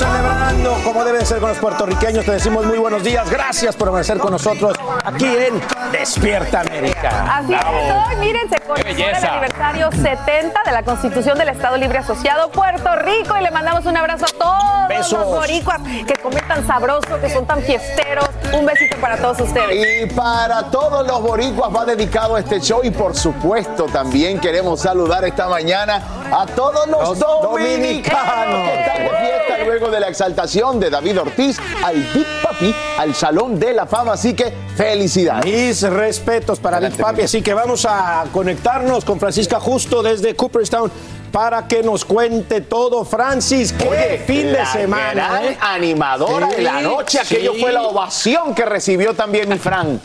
Celebrando, 0.00 0.78
como 0.82 1.04
debe 1.04 1.26
ser 1.26 1.40
con 1.40 1.50
los 1.50 1.58
puertorriqueños, 1.58 2.24
te 2.24 2.32
decimos 2.32 2.64
muy 2.64 2.78
buenos 2.78 3.04
días. 3.04 3.28
Gracias 3.28 3.76
por 3.76 3.88
amanecer 3.88 4.16
con 4.16 4.30
nosotros 4.30 4.72
aquí 5.04 5.26
en 5.26 5.60
Despierta 5.92 6.62
América. 6.62 7.36
Así 7.36 7.52
es, 7.52 7.60
hoy 7.62 8.16
miren, 8.16 8.48
se 8.48 8.58
conmemora 8.60 9.18
el 9.18 9.24
aniversario 9.26 9.92
70 9.92 10.62
de 10.64 10.72
la 10.72 10.82
Constitución 10.84 11.36
del 11.36 11.50
Estado 11.50 11.76
Libre 11.76 11.98
Asociado 11.98 12.50
Puerto 12.50 12.96
Rico 12.96 13.36
y 13.38 13.42
le 13.42 13.50
mandamos 13.50 13.84
un 13.84 13.94
abrazo 13.94 14.24
a 14.24 14.38
todos 14.38 14.88
Besos. 14.88 15.12
los 15.12 15.26
boricuas 15.26 15.82
que 16.06 16.14
comen 16.14 16.48
tan 16.48 16.66
sabroso, 16.66 17.20
que 17.20 17.28
son 17.28 17.44
tan 17.46 17.60
fiesteros. 17.60 18.30
Un 18.52 18.66
besito 18.66 18.96
para 19.00 19.16
todos 19.16 19.40
ustedes. 19.40 20.02
Y 20.02 20.06
para 20.14 20.70
todos 20.70 21.06
los 21.06 21.22
boricuas 21.22 21.74
va 21.74 21.84
dedicado 21.84 22.36
este 22.36 22.60
show 22.60 22.80
y 22.82 22.90
por 22.90 23.16
supuesto 23.16 23.86
también 23.86 24.40
queremos 24.40 24.80
saludar 24.80 25.24
esta 25.24 25.48
mañana 25.48 26.02
a 26.32 26.46
todos 26.46 26.86
los, 26.88 27.00
Los 27.00 27.18
dominicanos 27.18 27.42
dominicanos. 27.42 28.68
que 28.68 28.80
están 28.80 29.02
de 29.02 29.10
fiesta 29.10 29.64
luego 29.64 29.90
de 29.90 30.00
la 30.00 30.08
exaltación 30.08 30.80
de 30.80 30.90
David 30.90 31.20
Ortiz 31.20 31.58
al 31.84 31.96
Big 31.96 32.26
Papi 32.42 32.74
al 32.98 33.14
Salón 33.14 33.58
de 33.58 33.72
la 33.72 33.86
Fama. 33.86 34.12
Así 34.12 34.34
que 34.34 34.52
felicidades. 34.76 35.44
Mis 35.44 35.82
respetos 35.82 36.58
para 36.58 36.78
Big 36.78 36.86
Adelante, 36.86 37.02
Papi, 37.02 37.12
Miguel. 37.12 37.24
así 37.26 37.42
que 37.42 37.54
vamos 37.54 37.86
a 37.88 38.24
conectarnos 38.32 39.04
con 39.04 39.20
Francisca 39.20 39.60
justo 39.60 40.02
desde 40.02 40.34
Cooperstown 40.34 40.90
para 41.30 41.66
que 41.68 41.82
nos 41.82 42.04
cuente 42.04 42.60
todo. 42.62 43.04
Francis, 43.04 43.72
qué 43.72 43.88
Oye, 43.88 44.18
fin 44.26 44.52
de 44.52 44.64
semana. 44.66 45.12
gran 45.12 45.44
¿eh? 45.44 45.58
animadora 45.60 46.48
Sí, 46.50 46.56
de 46.56 46.62
la 46.62 46.80
noche. 46.80 47.18
Aquello 47.20 47.54
sí. 47.54 47.60
fue 47.60 47.72
la 47.72 47.82
ovación 47.82 48.54
que 48.54 48.64
recibió 48.64 49.14
también 49.14 49.48
mi 49.48 49.58
Fran. 49.58 50.00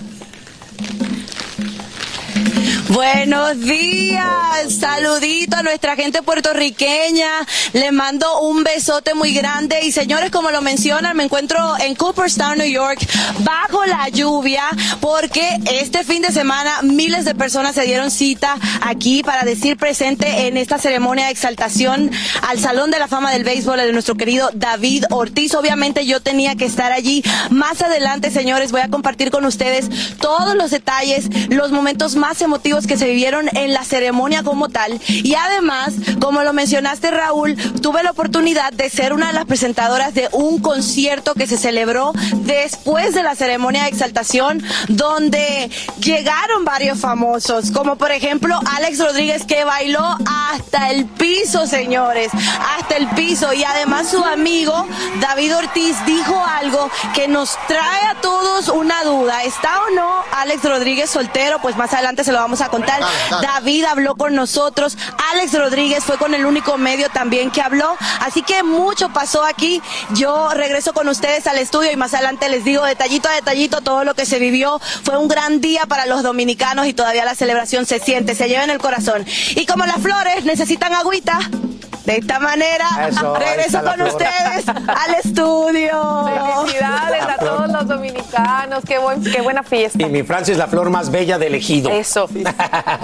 Buenos 2.96 3.60
días, 3.60 4.74
saludito 4.80 5.58
a 5.58 5.64
nuestra 5.64 5.98
gente 5.98 6.22
puertorriqueña, 6.22 7.28
les 7.74 7.92
mando 7.92 8.40
un 8.40 8.64
besote 8.64 9.14
muy 9.14 9.34
grande 9.34 9.82
y 9.84 9.92
señores, 9.92 10.32
como 10.32 10.50
lo 10.50 10.62
mencionan, 10.62 11.18
me 11.18 11.26
encuentro 11.26 11.78
en 11.78 11.94
Cooperstown, 11.96 12.58
New 12.58 12.70
York, 12.70 13.06
bajo 13.40 13.84
la 13.84 14.08
lluvia, 14.08 14.64
porque 15.02 15.60
este 15.70 16.06
fin 16.06 16.22
de 16.22 16.32
semana 16.32 16.84
miles 16.84 17.26
de 17.26 17.36
personas 17.36 17.76
se 17.76 17.82
dieron 17.82 18.12
cita 18.12 18.56
aquí 18.80 19.24
para 19.24 19.44
decir 19.44 19.76
presente 19.76 20.48
en 20.48 20.56
esta 20.56 20.78
ceremonia 20.78 21.26
de 21.26 21.32
exaltación 21.32 22.10
al 22.48 22.60
Salón 22.60 22.92
de 22.92 23.00
la 23.00 23.10
Fama 23.10 23.32
del 23.32 23.44
Béisbol 23.44 23.78
de 23.78 23.92
nuestro 23.92 24.16
querido 24.16 24.52
David 24.54 25.04
Ortiz. 25.10 25.54
Obviamente 25.56 26.06
yo 26.06 26.22
tenía 26.22 26.56
que 26.56 26.64
estar 26.64 26.94
allí. 26.94 27.26
Más 27.50 27.82
adelante, 27.82 28.32
señores, 28.32 28.72
voy 28.72 28.82
a 28.82 28.88
compartir 28.88 29.32
con 29.32 29.44
ustedes 29.44 29.90
todos 30.22 30.56
los 30.56 30.72
detalles, 30.72 31.28
los 31.50 31.74
momentos 31.74 32.16
más 32.16 32.42
emotivos 32.42 32.85
que 32.88 32.98
se 32.98 33.08
vivieron 33.08 33.50
en 33.56 33.74
la 33.74 33.84
ceremonia 33.84 34.44
como 34.44 34.70
tal. 34.70 35.00
Y 35.08 35.36
además, 35.36 35.94
como 36.20 36.44
lo 36.44 36.54
mencionaste, 36.54 37.12
Raúl, 37.12 37.56
tuve 37.82 38.04
la 38.04 38.12
oportunidad 38.12 38.72
de 38.74 38.90
ser 38.90 39.14
una 39.14 39.28
de 39.28 39.34
las 39.34 39.46
presentadoras 39.46 40.14
de 40.14 40.30
un 40.32 40.60
concierto 40.60 41.34
que 41.34 41.48
se 41.48 41.58
celebró 41.58 42.14
después 42.44 43.14
de 43.14 43.24
la 43.24 43.36
ceremonia 43.36 43.84
de 43.84 43.90
exaltación, 43.90 44.64
donde 44.88 45.70
llegaron 46.00 46.66
varios 46.66 47.00
famosos, 47.00 47.72
como 47.72 47.96
por 47.96 48.12
ejemplo 48.12 48.60
Alex 48.76 49.00
Rodríguez, 49.00 49.46
que 49.46 49.64
bailó 49.64 50.18
hasta 50.26 50.92
el 50.92 51.06
piso, 51.06 51.68
señores, 51.68 52.32
hasta 52.78 52.98
el 52.98 53.08
piso. 53.10 53.54
Y 53.54 53.64
además 53.64 54.10
su 54.10 54.24
amigo 54.24 54.86
David 55.20 55.56
Ortiz 55.56 55.98
dijo 56.06 56.42
algo 56.60 56.90
que 57.14 57.28
nos 57.28 57.58
trae 57.68 58.06
a 58.08 58.22
todos 58.22 58.70
una 58.70 59.04
duda. 59.04 59.44
¿Está 59.44 59.82
o 59.84 59.96
no 59.96 60.24
Alex 60.32 60.64
Rodríguez 60.64 61.10
soltero? 61.10 61.60
Pues 61.62 61.76
más 61.76 61.94
adelante 61.94 62.24
se 62.24 62.32
lo 62.32 62.40
vamos 62.40 62.62
a 62.62 62.65
contar. 62.70 63.02
David 63.42 63.86
habló 63.86 64.16
con 64.16 64.36
nosotros. 64.36 64.98
Alex 65.32 65.54
Rodríguez 65.54 66.04
fue 66.04 66.18
con 66.18 66.34
el 66.34 66.46
único 66.46 66.78
medio 66.78 67.10
también 67.10 67.52
que 67.52 67.62
habló. 67.62 67.96
Así 68.22 68.42
que 68.42 68.64
mucho 68.64 69.10
pasó 69.10 69.44
aquí. 69.44 69.82
Yo 70.14 70.50
regreso 70.54 70.94
con 70.94 71.08
ustedes 71.08 71.48
al 71.48 71.58
estudio 71.58 71.92
y 71.92 71.96
más 71.96 72.14
adelante 72.14 72.50
les 72.50 72.64
digo 72.64 72.84
detallito 72.84 73.30
a 73.30 73.34
detallito 73.34 73.82
todo 73.82 74.04
lo 74.04 74.14
que 74.14 74.26
se 74.26 74.40
vivió. 74.40 74.80
Fue 75.04 75.18
un 75.18 75.28
gran 75.28 75.62
día 75.62 75.86
para 75.86 76.06
los 76.06 76.24
dominicanos 76.24 76.88
y 76.88 76.94
todavía 76.94 77.26
la 77.26 77.36
celebración 77.36 77.86
se 77.86 78.00
siente, 78.00 78.36
se 78.36 78.48
lleva 78.48 78.64
en 78.64 78.70
el 78.70 78.80
corazón. 78.80 79.26
Y 79.56 79.66
como 79.66 79.86
las 79.86 80.02
flores 80.02 80.46
necesitan 80.46 80.94
agüita, 80.94 81.40
de 82.06 82.18
esta 82.18 82.40
manera 82.40 82.86
Eso, 83.08 83.36
regreso 83.36 83.82
con 83.82 83.94
flor. 83.94 84.08
ustedes 84.08 84.68
al 84.68 85.16
estudio. 85.24 86.26
Felicidades 86.64 87.24
a 87.24 87.38
todos 87.38 87.70
los 87.70 87.88
dominicanos. 87.88 88.84
Qué, 88.88 88.98
buen, 88.98 89.24
qué 89.24 89.42
buena 89.42 89.64
fiesta. 89.64 90.02
Y 90.02 90.06
mi 90.06 90.24
Francis, 90.24 90.58
la 90.58 90.68
flor 90.68 90.90
más 90.90 91.10
bella 91.12 91.38
del 91.38 91.56
ejido. 91.56 91.90
Eso. 91.90 92.28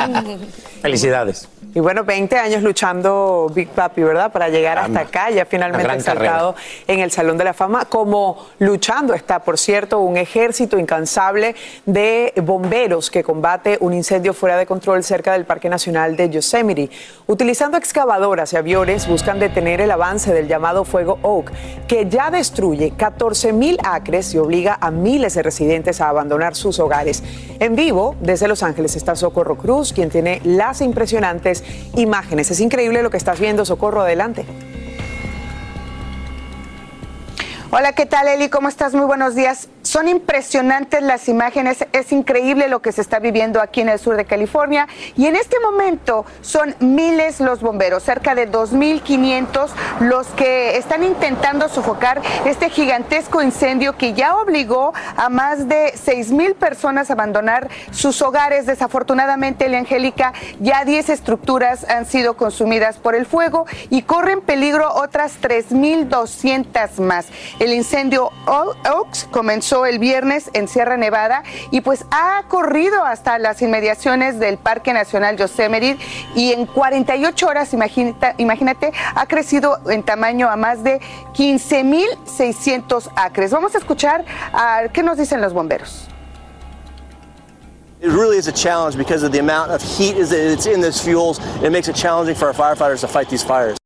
Felicidades. 0.81 1.47
Y 1.73 1.79
bueno, 1.79 2.03
20 2.03 2.37
años 2.37 2.63
luchando 2.63 3.49
Big 3.55 3.69
Papi, 3.69 4.03
¿verdad? 4.03 4.29
Para 4.29 4.49
llegar 4.49 4.75
Caramba. 4.75 4.99
hasta 5.01 5.19
acá, 5.19 5.31
ya 5.31 5.45
finalmente 5.45 5.93
exaltado 5.93 6.53
en 6.85 6.99
el 6.99 7.11
Salón 7.11 7.37
de 7.37 7.45
la 7.45 7.53
Fama, 7.53 7.85
como 7.85 8.45
luchando 8.59 9.13
está, 9.13 9.39
por 9.39 9.57
cierto, 9.57 9.99
un 9.99 10.17
ejército 10.17 10.77
incansable 10.77 11.55
de 11.85 12.33
bomberos 12.43 13.09
que 13.09 13.23
combate 13.23 13.77
un 13.79 13.93
incendio 13.93 14.33
fuera 14.33 14.57
de 14.57 14.65
control 14.65 15.01
cerca 15.05 15.31
del 15.31 15.46
Parque 15.46 15.69
Nacional 15.69 16.17
de 16.17 16.29
Yosemite. 16.29 16.90
Utilizando 17.28 17.78
excavadoras 17.78 18.51
y 18.51 18.57
aviones, 18.57 19.07
buscan 19.07 19.40
detener 19.40 19.79
el 19.79 19.91
avance 19.91 20.34
del 20.34 20.49
llamado 20.49 20.84
fuego 20.84 21.19
Oak, 21.22 21.53
que 21.87 22.09
ya 22.09 22.31
destruye 22.31 22.91
14 22.97 23.53
mil 23.53 23.78
acres 23.85 24.34
y 24.34 24.37
obliga 24.40 24.78
a 24.81 24.91
miles 24.91 25.35
de 25.35 25.43
residentes 25.43 26.01
a 26.01 26.09
abandonar 26.09 26.53
sus 26.53 26.79
hogares. 26.79 27.23
En 27.61 27.78
vivo, 27.78 28.17
desde 28.19 28.49
Los 28.49 28.61
Ángeles, 28.61 28.97
está 28.97 29.16
Socorro 29.16 29.57
Cruz, 29.57 29.93
quien 29.93 30.09
tiene 30.09 30.41
las 30.43 30.81
impresionantes 30.81 31.60
imágenes. 31.96 32.52
Es 32.52 32.59
increíble 32.59 33.03
lo 33.03 33.09
que 33.09 33.17
estás 33.17 33.40
viendo, 33.40 33.66
Socorro, 33.66 34.02
adelante. 34.02 34.46
Hola, 37.73 37.94
¿qué 37.94 38.06
tal 38.06 38.28
Eli? 38.28 38.50
¿Cómo 38.50 38.68
estás? 38.68 38.94
Muy 38.94 39.06
buenos 39.06 39.34
días. 39.34 39.70
Son 39.82 40.09
impresionantes 40.09 41.02
las 41.02 41.29
imágenes, 41.29 41.85
es 41.94 42.12
increíble 42.12 42.68
lo 42.68 42.82
que 42.82 42.91
se 42.91 43.02
está 43.02 43.20
viviendo 43.20 43.62
aquí 43.62 43.79
en 43.82 43.90
el 43.90 43.97
sur 43.97 44.16
de 44.16 44.26
California 44.26 44.88
y 45.18 45.26
en 45.26 45.35
este 45.35 45.58
momento 45.59 46.26
son 46.41 46.76
miles 46.79 47.40
los 47.40 47.62
bomberos, 47.62 48.03
cerca 48.03 48.35
de 48.35 48.50
2.500 48.50 49.70
los 50.02 50.28
que 50.28 50.78
están 50.78 51.03
intentando 51.03 51.68
sofocar 51.68 52.22
este 52.46 52.70
gigantesco 52.70 53.41
incendio 53.41 53.97
que 53.97 54.14
ya 54.14 54.38
obligó 54.38 54.94
a 55.16 55.29
más 55.29 55.68
de 55.68 55.94
6.000 55.94 56.56
personas 56.56 57.09
a 57.09 57.14
abandonar 57.14 57.70
sus 57.91 58.22
hogares. 58.22 58.66
Desafortunadamente, 58.66 59.66
Eli 59.66 59.78
Angélica, 59.78 60.34
ya 60.59 60.85
10 60.85 61.09
estructuras 61.09 61.90
han 61.90 62.06
sido 62.06 62.35
consumidas 62.35 62.97
por 62.97 63.16
el 63.16 63.26
fuego 63.26 63.66
y 63.90 64.03
corren 64.03 64.41
peligro 64.41 64.94
otras 64.94 65.41
3.200 65.41 67.00
más. 67.00 67.28
El 67.61 67.73
incendio 67.75 68.31
Oaks 68.47 69.28
comenzó 69.29 69.85
el 69.85 69.99
viernes 69.99 70.49
en 70.53 70.67
Sierra 70.67 70.97
Nevada 70.97 71.43
y 71.69 71.81
pues 71.81 72.05
ha 72.09 72.41
corrido 72.47 73.05
hasta 73.05 73.37
las 73.37 73.61
inmediaciones 73.61 74.40
del 74.40 74.58
Parque 74.58 74.93
Nacional 74.93 75.37
Yosemite 75.37 75.99
y 76.34 76.53
en 76.53 76.66
48 76.66 77.47
horas, 77.47 77.72
imagínate, 77.75 78.34
imagínate 78.40 78.91
ha 79.13 79.28
crecido 79.28 79.78
en 79.91 80.02
tamaño 80.02 80.49
a 80.49 80.55
más 80.55 80.84
de 80.84 81.02
15.600 81.35 83.11
acres. 83.16 83.52
Vamos 83.52 83.75
a 83.75 83.78
escuchar 83.78 84.25
a 84.53 84.85
qué 84.91 85.03
nos 85.03 85.19
dicen 85.19 85.40
los 85.40 85.53
bomberos. 85.53 86.08
It 88.02 88.09
really 88.09 88.40
is 88.40 88.47
a 88.47 88.52
challenge 88.52 88.97
because 88.97 89.23
of 89.23 89.31
the 89.31 89.40
amount 89.40 89.69
of 89.69 89.84
heat 89.84 90.16
that's 90.16 90.66
in 90.66 90.81
those 90.81 90.99
fuels. 90.99 91.40
It 91.61 91.69
makes 91.69 91.87
it 91.87 91.96
challenging 91.96 92.34
for 92.34 92.47
our 92.47 92.55
firefighters 92.55 93.02
to 93.02 93.08
fight 93.08 93.29
these 93.29 93.43
fires. 93.43 93.80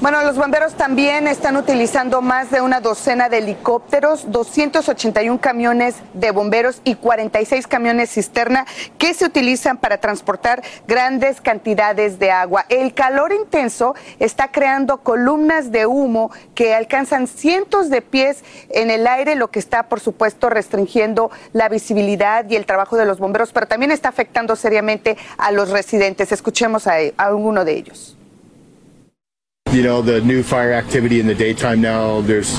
Bueno, 0.00 0.22
los 0.22 0.36
bomberos 0.36 0.72
también 0.76 1.28
están 1.28 1.58
utilizando 1.58 2.22
más 2.22 2.50
de 2.50 2.62
una 2.62 2.80
docena 2.80 3.28
de 3.28 3.36
helicópteros, 3.36 4.32
281 4.32 5.38
camiones 5.42 5.96
de 6.14 6.30
bomberos 6.30 6.80
y 6.84 6.94
46 6.94 7.66
camiones 7.66 8.08
cisterna 8.08 8.64
que 8.96 9.12
se 9.12 9.26
utilizan 9.26 9.76
para 9.76 9.98
transportar 9.98 10.62
grandes 10.88 11.42
cantidades 11.42 12.18
de 12.18 12.30
agua. 12.30 12.64
El 12.70 12.94
calor 12.94 13.34
intenso 13.34 13.94
está 14.18 14.50
creando 14.50 15.02
columnas 15.02 15.70
de 15.70 15.84
humo 15.84 16.30
que 16.54 16.74
alcanzan 16.74 17.26
cientos 17.26 17.90
de 17.90 18.00
pies 18.00 18.42
en 18.70 18.90
el 18.90 19.06
aire, 19.06 19.34
lo 19.34 19.50
que 19.50 19.58
está, 19.58 19.82
por 19.82 20.00
supuesto, 20.00 20.48
restringiendo 20.48 21.30
la 21.52 21.68
visibilidad 21.68 22.48
y 22.48 22.56
el 22.56 22.64
trabajo 22.64 22.96
de 22.96 23.04
los 23.04 23.18
bomberos, 23.18 23.52
pero 23.52 23.68
también 23.68 23.90
está 23.92 24.08
afectando 24.08 24.56
seriamente 24.56 25.18
a 25.36 25.52
los 25.52 25.68
residentes. 25.68 26.32
Escuchemos 26.32 26.86
a, 26.86 26.94
a 26.94 27.24
alguno 27.26 27.66
de 27.66 27.72
ellos. 27.72 28.16
You 29.72 29.82
know 29.82 30.02
the 30.02 30.20
new 30.22 30.42
fire 30.42 30.72
activity 30.72 31.20
in 31.20 31.26
the 31.26 31.34
daytime 31.34 31.80
now 31.80 32.20
there's 32.22 32.58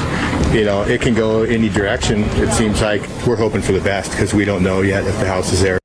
you 0.54 0.64
know 0.64 0.84
it 0.84 1.02
can 1.02 1.14
go 1.14 1.44
any 1.44 1.68
direction 1.70 2.24
it 2.40 2.52
seems 2.54 2.82
like 2.82 3.02
we're 3.28 3.36
hoping 3.36 3.62
for 3.62 3.74
the 3.74 3.82
best 3.82 4.12
because 4.12 4.34
we 4.34 4.46
don't 4.46 4.64
know 4.64 4.82
yet 4.82 5.06
if 5.06 5.20
the 5.20 5.26
house 5.26 5.52
is 5.52 5.62
there 5.62 5.78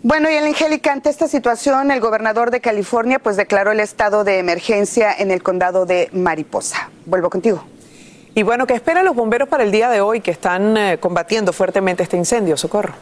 Bueno, 0.00 0.30
y 0.30 0.34
el 0.34 0.44
Angélica, 0.46 0.92
ante 0.92 1.10
esta 1.10 1.28
situación, 1.28 1.90
el 1.90 2.00
gobernador 2.00 2.50
de 2.50 2.60
California 2.60 3.18
pues 3.18 3.36
declaró 3.36 3.72
el 3.72 3.80
estado 3.80 4.24
de 4.24 4.38
emergencia 4.38 5.12
en 5.12 5.30
el 5.30 5.42
condado 5.42 5.84
de 5.84 6.08
Mariposa. 6.12 6.88
Vuelvo 7.04 7.28
contigo. 7.28 7.62
Y 8.34 8.42
bueno, 8.42 8.66
¿qué 8.66 8.74
esperan 8.74 9.04
los 9.04 9.14
bomberos 9.14 9.50
para 9.50 9.64
el 9.64 9.70
día 9.70 9.90
de 9.90 10.00
hoy 10.00 10.20
que 10.22 10.30
están 10.30 10.76
eh, 10.78 10.98
combatiendo 10.98 11.52
fuertemente 11.52 12.04
este 12.04 12.16
incendio? 12.16 12.56
Socorro. 12.56 12.94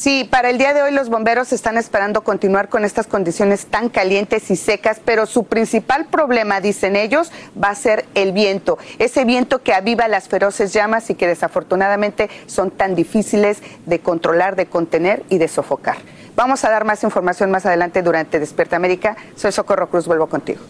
Sí, 0.00 0.26
para 0.30 0.48
el 0.48 0.56
día 0.56 0.72
de 0.72 0.80
hoy 0.80 0.92
los 0.92 1.10
bomberos 1.10 1.52
están 1.52 1.76
esperando 1.76 2.22
continuar 2.22 2.70
con 2.70 2.86
estas 2.86 3.06
condiciones 3.06 3.66
tan 3.66 3.90
calientes 3.90 4.50
y 4.50 4.56
secas, 4.56 4.98
pero 5.04 5.26
su 5.26 5.44
principal 5.44 6.06
problema, 6.06 6.62
dicen 6.62 6.96
ellos, 6.96 7.30
va 7.62 7.68
a 7.68 7.74
ser 7.74 8.06
el 8.14 8.32
viento. 8.32 8.78
Ese 8.98 9.26
viento 9.26 9.58
que 9.58 9.74
aviva 9.74 10.08
las 10.08 10.26
feroces 10.26 10.72
llamas 10.72 11.10
y 11.10 11.16
que 11.16 11.26
desafortunadamente 11.26 12.30
son 12.46 12.70
tan 12.70 12.94
difíciles 12.94 13.58
de 13.84 13.98
controlar, 13.98 14.56
de 14.56 14.64
contener 14.64 15.22
y 15.28 15.36
de 15.36 15.48
sofocar. 15.48 15.98
Vamos 16.34 16.64
a 16.64 16.70
dar 16.70 16.86
más 16.86 17.04
información 17.04 17.50
más 17.50 17.66
adelante 17.66 18.00
durante 18.00 18.40
Despierta 18.40 18.76
América. 18.76 19.18
Soy 19.36 19.52
Socorro 19.52 19.90
Cruz, 19.90 20.06
vuelvo 20.06 20.28
contigo. 20.28 20.60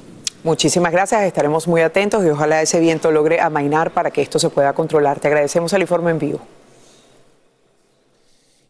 Muchísimas 0.42 0.90
gracias, 0.90 1.22
estaremos 1.22 1.68
muy 1.68 1.82
atentos 1.82 2.24
y 2.24 2.30
ojalá 2.30 2.62
ese 2.62 2.80
viento 2.80 3.12
logre 3.12 3.40
amainar 3.40 3.92
para 3.92 4.10
que 4.10 4.22
esto 4.22 4.40
se 4.40 4.50
pueda 4.50 4.72
controlar. 4.72 5.20
Te 5.20 5.28
agradecemos 5.28 5.72
el 5.72 5.82
informe 5.82 6.10
en 6.10 6.18
vivo. 6.18 6.40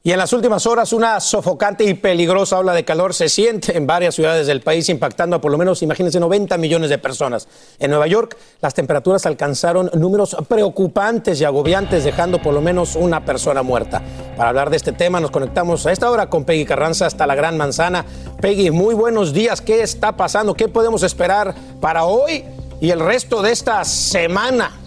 Y 0.02 0.12
en 0.12 0.18
las 0.18 0.32
últimas 0.32 0.66
horas 0.66 0.94
una 0.94 1.20
sofocante 1.20 1.84
y 1.84 1.92
peligrosa 1.92 2.58
ola 2.58 2.72
de 2.72 2.86
calor 2.86 3.12
se 3.12 3.28
siente 3.28 3.76
en 3.76 3.86
varias 3.86 4.14
ciudades 4.14 4.46
del 4.46 4.62
país, 4.62 4.88
impactando 4.88 5.36
a 5.36 5.42
por 5.42 5.52
lo 5.52 5.58
menos, 5.58 5.82
imagínense, 5.82 6.18
90 6.18 6.56
millones 6.56 6.88
de 6.88 6.96
personas. 6.96 7.46
En 7.78 7.90
Nueva 7.90 8.06
York 8.06 8.34
las 8.62 8.72
temperaturas 8.72 9.26
alcanzaron 9.26 9.90
números 9.92 10.34
preocupantes 10.48 11.38
y 11.42 11.44
agobiantes, 11.44 12.02
dejando 12.02 12.40
por 12.40 12.54
lo 12.54 12.62
menos 12.62 12.96
una 12.96 13.26
persona 13.26 13.62
muerta. 13.62 14.00
Para 14.38 14.48
hablar 14.48 14.70
de 14.70 14.78
este 14.78 14.92
tema 14.92 15.20
nos 15.20 15.30
conectamos 15.30 15.84
a 15.84 15.92
esta 15.92 16.10
hora 16.10 16.30
con 16.30 16.46
Peggy 16.46 16.64
Carranza 16.64 17.04
hasta 17.04 17.26
la 17.26 17.34
Gran 17.34 17.58
Manzana. 17.58 18.06
Peggy, 18.40 18.70
muy 18.70 18.94
buenos 18.94 19.34
días. 19.34 19.60
¿Qué 19.60 19.82
está 19.82 20.16
pasando? 20.16 20.54
¿Qué 20.54 20.68
podemos 20.68 21.02
esperar 21.02 21.54
para 21.78 22.04
hoy 22.04 22.46
y 22.80 22.88
el 22.88 23.00
resto 23.00 23.42
de 23.42 23.52
esta 23.52 23.84
semana? 23.84 24.80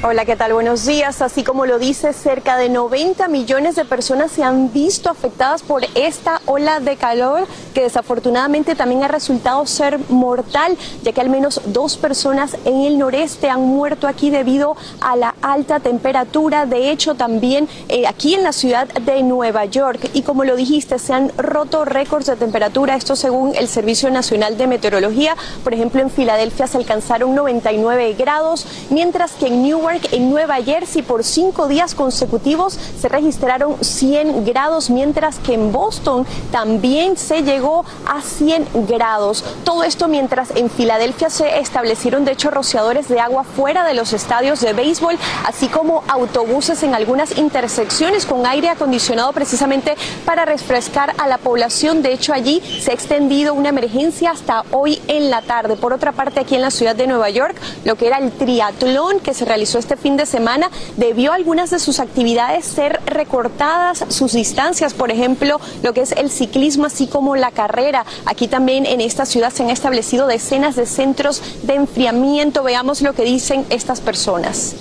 Hola, 0.00 0.24
¿qué 0.24 0.36
tal? 0.36 0.52
Buenos 0.52 0.86
días. 0.86 1.20
Así 1.22 1.42
como 1.42 1.66
lo 1.66 1.80
dice, 1.80 2.12
cerca 2.12 2.56
de 2.56 2.68
90 2.68 3.26
millones 3.26 3.74
de 3.74 3.84
personas 3.84 4.30
se 4.30 4.44
han 4.44 4.72
visto 4.72 5.10
afectadas 5.10 5.64
por 5.64 5.82
esta 5.96 6.40
ola 6.46 6.78
de 6.78 6.94
calor 6.94 7.48
que 7.74 7.82
desafortunadamente 7.82 8.76
también 8.76 9.02
ha 9.02 9.08
resultado 9.08 9.66
ser 9.66 9.98
mortal, 10.08 10.78
ya 11.02 11.10
que 11.10 11.20
al 11.20 11.30
menos 11.30 11.60
dos 11.66 11.96
personas 11.96 12.56
en 12.64 12.82
el 12.82 12.96
noreste 12.96 13.50
han 13.50 13.62
muerto 13.62 14.06
aquí 14.06 14.30
debido 14.30 14.76
a 15.00 15.16
la 15.16 15.34
alta 15.42 15.80
temperatura. 15.80 16.64
De 16.64 16.92
hecho, 16.92 17.16
también 17.16 17.68
eh, 17.88 18.06
aquí 18.06 18.34
en 18.34 18.44
la 18.44 18.52
ciudad 18.52 18.86
de 18.86 19.24
Nueva 19.24 19.64
York. 19.64 20.10
Y 20.14 20.22
como 20.22 20.44
lo 20.44 20.54
dijiste, 20.54 21.00
se 21.00 21.12
han 21.12 21.32
roto 21.36 21.84
récords 21.84 22.26
de 22.26 22.36
temperatura, 22.36 22.94
esto 22.94 23.16
según 23.16 23.56
el 23.56 23.66
Servicio 23.66 24.08
Nacional 24.12 24.56
de 24.58 24.68
Meteorología. 24.68 25.34
Por 25.64 25.74
ejemplo, 25.74 26.00
en 26.02 26.10
Filadelfia 26.10 26.68
se 26.68 26.76
alcanzaron 26.76 27.34
99 27.34 28.14
grados, 28.16 28.64
mientras 28.90 29.32
que 29.32 29.48
en 29.48 29.64
Newark 29.64 29.87
en 29.90 30.30
Nueva 30.30 30.56
Jersey, 30.56 31.02
por 31.02 31.24
cinco 31.24 31.66
días 31.66 31.94
consecutivos 31.94 32.78
se 33.00 33.08
registraron 33.08 33.76
100 33.80 34.44
grados, 34.44 34.90
mientras 34.90 35.38
que 35.38 35.54
en 35.54 35.72
Boston 35.72 36.26
también 36.52 37.16
se 37.16 37.42
llegó 37.42 37.84
a 38.06 38.20
100 38.20 38.86
grados. 38.86 39.44
Todo 39.64 39.84
esto 39.84 40.08
mientras 40.08 40.50
en 40.54 40.68
Filadelfia 40.68 41.30
se 41.30 41.58
establecieron, 41.58 42.24
de 42.24 42.32
hecho, 42.32 42.50
rociadores 42.50 43.08
de 43.08 43.20
agua 43.20 43.44
fuera 43.44 43.84
de 43.84 43.94
los 43.94 44.12
estadios 44.12 44.60
de 44.60 44.74
béisbol, 44.74 45.16
así 45.46 45.68
como 45.68 46.02
autobuses 46.08 46.82
en 46.82 46.94
algunas 46.94 47.38
intersecciones 47.38 48.26
con 48.26 48.46
aire 48.46 48.68
acondicionado 48.68 49.32
precisamente 49.32 49.96
para 50.26 50.44
refrescar 50.44 51.14
a 51.18 51.26
la 51.28 51.38
población. 51.38 52.02
De 52.02 52.12
hecho, 52.12 52.34
allí 52.34 52.60
se 52.82 52.90
ha 52.90 52.94
extendido 52.94 53.54
una 53.54 53.70
emergencia 53.70 54.32
hasta 54.32 54.64
hoy 54.72 55.00
en 55.08 55.30
la 55.30 55.42
tarde. 55.42 55.76
Por 55.76 55.92
otra 55.92 56.12
parte, 56.12 56.40
aquí 56.40 56.56
en 56.56 56.62
la 56.62 56.70
ciudad 56.70 56.94
de 56.94 57.06
Nueva 57.06 57.30
York, 57.30 57.56
lo 57.84 57.96
que 57.96 58.06
era 58.06 58.18
el 58.18 58.32
triatlón 58.32 59.20
que 59.20 59.32
se 59.32 59.44
realizó 59.44 59.77
este 59.78 59.96
fin 59.96 60.16
de 60.16 60.26
semana 60.26 60.70
debió 60.96 61.32
algunas 61.32 61.70
de 61.70 61.78
sus 61.78 62.00
actividades 62.00 62.64
ser 62.64 63.00
recortadas, 63.06 64.04
sus 64.08 64.32
distancias, 64.32 64.94
por 64.94 65.10
ejemplo, 65.10 65.60
lo 65.82 65.92
que 65.92 66.02
es 66.02 66.12
el 66.12 66.30
ciclismo, 66.30 66.86
así 66.86 67.06
como 67.06 67.36
la 67.36 67.50
carrera. 67.50 68.04
Aquí 68.26 68.48
también 68.48 68.86
en 68.86 69.00
esta 69.00 69.26
ciudad 69.26 69.52
se 69.52 69.62
han 69.62 69.70
establecido 69.70 70.26
decenas 70.26 70.76
de 70.76 70.86
centros 70.86 71.42
de 71.62 71.74
enfriamiento. 71.74 72.62
Veamos 72.62 73.02
lo 73.02 73.14
que 73.14 73.24
dicen 73.24 73.64
estas 73.70 74.00
personas. 74.00 74.74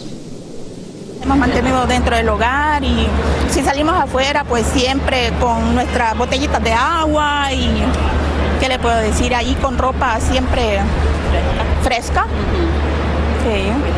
Hemos 1.23 1.37
mantenido 1.37 1.85
dentro 1.87 2.15
del 2.15 2.29
hogar 2.29 2.83
y 2.83 3.07
si 3.51 3.61
salimos 3.61 3.95
afuera, 3.95 4.43
pues 4.45 4.65
siempre 4.67 5.31
con 5.41 5.75
nuestras 5.75 6.17
botellitas 6.17 6.63
de 6.63 6.71
agua 6.71 7.51
y, 7.51 7.69
¿qué 8.59 8.69
le 8.69 8.79
puedo 8.79 8.97
decir? 8.97 9.35
Ahí 9.35 9.55
con 9.55 9.77
ropa 9.77 10.19
siempre 10.21 10.79
fresca. 11.83 12.25
Sí. 13.43 13.96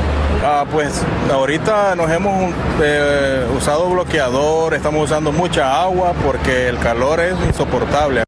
Ah, 0.51 0.65
pues 0.69 1.05
ahorita 1.31 1.95
nos 1.95 2.09
hemos 2.09 2.51
eh, 2.81 3.45
usado 3.55 3.87
bloqueador, 3.87 4.73
estamos 4.73 5.03
usando 5.03 5.31
mucha 5.31 5.79
agua 5.79 6.13
porque 6.25 6.67
el 6.67 6.79
calor 6.79 7.19
es 7.19 7.35
insoportable. 7.45 8.23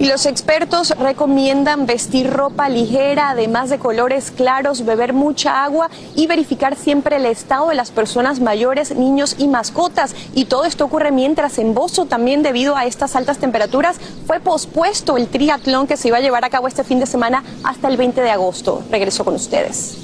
Y 0.00 0.06
los 0.06 0.26
expertos 0.26 0.90
recomiendan 0.96 1.86
vestir 1.86 2.30
ropa 2.30 2.68
ligera, 2.68 3.30
además 3.30 3.68
de 3.68 3.80
colores 3.80 4.30
claros, 4.30 4.84
beber 4.84 5.12
mucha 5.12 5.64
agua 5.64 5.90
y 6.14 6.28
verificar 6.28 6.76
siempre 6.76 7.16
el 7.16 7.26
estado 7.26 7.70
de 7.70 7.74
las 7.74 7.90
personas 7.90 8.38
mayores, 8.38 8.94
niños 8.94 9.34
y 9.38 9.48
mascotas. 9.48 10.14
Y 10.34 10.44
todo 10.44 10.66
esto 10.66 10.84
ocurre 10.84 11.10
mientras 11.10 11.58
en 11.58 11.74
Bozo 11.74 12.04
también 12.04 12.44
debido 12.44 12.76
a 12.76 12.86
estas 12.86 13.16
altas 13.16 13.38
temperaturas 13.38 13.96
fue 14.24 14.38
pospuesto 14.38 15.16
el 15.16 15.26
triatlón 15.26 15.88
que 15.88 15.96
se 15.96 16.08
iba 16.08 16.18
a 16.18 16.20
llevar 16.20 16.44
a 16.44 16.50
cabo 16.50 16.68
este 16.68 16.84
fin 16.84 17.00
de 17.00 17.06
semana 17.06 17.42
hasta 17.64 17.88
el 17.88 17.96
20 17.96 18.20
de 18.20 18.30
agosto. 18.30 18.84
Regreso 18.92 19.24
con 19.24 19.34
ustedes. 19.34 19.98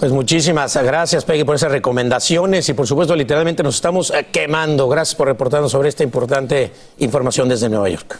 Pues 0.00 0.10
muchísimas 0.10 0.76
gracias, 0.76 1.24
Peggy, 1.24 1.44
por 1.44 1.54
esas 1.54 1.70
recomendaciones 1.70 2.68
y 2.68 2.74
por 2.74 2.88
supuesto, 2.88 3.14
literalmente 3.14 3.62
nos 3.62 3.76
estamos 3.76 4.10
eh, 4.10 4.26
quemando. 4.32 4.88
Gracias 4.88 5.14
por 5.14 5.28
reportarnos 5.28 5.70
sobre 5.70 5.88
esta 5.88 6.02
importante 6.02 6.72
información 6.98 7.48
desde 7.48 7.68
Nueva 7.68 7.88
York. 7.88 8.18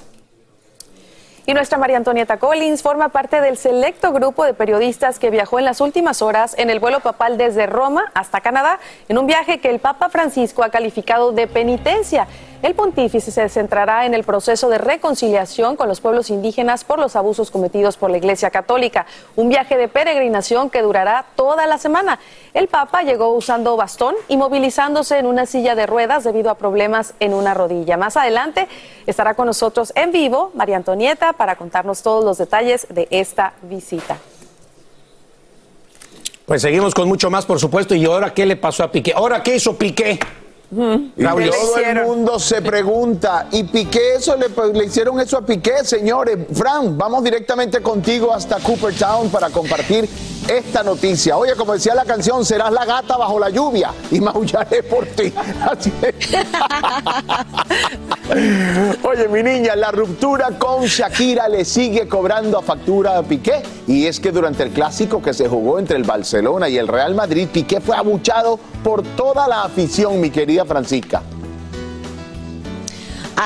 Y 1.47 1.53
nuestra 1.53 1.77
María 1.77 1.99
Antonieta 1.99 2.39
Collins 2.39 2.81
forma 2.81 3.11
parte 3.11 3.43
del 3.43 3.59
selecto 3.59 4.13
grupo 4.13 4.45
de 4.45 4.55
periodistas 4.55 5.19
que 5.19 5.29
viajó 5.29 5.59
en 5.59 5.67
las 5.67 5.83
últimas 5.83 6.23
horas 6.23 6.55
en 6.57 6.71
el 6.71 6.81
vuelo 6.81 7.01
papal 7.01 7.37
desde 7.37 7.67
Roma 7.67 8.11
hasta 8.15 8.41
Canadá, 8.41 8.79
en 9.11 9.19
un 9.19 9.27
viaje 9.27 9.61
que 9.61 9.69
el 9.69 9.79
Papa 9.79 10.09
Francisco 10.09 10.63
ha 10.63 10.71
calificado 10.71 11.33
de 11.33 11.47
penitencia. 11.47 12.27
El 12.65 12.75
pontífice 12.75 13.31
se 13.31 13.47
centrará 13.51 14.07
en 14.07 14.15
el 14.15 14.25
proceso 14.25 14.71
de 14.71 14.79
reconciliación 14.79 15.77
con 15.77 15.87
los 15.87 16.01
pueblos 16.01 16.31
indígenas 16.31 16.83
por 16.83 16.99
los 16.99 17.15
abusos 17.15 17.51
cometidos 17.51 17.99
por 17.99 18.11
la 18.11 18.17
Iglesia 18.17 18.49
Católica, 18.49 19.05
un 19.37 19.51
viaje 19.51 19.77
de 19.77 19.87
peregrinación 19.87 20.71
que 20.71 20.81
durará 20.81 21.27
toda 21.37 21.67
la 21.67 21.77
semana. 21.77 22.21
El 22.55 22.69
Papa 22.69 23.03
llegó 23.03 23.35
usando 23.35 23.77
bastón 23.77 24.15
y 24.29 24.39
movilizándose 24.39 25.19
en 25.19 25.27
una 25.27 25.45
silla 25.45 25.75
de 25.75 25.85
ruedas 25.85 26.25
debido 26.25 26.49
a 26.49 26.55
problemas 26.55 27.13
en 27.21 27.35
una 27.35 27.53
rodilla. 27.53 27.99
Más 27.99 28.17
adelante 28.17 28.67
estará 29.07 29.35
con 29.35 29.45
nosotros 29.45 29.93
en 29.95 30.11
vivo 30.11 30.51
María 30.55 30.79
Antonieta 30.79 31.35
para 31.35 31.57
contarnos 31.57 32.03
todos 32.03 32.25
los 32.25 32.39
detalles 32.39 32.87
de 32.89 33.09
esta 33.11 33.53
visita. 33.61 34.17
Pues 36.47 36.63
seguimos 36.63 36.95
con 36.95 37.09
mucho 37.09 37.29
más, 37.29 37.45
por 37.45 37.61
supuesto. 37.61 37.95
¿Y 37.95 38.07
ahora 38.07 38.33
qué 38.33 38.47
le 38.47 38.57
pasó 38.57 38.85
a 38.85 38.91
Piqué? 38.91 39.13
¿Ahora 39.15 39.43
qué 39.43 39.57
hizo 39.57 39.77
Piqué? 39.77 40.19
Y 40.71 41.25
todo 41.25 41.77
el 41.79 42.05
mundo 42.05 42.39
se 42.39 42.61
pregunta, 42.61 43.47
¿y 43.53 43.65
Piqué 43.65 44.17
eso 44.17 44.37
le, 44.37 44.49
le 44.73 44.85
hicieron 44.85 45.21
eso 45.21 45.39
a 45.39 45.43
Piqué, 45.43 45.85
señores? 45.85 46.39
Fran, 46.53 46.99
vamos 46.99 47.23
directamente 47.23 47.81
contigo 47.81 48.33
hasta 48.33 48.59
Coopertown 48.59 49.29
para 49.31 49.51
compartir 49.51 50.09
esta 50.49 50.83
noticia. 50.83 51.37
Oye, 51.37 51.55
como 51.55 51.75
decía 51.75 51.95
la 51.95 52.05
canción, 52.05 52.45
serás 52.45 52.73
la 52.73 52.85
gata 52.85 53.17
bajo 53.17 53.39
la 53.39 53.51
lluvia 53.51 53.93
y 54.11 54.21
maullaré 54.21 54.83
por 54.83 55.07
ti. 55.07 55.33
Así 55.71 55.93
es. 56.03 56.15
Oye, 59.05 59.29
mi 59.29 59.43
niña, 59.43 59.77
la 59.77 59.91
ruptura 59.91 60.59
con 60.59 60.85
Shakira 60.85 61.49
le 61.49 61.65
sigue 61.65 62.09
cobrando 62.09 62.59
a 62.59 62.63
factura 62.63 63.19
a 63.19 63.23
Piqué. 63.23 63.63
Y 63.87 64.07
es 64.07 64.19
que 64.21 64.33
durante 64.33 64.63
el 64.63 64.71
clásico 64.71 65.23
que 65.23 65.33
se 65.35 65.49
jugó 65.49 65.79
entre 65.79 65.97
el 65.97 66.05
Barcelona 66.05 66.69
y 66.69 66.79
el 66.79 66.89
Real 66.89 67.15
Madrid, 67.15 67.49
Piqué 67.53 67.81
fue 67.81 67.97
abuchado 67.97 68.59
por 68.85 69.03
toda 69.03 69.49
la 69.49 69.65
afición, 69.65 70.21
mi 70.21 70.31
querida 70.31 70.65
Francisca. 70.67 71.23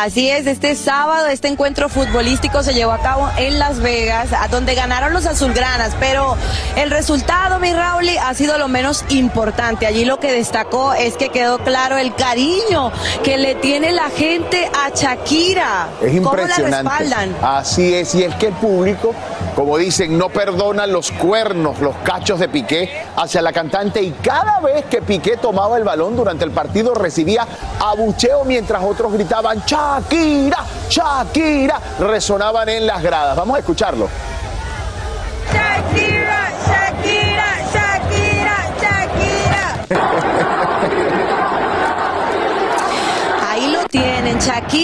Así 0.00 0.30
es, 0.30 0.46
este 0.46 0.76
sábado 0.76 1.26
este 1.26 1.48
encuentro 1.48 1.88
futbolístico 1.88 2.62
se 2.62 2.72
llevó 2.72 2.92
a 2.92 2.98
cabo 2.98 3.28
en 3.36 3.58
Las 3.58 3.80
Vegas, 3.80 4.28
a 4.32 4.46
donde 4.46 4.76
ganaron 4.76 5.12
los 5.12 5.26
azulgranas, 5.26 5.96
pero 5.98 6.36
el 6.76 6.92
resultado, 6.92 7.58
mi 7.58 7.72
Raúl, 7.72 8.08
ha 8.22 8.32
sido 8.34 8.58
lo 8.58 8.68
menos 8.68 9.04
importante. 9.08 9.88
Allí 9.88 10.04
lo 10.04 10.20
que 10.20 10.30
destacó 10.30 10.92
es 10.92 11.16
que 11.16 11.30
quedó 11.30 11.58
claro 11.58 11.98
el 11.98 12.14
cariño 12.14 12.92
que 13.24 13.38
le 13.38 13.56
tiene 13.56 13.90
la 13.90 14.08
gente 14.10 14.70
a 14.72 14.90
Shakira. 14.94 15.88
Es 16.00 16.12
¿Cómo 16.20 16.32
la 16.36 16.42
impresionante. 16.42 16.76
respaldan? 16.76 17.36
Así 17.42 17.92
es, 17.92 18.14
y 18.14 18.22
es 18.22 18.32
que 18.36 18.46
el 18.46 18.54
público, 18.54 19.12
como 19.56 19.76
dicen, 19.78 20.16
no 20.16 20.28
perdona 20.28 20.86
los 20.86 21.10
cuernos, 21.10 21.80
los 21.80 21.96
cachos 22.04 22.38
de 22.38 22.48
Piqué 22.48 22.88
hacia 23.16 23.42
la 23.42 23.52
cantante 23.52 24.00
y 24.00 24.12
cada 24.12 24.60
vez 24.60 24.84
que 24.84 25.02
Piqué 25.02 25.38
tomaba 25.38 25.76
el 25.76 25.82
balón 25.82 26.14
durante 26.14 26.44
el 26.44 26.52
partido 26.52 26.94
recibía 26.94 27.44
abucheo 27.80 28.44
mientras 28.44 28.80
otros 28.84 29.12
gritaban 29.12 29.64
Shakira, 29.88 30.64
Shakira, 30.90 31.80
resonaban 31.98 32.68
en 32.68 32.86
las 32.86 33.02
gradas. 33.02 33.34
Vamos 33.34 33.56
a 33.56 33.60
escucharlo. 33.60 34.08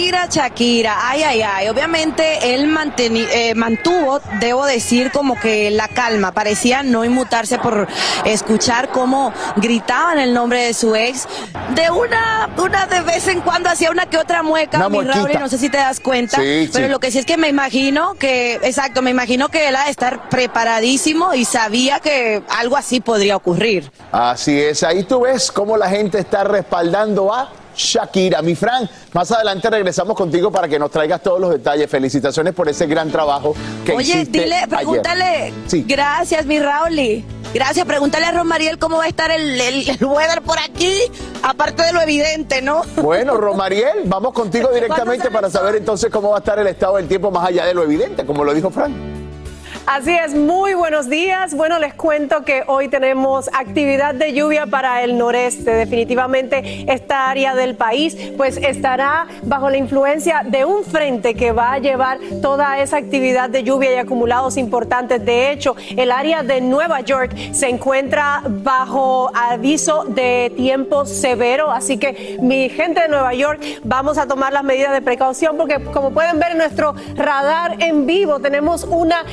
Shakira, 0.05 0.27
Shakira, 0.29 0.97
ay, 1.01 1.23
ay, 1.23 1.41
ay. 1.41 1.69
Obviamente 1.69 2.53
él 2.53 2.71
eh, 2.99 3.55
mantuvo, 3.55 4.19
debo 4.39 4.65
decir, 4.65 5.11
como 5.11 5.39
que 5.39 5.71
la 5.71 5.87
calma, 5.87 6.31
parecía 6.31 6.83
no 6.83 7.03
inmutarse 7.03 7.57
por 7.57 7.87
escuchar 8.23 8.89
cómo 8.89 9.33
gritaban 9.55 10.19
el 10.19 10.31
nombre 10.33 10.61
de 10.63 10.73
su 10.75 10.95
ex. 10.95 11.27
De 11.73 11.89
una, 11.89 12.49
una 12.57 12.85
de 12.85 13.01
vez 13.01 13.27
en 13.27 13.41
cuando 13.41 13.69
hacía 13.69 13.89
una 13.89 14.05
que 14.05 14.17
otra 14.17 14.43
mueca, 14.43 14.89
mi 14.89 15.01
Raúl, 15.01 15.31
y 15.31 15.37
no 15.37 15.49
sé 15.49 15.57
si 15.57 15.69
te 15.69 15.77
das 15.77 15.99
cuenta, 15.99 16.37
Sí, 16.37 16.69
pero 16.71 16.85
sí. 16.85 16.91
lo 16.91 16.99
que 16.99 17.09
sí 17.09 17.17
es 17.17 17.25
que 17.25 17.37
me 17.37 17.47
imagino 17.47 18.13
que, 18.13 18.55
exacto, 18.61 19.01
me 19.01 19.09
imagino 19.09 19.49
que 19.49 19.69
él 19.69 19.75
ha 19.75 19.85
de 19.85 19.91
estar 19.91 20.29
preparadísimo 20.29 21.33
y 21.33 21.45
sabía 21.45 21.99
que 21.99 22.43
algo 22.49 22.77
así 22.77 23.01
podría 23.01 23.35
ocurrir. 23.35 23.91
Así 24.11 24.59
es, 24.61 24.83
ahí 24.83 25.03
tú 25.03 25.21
ves 25.21 25.51
cómo 25.51 25.77
la 25.77 25.89
gente 25.89 26.19
está 26.19 26.43
respaldando 26.43 27.33
a 27.33 27.49
Shakira. 27.75 28.41
Mi 28.41 28.55
Fran, 28.55 28.89
más 29.13 29.31
adelante 29.31 29.69
regresamos 29.69 30.15
contigo 30.15 30.51
para 30.51 30.67
que 30.67 30.79
nos 30.79 30.91
traigas 30.91 31.21
todos 31.21 31.39
los 31.39 31.51
detalles. 31.51 31.89
Felicitaciones 31.89 32.53
por 32.53 32.69
ese 32.69 32.87
gran 32.87 33.11
trabajo 33.11 33.55
que 33.85 33.93
Oye, 33.93 34.13
hiciste 34.13 34.41
dile, 34.41 34.55
ayer. 34.55 34.69
pregúntale. 34.69 35.53
Sí. 35.67 35.85
Gracias, 35.87 36.45
mi 36.45 36.59
Rauli. 36.59 37.25
Gracias, 37.53 37.85
pregúntale 37.85 38.25
a 38.25 38.31
Romariel 38.33 38.77
cómo 38.77 38.97
va 38.97 39.05
a 39.05 39.07
estar 39.07 39.31
el, 39.31 39.61
el, 39.61 39.89
el 39.89 40.05
weather 40.05 40.41
por 40.41 40.59
aquí, 40.59 40.93
aparte 41.41 41.83
de 41.83 41.93
lo 41.93 42.01
evidente, 42.01 42.61
¿no? 42.61 42.81
Bueno, 42.97 43.37
Romariel, 43.37 44.01
vamos 44.05 44.33
contigo 44.33 44.69
directamente 44.73 45.31
para 45.31 45.49
saber 45.49 45.75
entonces 45.75 46.11
cómo 46.11 46.31
va 46.31 46.37
a 46.37 46.39
estar 46.39 46.59
el 46.59 46.67
estado 46.67 46.97
del 46.97 47.07
tiempo 47.07 47.31
más 47.31 47.47
allá 47.47 47.65
de 47.65 47.73
lo 47.73 47.83
evidente, 47.83 48.25
como 48.25 48.43
lo 48.43 48.53
dijo 48.53 48.71
Fran. 48.71 49.14
Así 49.87 50.11
es, 50.11 50.33
muy 50.33 50.73
buenos 50.73 51.09
días. 51.09 51.53
Bueno, 51.53 51.77
les 51.77 51.93
cuento 51.93 52.43
que 52.43 52.63
hoy 52.65 52.87
tenemos 52.87 53.51
actividad 53.53 54.15
de 54.15 54.33
lluvia 54.33 54.65
para 54.65 55.03
el 55.03 55.15
noreste. 55.15 55.69
Definitivamente 55.69 56.91
esta 56.91 57.29
área 57.29 57.53
del 57.53 57.75
país 57.75 58.17
pues 58.35 58.57
estará 58.57 59.27
bajo 59.43 59.69
la 59.69 59.77
influencia 59.77 60.41
de 60.43 60.65
un 60.65 60.83
frente 60.83 61.35
que 61.35 61.51
va 61.51 61.73
a 61.73 61.77
llevar 61.77 62.17
toda 62.41 62.79
esa 62.79 62.97
actividad 62.97 63.47
de 63.51 63.61
lluvia 63.61 63.93
y 63.93 63.97
acumulados 63.97 64.57
importantes. 64.57 65.23
De 65.23 65.51
hecho, 65.51 65.75
el 65.95 66.09
área 66.09 66.41
de 66.41 66.61
Nueva 66.61 67.01
York 67.01 67.35
se 67.51 67.69
encuentra 67.69 68.41
bajo 68.43 69.29
aviso 69.35 70.05
de 70.05 70.51
tiempo 70.57 71.05
severo, 71.05 71.69
así 71.69 71.99
que 71.99 72.39
mi 72.41 72.69
gente 72.69 73.01
de 73.01 73.07
Nueva 73.07 73.35
York 73.35 73.61
vamos 73.83 74.17
a 74.17 74.27
tomar 74.27 74.51
las 74.51 74.63
medidas 74.63 74.93
de 74.93 75.03
precaución 75.03 75.57
porque 75.57 75.79
como 75.93 76.09
pueden 76.09 76.39
ver 76.39 76.53
en 76.53 76.57
nuestro 76.57 76.95
radar 77.15 77.75
en 77.83 78.07
vivo 78.07 78.39
tenemos 78.39 78.83
una 78.83 79.23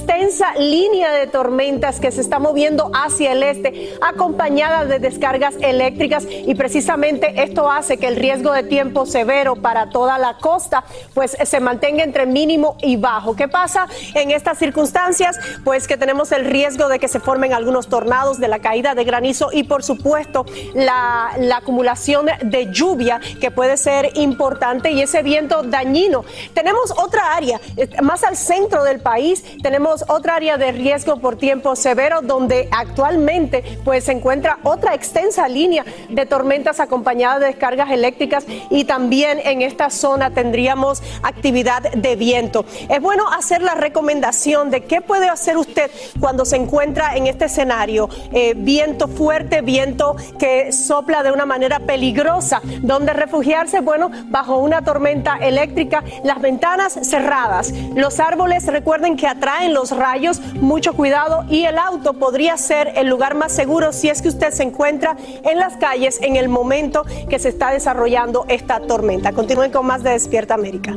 extensa 0.00 0.54
línea 0.54 1.12
de 1.12 1.26
tormentas 1.26 2.00
que 2.00 2.10
se 2.10 2.22
está 2.22 2.38
moviendo 2.38 2.90
hacia 2.94 3.32
el 3.32 3.42
este, 3.42 3.94
acompañada 4.00 4.86
de 4.86 4.98
descargas 4.98 5.54
eléctricas 5.60 6.26
y 6.28 6.54
precisamente 6.54 7.42
esto 7.42 7.70
hace 7.70 7.98
que 7.98 8.08
el 8.08 8.16
riesgo 8.16 8.52
de 8.52 8.62
tiempo 8.62 9.04
severo 9.04 9.56
para 9.56 9.90
toda 9.90 10.16
la 10.16 10.38
costa 10.38 10.84
pues 11.12 11.36
se 11.42 11.60
mantenga 11.60 12.02
entre 12.02 12.24
mínimo 12.24 12.76
y 12.80 12.96
bajo. 12.96 13.36
¿Qué 13.36 13.46
pasa 13.46 13.86
en 14.14 14.30
estas 14.30 14.58
circunstancias? 14.58 15.38
Pues 15.64 15.86
que 15.86 15.98
tenemos 15.98 16.32
el 16.32 16.46
riesgo 16.46 16.88
de 16.88 16.98
que 16.98 17.08
se 17.08 17.20
formen 17.20 17.52
algunos 17.52 17.88
tornados, 17.88 18.40
de 18.40 18.48
la 18.48 18.60
caída 18.60 18.94
de 18.94 19.04
granizo 19.04 19.50
y 19.52 19.64
por 19.64 19.82
supuesto 19.82 20.46
la, 20.74 21.32
la 21.38 21.58
acumulación 21.58 22.26
de 22.42 22.72
lluvia 22.72 23.20
que 23.40 23.50
puede 23.50 23.76
ser 23.76 24.12
importante 24.14 24.92
y 24.92 25.02
ese 25.02 25.22
viento 25.22 25.62
dañino. 25.62 26.24
Tenemos 26.54 26.92
otra 26.96 27.34
área, 27.34 27.60
eh, 27.76 27.88
más 28.02 28.24
al 28.24 28.36
centro 28.36 28.82
del 28.82 29.00
país, 29.00 29.44
tenemos 29.62 29.89
otra 30.08 30.36
área 30.36 30.56
de 30.56 30.72
riesgo 30.72 31.16
por 31.16 31.36
tiempo 31.36 31.74
severo 31.76 32.20
donde 32.22 32.68
actualmente 32.70 33.64
pues 33.84 34.04
se 34.04 34.12
encuentra 34.12 34.58
otra 34.62 34.94
extensa 34.94 35.48
línea 35.48 35.84
de 36.08 36.26
tormentas 36.26 36.80
acompañadas 36.80 37.40
de 37.40 37.46
descargas 37.46 37.90
eléctricas 37.90 38.44
y 38.70 38.84
también 38.84 39.40
en 39.44 39.62
esta 39.62 39.90
zona 39.90 40.30
tendríamos 40.30 41.02
actividad 41.22 41.82
de 41.82 42.16
viento. 42.16 42.64
Es 42.88 43.00
bueno 43.00 43.28
hacer 43.30 43.62
la 43.62 43.74
recomendación 43.74 44.70
de 44.70 44.84
qué 44.84 45.00
puede 45.00 45.28
hacer 45.28 45.56
usted 45.56 45.90
cuando 46.20 46.44
se 46.44 46.56
encuentra 46.56 47.16
en 47.16 47.26
este 47.26 47.46
escenario. 47.46 48.08
Eh, 48.32 48.54
viento 48.56 49.08
fuerte, 49.08 49.62
viento 49.62 50.16
que 50.38 50.72
sopla 50.72 51.22
de 51.22 51.32
una 51.32 51.46
manera 51.46 51.80
peligrosa, 51.80 52.60
donde 52.80 53.12
refugiarse, 53.12 53.80
bueno, 53.80 54.10
bajo 54.26 54.58
una 54.58 54.82
tormenta 54.82 55.36
eléctrica, 55.40 56.04
las 56.24 56.40
ventanas 56.40 56.98
cerradas, 57.02 57.72
los 57.94 58.20
árboles, 58.20 58.66
recuerden 58.66 59.16
que 59.16 59.26
atraen 59.26 59.74
los 59.74 59.79
rayos, 59.88 60.40
mucho 60.56 60.92
cuidado 60.92 61.44
y 61.48 61.64
el 61.64 61.78
auto 61.78 62.12
podría 62.12 62.56
ser 62.58 62.92
el 62.96 63.08
lugar 63.08 63.34
más 63.34 63.52
seguro 63.52 63.92
si 63.92 64.10
es 64.10 64.20
que 64.20 64.28
usted 64.28 64.52
se 64.52 64.62
encuentra 64.62 65.16
en 65.44 65.58
las 65.58 65.76
calles 65.78 66.18
en 66.20 66.36
el 66.36 66.48
momento 66.50 67.04
que 67.28 67.38
se 67.38 67.48
está 67.48 67.70
desarrollando 67.70 68.44
esta 68.48 68.80
tormenta. 68.80 69.32
Continúen 69.32 69.70
con 69.70 69.86
más 69.86 70.02
de 70.02 70.10
Despierta 70.10 70.54
América. 70.54 70.94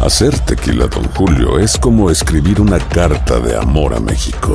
Hacer 0.00 0.38
tequila, 0.40 0.86
Don 0.86 1.04
Julio, 1.14 1.58
es 1.58 1.76
como 1.76 2.10
escribir 2.10 2.60
una 2.60 2.78
carta 2.78 3.40
de 3.40 3.56
amor 3.56 3.94
a 3.94 4.00
México. 4.00 4.54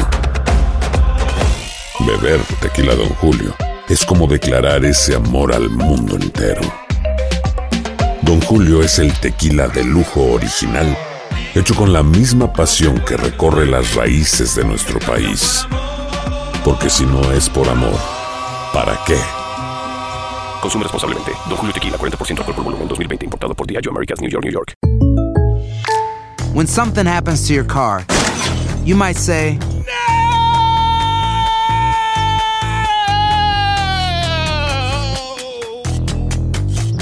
Beber 2.00 2.40
tequila, 2.62 2.96
Don 2.96 3.10
Julio, 3.16 3.54
es 3.88 4.06
como 4.06 4.28
declarar 4.28 4.84
ese 4.86 5.16
amor 5.16 5.54
al 5.54 5.70
mundo 5.70 6.16
entero. 6.16 6.62
Don 8.22 8.40
Julio 8.42 8.82
es 8.82 9.00
el 9.00 9.14
tequila 9.20 9.68
de 9.68 9.84
lujo 9.84 10.32
original, 10.32 10.98
hecho 11.56 11.76
con 11.76 11.94
la 11.94 12.04
misma 12.04 12.52
pasión 12.52 13.00
que 13.06 13.16
recorre 13.18 13.66
las 13.66 13.96
raíces 13.96 14.56
de 14.56 14.64
nuestro 14.66 15.00
país. 15.00 15.66
Porque 16.64 16.90
si 16.90 17.06
no 17.06 17.32
es 17.32 17.50
por 17.50 17.68
amor, 17.70 18.00
¿para 18.74 19.00
qué? 19.06 19.18
Consume 20.62 20.84
responsablemente. 20.84 21.32
Don 21.48 21.58
Julio 21.58 21.74
Tequila, 21.74 21.98
40% 21.98 22.40
alcohol 22.40 22.56
por 22.56 22.64
volumen, 22.64 22.88
2020. 22.88 23.26
Importado 23.26 23.54
por 23.54 23.68
Diageo 23.68 23.92
Americas, 23.92 24.20
New 24.22 24.30
York, 24.30 24.44
New 24.44 24.52
York. 24.54 24.74
When 26.54 26.68
something 26.68 27.06
happens 27.06 27.48
to 27.48 27.54
your 27.54 27.66
car, 27.66 28.06
you 28.86 28.96
might 28.96 29.18
say, 29.18 29.58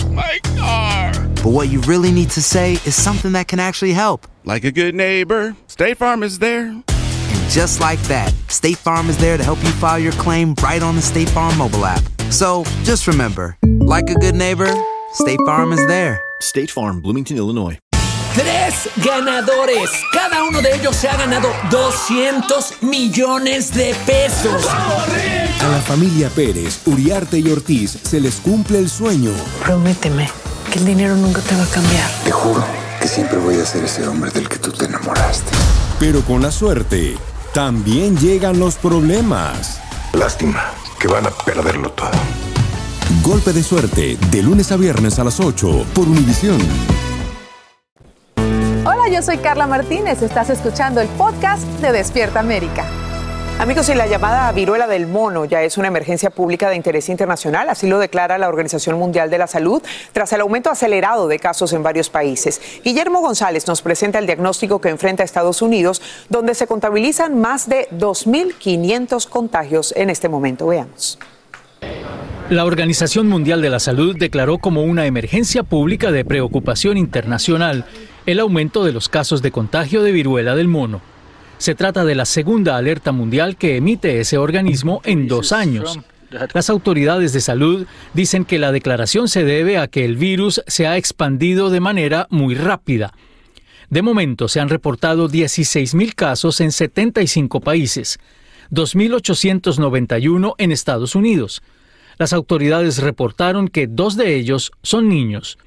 My 0.09 0.39
car. 0.57 1.11
but 1.43 1.51
what 1.51 1.69
you 1.69 1.81
really 1.81 2.11
need 2.11 2.29
to 2.31 2.41
say 2.41 2.73
is 2.85 2.95
something 2.95 3.33
that 3.33 3.47
can 3.47 3.59
actually 3.59 3.93
help. 3.93 4.25
Like 4.43 4.63
a 4.63 4.71
good 4.71 4.95
neighbor, 4.95 5.55
State 5.67 5.97
Farm 5.97 6.23
is 6.23 6.39
there. 6.39 6.65
And 6.65 7.49
just 7.49 7.79
like 7.79 8.01
that, 8.03 8.33
State 8.47 8.77
Farm 8.77 9.07
is 9.07 9.17
there 9.17 9.37
to 9.37 9.43
help 9.43 9.61
you 9.63 9.69
file 9.73 9.99
your 9.99 10.13
claim 10.13 10.55
right 10.63 10.81
on 10.81 10.95
the 10.95 11.01
State 11.01 11.29
Farm 11.29 11.55
mobile 11.59 11.85
app. 11.85 12.01
So 12.31 12.63
just 12.83 13.05
remember, 13.05 13.55
like 13.63 14.09
a 14.09 14.15
good 14.15 14.33
neighbor, 14.33 14.73
State 15.13 15.39
Farm 15.45 15.73
is 15.73 15.85
there. 15.87 16.19
State 16.39 16.71
Farm, 16.71 17.01
Bloomington, 17.01 17.37
Illinois. 17.37 17.77
Tres 18.33 18.89
ganadores. 19.05 19.91
Cada 20.11 20.43
uno 20.43 20.59
de 20.61 20.73
ellos 20.73 20.95
se 20.95 21.07
ha 21.07 21.17
ganado 21.17 21.47
200 21.69 22.81
millones 22.81 23.71
de 23.75 23.93
pesos. 24.07 24.65
A 24.67 25.67
la 25.69 25.81
familia 25.81 26.29
Pérez, 26.29 26.81
Uriarte 26.87 27.37
y 27.37 27.47
Ortiz 27.51 27.91
se 27.91 28.19
les 28.19 28.37
cumple 28.37 28.79
el 28.79 28.89
sueño. 28.89 29.33
Prométeme 29.63 30.27
que 30.71 30.79
el 30.79 30.85
dinero 30.85 31.15
nunca 31.15 31.41
te 31.41 31.55
va 31.55 31.63
a 31.63 31.67
cambiar. 31.67 32.09
Te 32.23 32.31
juro 32.31 32.90
que 33.01 33.07
siempre 33.07 33.39
voy 33.39 33.59
a 33.59 33.65
ser 33.65 33.83
ese 33.83 34.07
hombre 34.07 34.29
del 34.29 34.47
que 34.47 34.57
tú 34.57 34.71
te 34.71 34.85
enamoraste. 34.85 35.51
Pero 35.99 36.21
con 36.21 36.41
la 36.41 36.51
suerte, 36.51 37.17
también 37.53 38.15
llegan 38.17 38.59
los 38.59 38.75
problemas. 38.75 39.81
Lástima 40.13 40.63
que 40.99 41.07
van 41.07 41.25
a 41.25 41.31
perderlo 41.31 41.91
todo. 41.91 42.11
Golpe 43.23 43.53
de 43.53 43.63
suerte, 43.63 44.17
de 44.29 44.43
lunes 44.43 44.71
a 44.71 44.77
viernes 44.77 45.17
a 45.17 45.23
las 45.23 45.39
8 45.39 45.85
por 45.93 46.07
Univisión. 46.07 46.59
Hola, 48.85 49.09
yo 49.11 49.21
soy 49.23 49.37
Carla 49.39 49.65
Martínez. 49.65 50.21
Estás 50.21 50.51
escuchando 50.51 51.01
el 51.01 51.07
podcast 51.09 51.63
de 51.81 51.91
Despierta 51.91 52.39
América. 52.39 52.85
Amigos, 53.61 53.89
y 53.89 53.93
la 53.93 54.07
llamada 54.07 54.51
viruela 54.53 54.87
del 54.87 55.05
mono 55.05 55.45
ya 55.45 55.61
es 55.61 55.77
una 55.77 55.87
emergencia 55.87 56.31
pública 56.31 56.67
de 56.71 56.75
interés 56.75 57.09
internacional, 57.09 57.69
así 57.69 57.85
lo 57.85 57.99
declara 57.99 58.39
la 58.39 58.49
Organización 58.49 58.97
Mundial 58.97 59.29
de 59.29 59.37
la 59.37 59.45
Salud, 59.45 59.83
tras 60.13 60.33
el 60.33 60.41
aumento 60.41 60.71
acelerado 60.71 61.27
de 61.27 61.37
casos 61.37 61.71
en 61.73 61.83
varios 61.83 62.09
países. 62.09 62.59
Guillermo 62.83 63.21
González 63.21 63.67
nos 63.67 63.83
presenta 63.83 64.17
el 64.17 64.25
diagnóstico 64.25 64.81
que 64.81 64.89
enfrenta 64.89 65.21
Estados 65.21 65.61
Unidos, 65.61 66.01
donde 66.27 66.55
se 66.55 66.65
contabilizan 66.65 67.39
más 67.39 67.69
de 67.69 67.87
2.500 67.91 69.29
contagios 69.29 69.93
en 69.95 70.09
este 70.09 70.27
momento. 70.27 70.65
Veamos. 70.65 71.19
La 72.49 72.65
Organización 72.65 73.29
Mundial 73.29 73.61
de 73.61 73.69
la 73.69 73.79
Salud 73.79 74.17
declaró 74.17 74.57
como 74.57 74.81
una 74.81 75.05
emergencia 75.05 75.61
pública 75.61 76.11
de 76.11 76.25
preocupación 76.25 76.97
internacional 76.97 77.85
el 78.25 78.39
aumento 78.39 78.83
de 78.83 78.91
los 78.91 79.07
casos 79.07 79.43
de 79.43 79.51
contagio 79.51 80.01
de 80.01 80.11
viruela 80.11 80.55
del 80.55 80.67
mono. 80.67 81.10
Se 81.61 81.75
trata 81.75 82.03
de 82.05 82.15
la 82.15 82.25
segunda 82.25 82.75
alerta 82.75 83.11
mundial 83.11 83.55
que 83.55 83.77
emite 83.77 84.19
ese 84.19 84.39
organismo 84.39 84.99
en 85.05 85.27
dos 85.27 85.51
años. 85.51 85.99
Las 86.55 86.71
autoridades 86.71 87.33
de 87.33 87.39
salud 87.39 87.85
dicen 88.15 88.45
que 88.45 88.57
la 88.57 88.71
declaración 88.71 89.27
se 89.27 89.43
debe 89.43 89.77
a 89.77 89.87
que 89.87 90.03
el 90.03 90.15
virus 90.15 90.63
se 90.65 90.87
ha 90.87 90.97
expandido 90.97 91.69
de 91.69 91.79
manera 91.79 92.25
muy 92.31 92.55
rápida. 92.55 93.13
De 93.91 94.01
momento 94.01 94.47
se 94.47 94.59
han 94.59 94.69
reportado 94.69 95.29
16.000 95.29 96.15
casos 96.15 96.61
en 96.61 96.71
75 96.71 97.59
países, 97.61 98.17
2.891 98.71 100.55
en 100.57 100.71
Estados 100.71 101.13
Unidos. 101.13 101.61
Las 102.17 102.33
autoridades 102.33 102.97
reportaron 102.97 103.67
que 103.67 103.85
dos 103.85 104.17
de 104.17 104.33
ellos 104.33 104.71
son 104.81 105.09
niños. 105.09 105.59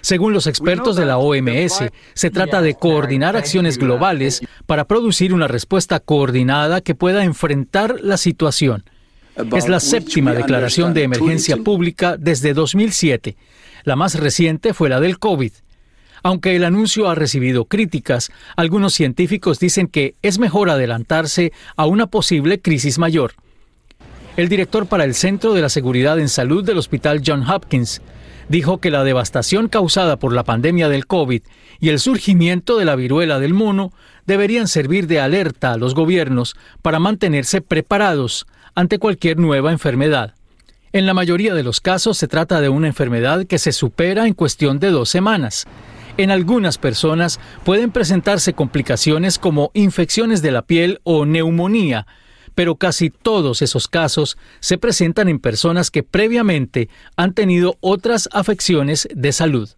Según 0.00 0.32
los 0.32 0.46
expertos 0.46 0.96
de 0.96 1.06
la 1.06 1.18
OMS, 1.18 1.84
se 2.14 2.30
trata 2.30 2.62
de 2.62 2.74
coordinar 2.74 3.36
acciones 3.36 3.78
globales 3.78 4.40
para 4.66 4.86
producir 4.86 5.34
una 5.34 5.48
respuesta 5.48 6.00
coordinada 6.00 6.80
que 6.80 6.94
pueda 6.94 7.24
enfrentar 7.24 7.96
la 8.00 8.16
situación. 8.16 8.84
Es 9.54 9.68
la 9.68 9.80
séptima 9.80 10.32
declaración 10.32 10.92
de 10.92 11.04
emergencia 11.04 11.56
pública 11.56 12.16
desde 12.18 12.52
2007. 12.54 13.36
La 13.84 13.96
más 13.96 14.18
reciente 14.18 14.74
fue 14.74 14.88
la 14.88 15.00
del 15.00 15.18
COVID. 15.18 15.52
Aunque 16.22 16.54
el 16.54 16.64
anuncio 16.64 17.08
ha 17.08 17.14
recibido 17.14 17.64
críticas, 17.64 18.30
algunos 18.56 18.92
científicos 18.92 19.58
dicen 19.58 19.86
que 19.86 20.16
es 20.20 20.38
mejor 20.38 20.68
adelantarse 20.68 21.52
a 21.76 21.86
una 21.86 22.08
posible 22.08 22.60
crisis 22.60 22.98
mayor. 22.98 23.32
El 24.36 24.48
director 24.48 24.86
para 24.86 25.04
el 25.04 25.14
Centro 25.14 25.54
de 25.54 25.62
la 25.62 25.68
Seguridad 25.68 26.18
en 26.18 26.28
Salud 26.28 26.64
del 26.64 26.78
Hospital 26.78 27.22
John 27.24 27.48
Hopkins 27.48 28.02
dijo 28.50 28.78
que 28.78 28.90
la 28.90 29.04
devastación 29.04 29.68
causada 29.68 30.18
por 30.18 30.32
la 30.32 30.42
pandemia 30.42 30.88
del 30.88 31.06
COVID 31.06 31.42
y 31.78 31.88
el 31.88 32.00
surgimiento 32.00 32.76
de 32.76 32.84
la 32.84 32.96
viruela 32.96 33.38
del 33.38 33.54
mono 33.54 33.92
deberían 34.26 34.66
servir 34.66 35.06
de 35.06 35.20
alerta 35.20 35.72
a 35.72 35.76
los 35.76 35.94
gobiernos 35.94 36.56
para 36.82 36.98
mantenerse 36.98 37.60
preparados 37.60 38.48
ante 38.74 38.98
cualquier 38.98 39.38
nueva 39.38 39.70
enfermedad. 39.70 40.34
En 40.92 41.06
la 41.06 41.14
mayoría 41.14 41.54
de 41.54 41.62
los 41.62 41.80
casos 41.80 42.18
se 42.18 42.26
trata 42.26 42.60
de 42.60 42.68
una 42.68 42.88
enfermedad 42.88 43.46
que 43.46 43.60
se 43.60 43.70
supera 43.70 44.26
en 44.26 44.34
cuestión 44.34 44.80
de 44.80 44.90
dos 44.90 45.08
semanas. 45.08 45.68
En 46.16 46.32
algunas 46.32 46.76
personas 46.76 47.38
pueden 47.62 47.92
presentarse 47.92 48.52
complicaciones 48.52 49.38
como 49.38 49.70
infecciones 49.74 50.42
de 50.42 50.50
la 50.50 50.62
piel 50.62 50.98
o 51.04 51.24
neumonía, 51.24 52.08
pero 52.54 52.76
casi 52.76 53.10
todos 53.10 53.62
esos 53.62 53.88
casos 53.88 54.36
se 54.60 54.78
presentan 54.78 55.28
en 55.28 55.38
personas 55.38 55.90
que 55.90 56.02
previamente 56.02 56.88
han 57.16 57.34
tenido 57.34 57.76
otras 57.80 58.28
afecciones 58.32 59.08
de 59.14 59.32
salud. 59.32 59.70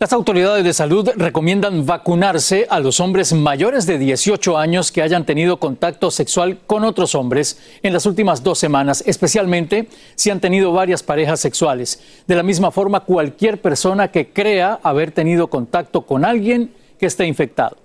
Las 0.00 0.12
autoridades 0.12 0.62
de 0.62 0.72
salud 0.72 1.10
recomiendan 1.16 1.84
vacunarse 1.84 2.68
a 2.70 2.78
los 2.78 3.00
hombres 3.00 3.32
mayores 3.32 3.84
de 3.84 3.98
18 3.98 4.56
años 4.56 4.92
que 4.92 5.02
hayan 5.02 5.26
tenido 5.26 5.58
contacto 5.58 6.12
sexual 6.12 6.60
con 6.68 6.84
otros 6.84 7.16
hombres 7.16 7.58
en 7.82 7.92
las 7.92 8.06
últimas 8.06 8.44
dos 8.44 8.60
semanas, 8.60 9.02
especialmente 9.08 9.88
si 10.14 10.30
han 10.30 10.38
tenido 10.38 10.72
varias 10.72 11.02
parejas 11.02 11.40
sexuales. 11.40 12.00
De 12.28 12.36
la 12.36 12.44
misma 12.44 12.70
forma, 12.70 13.00
cualquier 13.00 13.60
persona 13.60 14.12
que 14.12 14.28
crea 14.32 14.78
haber 14.84 15.10
tenido 15.10 15.48
contacto 15.48 16.02
con 16.02 16.24
alguien 16.24 16.72
que 16.96 17.06
esté 17.06 17.26
infectado. 17.26 17.76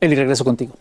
Eli, 0.00 0.16
regreso 0.16 0.44
contigo. 0.44 0.74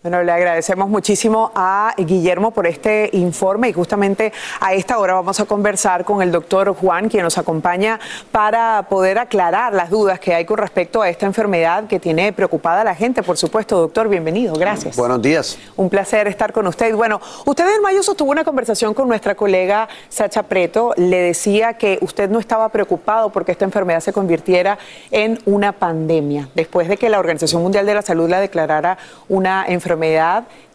Bueno, 0.00 0.22
le 0.22 0.30
agradecemos 0.30 0.88
muchísimo 0.88 1.50
a 1.56 1.92
Guillermo 1.98 2.52
por 2.52 2.68
este 2.68 3.10
informe 3.14 3.70
y 3.70 3.72
justamente 3.72 4.32
a 4.60 4.72
esta 4.72 4.96
hora 4.96 5.14
vamos 5.14 5.40
a 5.40 5.44
conversar 5.44 6.04
con 6.04 6.22
el 6.22 6.30
doctor 6.30 6.72
Juan, 6.72 7.08
quien 7.08 7.24
nos 7.24 7.36
acompaña 7.36 7.98
para 8.30 8.86
poder 8.88 9.18
aclarar 9.18 9.74
las 9.74 9.90
dudas 9.90 10.20
que 10.20 10.32
hay 10.32 10.44
con 10.44 10.58
respecto 10.58 11.02
a 11.02 11.08
esta 11.08 11.26
enfermedad 11.26 11.88
que 11.88 11.98
tiene 11.98 12.32
preocupada 12.32 12.82
a 12.82 12.84
la 12.84 12.94
gente. 12.94 13.24
Por 13.24 13.36
supuesto, 13.36 13.76
doctor, 13.76 14.08
bienvenido. 14.08 14.54
Gracias. 14.54 14.96
Buenos 14.96 15.20
días. 15.20 15.58
Un 15.74 15.90
placer 15.90 16.28
estar 16.28 16.52
con 16.52 16.68
usted. 16.68 16.94
Bueno, 16.94 17.20
usted 17.44 17.66
en 17.74 17.82
mayo 17.82 18.00
sostuvo 18.04 18.30
una 18.30 18.44
conversación 18.44 18.94
con 18.94 19.08
nuestra 19.08 19.34
colega 19.34 19.88
Sacha 20.08 20.44
Preto. 20.44 20.94
Le 20.96 21.22
decía 21.22 21.72
que 21.72 21.98
usted 22.02 22.30
no 22.30 22.38
estaba 22.38 22.68
preocupado 22.68 23.30
porque 23.30 23.50
esta 23.50 23.64
enfermedad 23.64 23.98
se 23.98 24.12
convirtiera 24.12 24.78
en 25.10 25.40
una 25.44 25.72
pandemia, 25.72 26.50
después 26.54 26.86
de 26.86 26.96
que 26.96 27.08
la 27.08 27.18
Organización 27.18 27.62
Mundial 27.62 27.84
de 27.84 27.94
la 27.94 28.02
Salud 28.02 28.30
la 28.30 28.38
declarara 28.38 28.96
una 29.28 29.64
enfermedad 29.66 29.88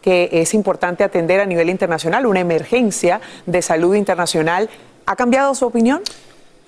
que 0.00 0.28
es 0.32 0.54
importante 0.54 1.04
atender 1.04 1.40
a 1.40 1.46
nivel 1.46 1.70
internacional, 1.70 2.26
una 2.26 2.40
emergencia 2.40 3.20
de 3.46 3.62
salud 3.62 3.94
internacional. 3.94 4.68
¿Ha 5.06 5.16
cambiado 5.16 5.54
su 5.54 5.66
opinión? 5.66 6.02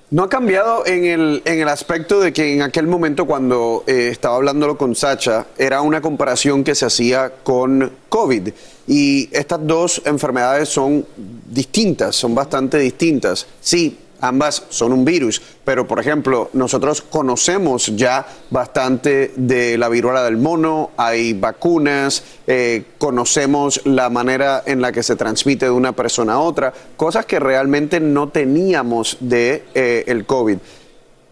No 0.08 0.22
ha 0.22 0.28
cambiado 0.28 0.86
en 0.86 1.04
el, 1.04 1.42
en 1.44 1.60
el 1.60 1.68
aspecto 1.68 2.20
de 2.20 2.32
que 2.32 2.54
en 2.54 2.62
aquel 2.62 2.86
momento 2.86 3.24
cuando 3.24 3.82
eh, 3.88 4.08
estaba 4.12 4.36
hablándolo 4.36 4.78
con 4.78 4.94
Sacha, 4.94 5.46
era 5.58 5.80
una 5.80 6.00
comparación 6.00 6.62
que 6.62 6.76
se 6.76 6.86
hacía 6.86 7.32
con 7.42 7.90
COVID. 8.08 8.50
Y 8.86 9.28
estas 9.32 9.66
dos 9.66 10.00
enfermedades 10.04 10.68
son 10.68 11.04
distintas, 11.16 12.14
son 12.14 12.36
bastante 12.36 12.78
distintas. 12.78 13.48
Sí, 13.60 13.98
ambas 14.20 14.64
son 14.68 14.92
un 14.92 15.04
virus, 15.04 15.40
pero 15.64 15.86
por 15.86 16.00
ejemplo, 16.00 16.50
nosotros 16.52 17.02
conocemos 17.02 17.94
ya 17.96 18.26
bastante 18.50 19.32
de 19.36 19.78
la 19.78 19.88
viruela 19.88 20.22
del 20.22 20.36
mono, 20.36 20.90
hay 20.96 21.32
vacunas, 21.32 22.22
eh, 22.46 22.84
conocemos 22.98 23.80
la 23.84 24.10
manera 24.10 24.62
en 24.66 24.80
la 24.80 24.92
que 24.92 25.02
se 25.02 25.16
transmite 25.16 25.66
de 25.66 25.72
una 25.72 25.92
persona 25.92 26.34
a 26.34 26.40
otra, 26.40 26.72
cosas 26.96 27.26
que 27.26 27.40
realmente 27.40 28.00
no 28.00 28.28
teníamos 28.28 29.16
de 29.20 29.64
eh, 29.74 30.04
el 30.06 30.26
COVID. 30.26 30.58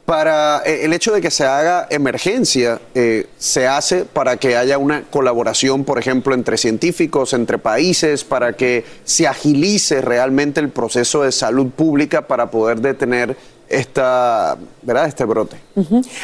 Para 0.05 0.62
eh, 0.67 0.85
el 0.85 0.93
hecho 0.93 1.12
de 1.12 1.23
que 1.23 1.31
se 1.31 1.45
haga 1.45 1.87
emergencia, 1.88 2.79
eh, 2.95 3.27
se 3.38 3.67
hace 3.67 4.05
para 4.05 4.37
que 4.37 4.55
haya 4.55 4.77
una 4.77 5.05
colaboración, 5.05 5.85
por 5.85 5.99
ejemplo, 5.99 6.35
entre 6.35 6.59
científicos, 6.59 7.33
entre 7.33 7.57
países, 7.57 8.23
para 8.23 8.53
que 8.53 8.85
se 9.05 9.27
agilice 9.27 10.03
realmente 10.03 10.61
el 10.61 10.69
proceso 10.69 11.23
de 11.23 11.33
salud 11.33 11.71
pública 11.71 12.27
para 12.27 12.51
poder 12.51 12.83
detener 12.83 13.35
esta, 13.75 14.57
¿verdad? 14.83 15.07
este 15.07 15.25
brote. 15.25 15.57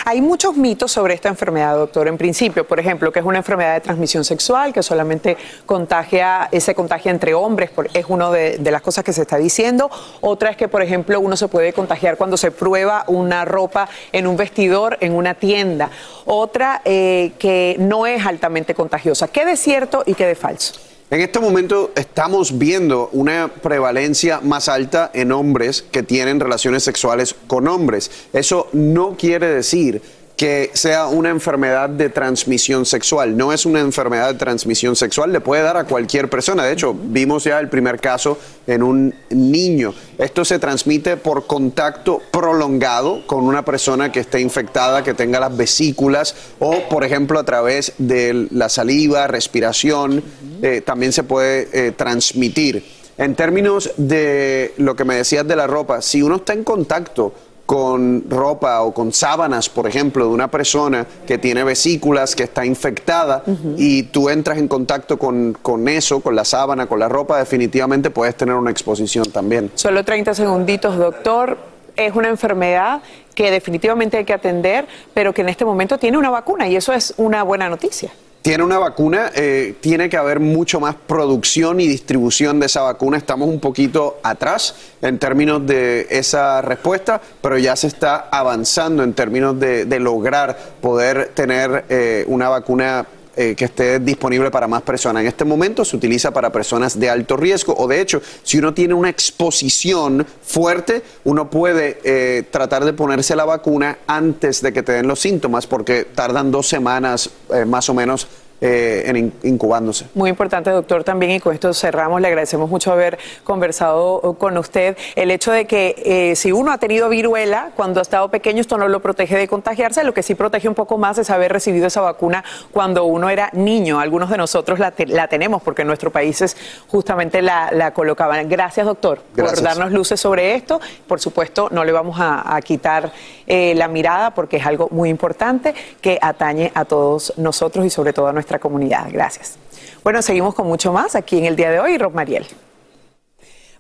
Hay 0.05 0.21
muchos 0.21 0.57
mitos 0.57 0.93
sobre 0.93 1.15
esta 1.15 1.29
enfermedad, 1.29 1.77
doctor. 1.77 2.09
En 2.09 2.17
principio, 2.17 2.67
por 2.67 2.79
ejemplo, 2.79 3.13
que 3.13 3.19
es 3.19 3.25
una 3.25 3.39
enfermedad 3.39 3.75
de 3.75 3.81
transmisión 3.81 4.25
sexual, 4.25 4.73
que 4.73 4.83
solamente 4.83 5.37
contagia, 5.67 6.49
se 6.59 6.75
contagia 6.75 7.11
entre 7.11 7.35
hombres, 7.35 7.71
es 7.95 8.07
una 8.09 8.31
de, 8.31 8.59
de 8.59 8.71
las 8.71 8.83
cosas 8.83 9.05
que 9.05 9.13
se 9.13 9.23
está 9.23 9.37
diciendo. 9.37 9.91
Otra 10.21 10.51
es 10.51 10.57
que, 10.57 10.69
por 10.69 10.83
ejemplo, 10.83 11.19
uno 11.21 11.37
se 11.37 11.49
puede 11.49 11.73
contagiar 11.73 12.17
cuando 12.17 12.37
se 12.37 12.51
prueba 12.51 13.05
una 13.07 13.45
ropa 13.45 13.89
en 14.13 14.27
un 14.27 14.37
vestidor, 14.37 14.97
en 15.01 15.15
una 15.15 15.35
tienda. 15.35 15.91
Otra 16.27 16.83
eh, 16.85 17.33
que 17.39 17.77
no 17.79 18.07
es 18.07 18.25
altamente 18.25 18.75
contagiosa. 18.75 19.29
¿Qué 19.29 19.45
de 19.45 19.57
cierto 19.57 20.03
y 20.07 20.15
qué 20.15 20.27
de 20.27 20.35
falso? 20.35 20.90
En 21.13 21.21
este 21.21 21.41
momento 21.41 21.91
estamos 21.97 22.57
viendo 22.57 23.09
una 23.13 23.49
prevalencia 23.49 24.41
más 24.41 24.69
alta 24.69 25.11
en 25.13 25.33
hombres 25.33 25.83
que 25.83 26.05
tienen 26.05 26.39
relaciones 26.39 26.85
sexuales 26.85 27.35
con 27.49 27.67
hombres. 27.67 28.13
Eso 28.33 28.69
no 28.73 29.17
quiere 29.17 29.49
decir 29.49 30.03
que 30.41 30.71
sea 30.73 31.07
una 31.07 31.29
enfermedad 31.29 31.91
de 31.91 32.09
transmisión 32.09 32.87
sexual. 32.87 33.37
No 33.37 33.53
es 33.53 33.67
una 33.67 33.81
enfermedad 33.81 34.33
de 34.33 34.39
transmisión 34.39 34.97
sexual, 34.97 35.35
le 35.35 35.41
puede 35.43 35.63
dar 35.63 35.77
a 35.77 35.85
cualquier 35.85 36.31
persona. 36.31 36.65
De 36.65 36.73
hecho, 36.73 36.95
vimos 36.99 37.45
ya 37.45 37.61
el 37.61 37.69
primer 37.69 38.01
caso 38.01 38.39
en 38.67 38.83
un 38.83 39.15
niño. 39.29 39.93
Esto 40.17 40.47
se 40.47 40.59
transmite 40.59 41.19
por 41.19 41.47
contacto 41.47 42.23
prolongado 42.31 43.27
con 43.27 43.45
una 43.45 43.67
persona 43.67 44.11
que 44.11 44.21
esté 44.21 44.41
infectada, 44.41 45.05
que 45.05 45.13
tenga 45.13 45.41
las 45.41 45.55
vesículas 45.55 46.35
o, 46.59 46.89
por 46.89 47.05
ejemplo, 47.05 47.39
a 47.39 47.45
través 47.45 47.93
de 47.99 48.49
la 48.51 48.71
saliva, 48.71 49.27
respiración, 49.27 50.25
eh, 50.63 50.81
también 50.81 51.13
se 51.13 51.23
puede 51.23 51.69
eh, 51.75 51.93
transmitir. 51.93 52.83
En 53.19 53.35
términos 53.35 53.91
de 53.99 54.73
lo 54.79 54.97
que 54.97 55.05
me 55.05 55.17
decías 55.17 55.47
de 55.47 55.55
la 55.55 55.67
ropa, 55.67 56.01
si 56.01 56.23
uno 56.23 56.37
está 56.37 56.55
en 56.55 56.65
contacto 56.65 57.35
con 57.71 58.29
ropa 58.29 58.81
o 58.83 58.93
con 58.93 59.13
sábanas, 59.13 59.69
por 59.69 59.87
ejemplo, 59.87 60.25
de 60.25 60.33
una 60.33 60.51
persona 60.51 61.07
que 61.25 61.39
tiene 61.39 61.63
vesículas, 61.63 62.35
que 62.35 62.43
está 62.43 62.67
infectada, 62.67 63.45
y 63.77 64.03
tú 64.03 64.29
entras 64.29 64.59
en 64.59 64.67
contacto 64.67 65.17
con, 65.21 65.57
con 65.63 65.87
eso, 65.87 66.19
con 66.19 66.35
la 66.35 66.45
sábana, 66.45 66.87
con 66.87 66.99
la 66.99 67.09
ropa, 67.09 67.39
definitivamente 67.39 68.11
puedes 68.11 68.35
tener 68.35 68.57
una 68.57 68.73
exposición 68.73 69.31
también. 69.31 69.71
Solo 69.77 70.05
30 70.05 70.35
segunditos, 70.35 70.97
doctor. 70.97 71.59
Es 71.95 72.17
una 72.17 72.29
enfermedad 72.29 73.03
que 73.37 73.53
definitivamente 73.53 74.17
hay 74.17 74.25
que 74.25 74.33
atender, 74.33 74.89
pero 75.15 75.33
que 75.33 75.43
en 75.43 75.49
este 75.49 75.65
momento 75.65 75.97
tiene 75.97 76.19
una 76.19 76.31
vacuna 76.31 76.67
y 76.67 76.75
eso 76.75 76.93
es 76.93 77.15
una 77.19 77.45
buena 77.45 77.69
noticia. 77.69 78.11
Tiene 78.43 78.65
una 78.65 78.79
vacuna, 78.79 79.31
eh, 79.35 79.75
tiene 79.81 80.09
que 80.09 80.17
haber 80.17 80.41
mucho 80.41 80.81
más 80.81 80.95
producción 80.95 81.79
y 81.79 81.87
distribución 81.87 82.59
de 82.59 82.67
esa 82.67 82.81
vacuna. 82.81 83.19
Estamos 83.19 83.51
un 83.51 83.61
poquito 83.61 84.19
atrás 84.23 84.75
en 85.03 85.19
términos 85.19 85.67
de 85.67 86.07
esa 86.09 86.63
respuesta, 86.63 87.21
pero 87.43 87.59
ya 87.59 87.77
se 87.77 87.89
está 87.89 88.29
avanzando 88.31 89.03
en 89.03 89.13
términos 89.13 89.61
de, 89.61 90.01
lograr 90.01 90.57
poder 90.81 91.33
tener 91.35 91.85
eh, 91.91 92.25
una 92.29 92.49
vacuna 92.49 93.07
eh, 93.43 93.55
que 93.57 93.65
esté 93.65 93.99
disponible 94.01 94.51
para 94.51 94.69
más 94.69 94.83
personas. 94.83 95.23
En 95.23 95.29
este 95.29 95.47
momento 95.47 95.83
se 95.83 95.97
utiliza 95.97 96.31
para 96.31 96.53
personas 96.53 97.01
de 97.01 97.09
alto 97.09 97.39
riesgo 97.39 97.75
o 97.75 97.89
de 97.89 98.03
hecho, 98.03 98.21
si 98.43 98.59
uno 98.59 98.75
tiene 98.75 98.93
una 98.93 99.09
exposición 99.09 100.27
fuerte, 100.43 101.03
uno 101.25 101.49
puede 101.49 102.01
eh, 102.05 102.43
tratar 102.51 102.85
de 102.85 102.93
ponerse 102.93 103.35
la 103.35 103.47
vacuna 103.47 104.01
antes 104.07 104.61
de 104.61 104.75
que 104.75 104.83
te 104.83 104.93
den 104.93 105.07
los 105.07 105.21
síntomas 105.21 105.67
porque 105.67 106.05
tardan 106.05 106.51
dos 106.51 106.69
semanas 106.69 107.31
eh, 107.55 107.65
más 107.65 107.89
o 107.89 107.95
menos 107.95 108.27
eh, 108.61 109.05
en 109.07 109.17
in- 109.17 109.33
incubándose. 109.43 110.07
Muy 110.15 110.31
importante, 110.31 110.71
doctor, 110.71 111.05
también, 111.05 111.33
y 111.33 111.41
con 111.41 111.55
esto 111.55 111.73
cerramos. 111.75 112.21
Le 112.21 112.29
agradecemos 112.29 112.69
mucho 112.71 112.93
haber 112.93 113.19
conversado 113.45 114.37
con 114.39 114.57
usted. 114.57 114.97
El 115.17 115.31
hecho 115.31 115.53
de 115.53 115.67
que 115.67 115.95
eh, 116.05 116.37
si 116.37 116.53
uno 116.53 116.73
ha 116.73 116.79
tenido 116.79 117.09
viruela 117.09 117.71
cuando 117.77 118.01
ha 118.01 118.03
estado 118.03 118.29
pequeño, 118.31 118.61
esto 118.61 118.79
no 118.79 118.89
lo 118.89 119.01
protege 119.01 119.37
de 119.37 119.49
contagiarse. 119.49 120.05
Lo 120.05 120.15
que 120.15 120.23
sí 120.23 120.35
protege 120.35 120.69
un 120.69 120.75
poco 120.75 120.97
más 120.99 121.19
es 121.19 121.31
haber 121.31 121.53
recibido 121.53 121.87
esa 121.87 122.01
vacuna 122.01 122.45
cuando 122.73 123.05
uno 123.05 123.29
era 123.31 123.51
niño. 123.53 124.01
Algunos 124.01 124.31
de 124.31 124.37
nosotros 124.39 124.79
la, 124.79 124.91
te- 124.93 125.07
la 125.07 125.29
tenemos 125.29 125.63
porque 125.63 125.83
en 125.83 125.89
nuestros 125.89 126.13
países 126.13 126.57
justamente 126.89 127.43
la, 127.43 127.71
la 127.73 127.93
colocaban. 127.93 128.49
Gracias, 128.49 128.87
doctor, 128.87 129.21
Gracias. 129.35 129.61
por 129.61 129.69
darnos 129.69 129.93
luces 129.93 130.19
sobre 130.21 130.55
esto. 130.55 130.81
Por 131.07 131.21
supuesto, 131.21 131.69
no 131.71 131.85
le 131.85 131.93
vamos 131.93 132.19
a, 132.21 132.57
a 132.57 132.61
quitar 132.63 133.13
eh, 133.47 133.75
la 133.77 133.89
mirada 133.89 134.33
porque 134.33 134.57
es 134.59 134.67
algo 134.67 134.89
muy 134.91 135.09
importante 135.09 135.75
que 136.01 136.19
atañe 136.21 136.73
a 136.75 136.85
todos 136.85 137.35
nosotros 137.37 137.85
y 137.85 137.91
sobre 137.91 138.13
todo 138.13 138.29
a 138.29 138.33
nuestra 138.33 138.50
comunidad. 138.59 139.09
Gracias. 139.11 139.57
Bueno, 140.03 140.23
seguimos 140.23 140.55
con 140.55 140.67
mucho 140.67 140.93
más 140.93 141.15
aquí 141.15 141.39
en 141.39 141.45
el 141.45 141.57
día 141.57 141.71
de 141.71 141.79
hoy. 141.79 141.99
Rob 141.99 142.15
Mariel. 142.15 142.47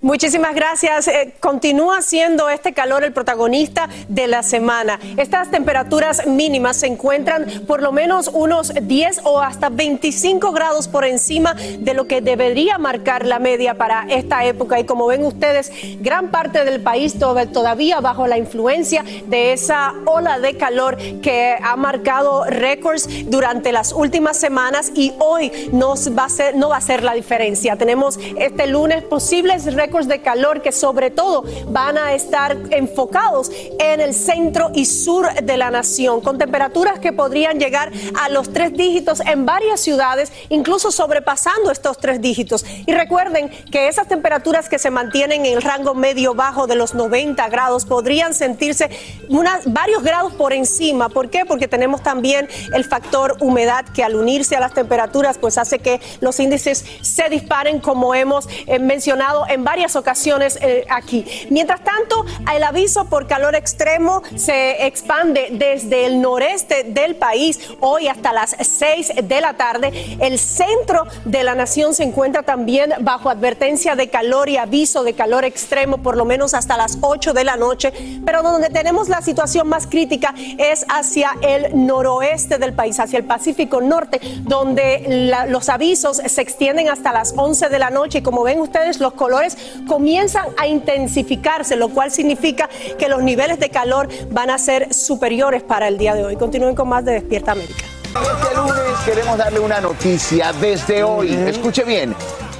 Muchísimas 0.02 0.54
gracias. 0.54 1.08
Eh, 1.08 1.34
continúa 1.40 2.00
siendo 2.00 2.48
este 2.48 2.72
calor 2.72 3.04
el 3.04 3.12
protagonista 3.12 3.86
de 4.08 4.28
la 4.28 4.42
semana. 4.42 4.98
Estas 5.18 5.50
temperaturas 5.50 6.26
mínimas 6.26 6.78
se 6.78 6.86
encuentran 6.86 7.44
por 7.66 7.82
lo 7.82 7.92
menos 7.92 8.28
unos 8.32 8.72
10 8.80 9.20
o 9.24 9.42
hasta 9.42 9.68
25 9.68 10.52
grados 10.52 10.88
por 10.88 11.04
encima 11.04 11.52
de 11.80 11.92
lo 11.92 12.06
que 12.06 12.22
debería 12.22 12.78
marcar 12.78 13.26
la 13.26 13.38
media 13.40 13.74
para 13.74 14.06
esta 14.08 14.42
época. 14.46 14.80
Y 14.80 14.84
como 14.84 15.06
ven 15.06 15.22
ustedes, 15.22 15.70
gran 16.00 16.30
parte 16.30 16.64
del 16.64 16.80
país 16.80 17.18
to- 17.18 17.36
todavía 17.52 18.00
bajo 18.00 18.26
la 18.26 18.38
influencia 18.38 19.04
de 19.26 19.52
esa 19.52 19.92
ola 20.06 20.38
de 20.38 20.56
calor 20.56 20.96
que 21.20 21.56
ha 21.62 21.76
marcado 21.76 22.44
récords 22.44 23.06
durante 23.26 23.70
las 23.70 23.92
últimas 23.92 24.38
semanas 24.38 24.92
y 24.94 25.12
hoy 25.18 25.52
no 25.72 25.92
va 26.18 26.24
a 26.24 26.80
ser 26.80 27.02
la 27.04 27.12
diferencia. 27.12 27.76
Tenemos 27.76 28.18
este 28.38 28.66
lunes 28.66 29.02
posibles 29.04 29.66
récords 29.66 29.89
de 29.90 30.22
calor 30.22 30.62
que 30.62 30.70
sobre 30.72 31.10
todo 31.10 31.44
van 31.66 31.98
a 31.98 32.14
estar 32.14 32.56
enfocados 32.70 33.50
en 33.78 34.00
el 34.00 34.14
centro 34.14 34.70
y 34.74 34.86
sur 34.86 35.26
de 35.42 35.56
la 35.56 35.70
nación, 35.70 36.20
con 36.20 36.38
temperaturas 36.38 36.98
que 37.00 37.12
podrían 37.12 37.58
llegar 37.58 37.90
a 38.18 38.28
los 38.28 38.52
tres 38.52 38.72
dígitos 38.72 39.20
en 39.20 39.44
varias 39.46 39.80
ciudades, 39.80 40.32
incluso 40.48 40.90
sobrepasando 40.92 41.70
estos 41.72 41.98
tres 41.98 42.20
dígitos. 42.20 42.64
Y 42.86 42.92
recuerden 42.92 43.50
que 43.70 43.88
esas 43.88 44.06
temperaturas 44.06 44.68
que 44.68 44.78
se 44.78 44.90
mantienen 44.90 45.44
en 45.44 45.54
el 45.56 45.62
rango 45.62 45.94
medio 45.94 46.34
bajo 46.34 46.66
de 46.66 46.76
los 46.76 46.94
90 46.94 47.48
grados 47.48 47.84
podrían 47.84 48.32
sentirse 48.32 48.88
unas- 49.28 49.70
varios 49.72 50.02
grados 50.02 50.32
por 50.34 50.52
encima. 50.52 51.08
¿Por 51.08 51.30
qué? 51.30 51.44
Porque 51.44 51.66
tenemos 51.68 52.02
también 52.02 52.48
el 52.72 52.84
factor 52.84 53.36
humedad 53.40 53.84
que 53.92 54.04
al 54.04 54.14
unirse 54.14 54.56
a 54.56 54.60
las 54.60 54.72
temperaturas 54.72 55.36
pues 55.38 55.58
hace 55.58 55.80
que 55.80 56.00
los 56.20 56.38
índices 56.38 56.84
se 57.02 57.28
disparen 57.28 57.80
como 57.80 58.14
hemos 58.14 58.48
eh, 58.66 58.78
mencionado 58.78 59.44
en 59.48 59.64
varias 59.64 59.79
ocasiones 59.96 60.58
eh, 60.62 60.84
aquí. 60.90 61.24
Mientras 61.50 61.80
tanto, 61.82 62.24
el 62.54 62.62
aviso 62.62 63.06
por 63.06 63.26
calor 63.26 63.54
extremo 63.54 64.22
se 64.36 64.86
expande 64.86 65.48
desde 65.52 66.06
el 66.06 66.20
noreste 66.20 66.84
del 66.84 67.16
país 67.16 67.58
hoy 67.80 68.08
hasta 68.08 68.32
las 68.32 68.56
6 68.60 69.12
de 69.24 69.40
la 69.40 69.54
tarde. 69.54 70.16
El 70.20 70.38
centro 70.38 71.06
de 71.24 71.42
la 71.44 71.54
nación 71.54 71.94
se 71.94 72.02
encuentra 72.04 72.42
también 72.42 72.92
bajo 73.00 73.30
advertencia 73.30 73.96
de 73.96 74.08
calor 74.08 74.48
y 74.48 74.56
aviso 74.56 75.02
de 75.04 75.14
calor 75.14 75.44
extremo 75.44 75.98
por 75.98 76.16
lo 76.16 76.24
menos 76.24 76.54
hasta 76.54 76.76
las 76.76 76.98
8 77.00 77.32
de 77.32 77.44
la 77.44 77.56
noche, 77.56 77.92
pero 78.24 78.42
donde 78.42 78.68
tenemos 78.68 79.08
la 79.08 79.22
situación 79.22 79.68
más 79.68 79.86
crítica 79.86 80.34
es 80.58 80.84
hacia 80.88 81.32
el 81.42 81.86
noroeste 81.86 82.58
del 82.58 82.72
país, 82.74 82.98
hacia 83.00 83.18
el 83.18 83.24
Pacífico 83.24 83.80
Norte, 83.80 84.20
donde 84.42 85.04
la- 85.08 85.46
los 85.46 85.68
avisos 85.68 86.18
se 86.24 86.40
extienden 86.42 86.88
hasta 86.88 87.12
las 87.12 87.34
11 87.36 87.68
de 87.68 87.78
la 87.78 87.90
noche 87.90 88.18
y 88.18 88.22
como 88.22 88.42
ven 88.42 88.60
ustedes 88.60 89.00
los 89.00 89.12
colores 89.14 89.56
comienzan 89.86 90.46
a 90.56 90.66
intensificarse, 90.66 91.76
lo 91.76 91.88
cual 91.90 92.10
significa 92.10 92.68
que 92.98 93.08
los 93.08 93.22
niveles 93.22 93.58
de 93.58 93.70
calor 93.70 94.08
van 94.30 94.50
a 94.50 94.58
ser 94.58 94.92
superiores 94.92 95.62
para 95.62 95.88
el 95.88 95.98
día 95.98 96.14
de 96.14 96.24
hoy. 96.24 96.36
Continúen 96.36 96.74
con 96.74 96.88
más 96.88 97.04
de 97.04 97.12
Despierta 97.12 97.52
América. 97.52 97.84
Este 98.10 98.56
lunes 98.56 98.98
queremos 99.04 99.38
darle 99.38 99.60
una 99.60 99.80
noticia 99.80 100.52
desde 100.54 101.04
hoy. 101.04 101.32
Escuche 101.32 101.84
bien, 101.84 102.14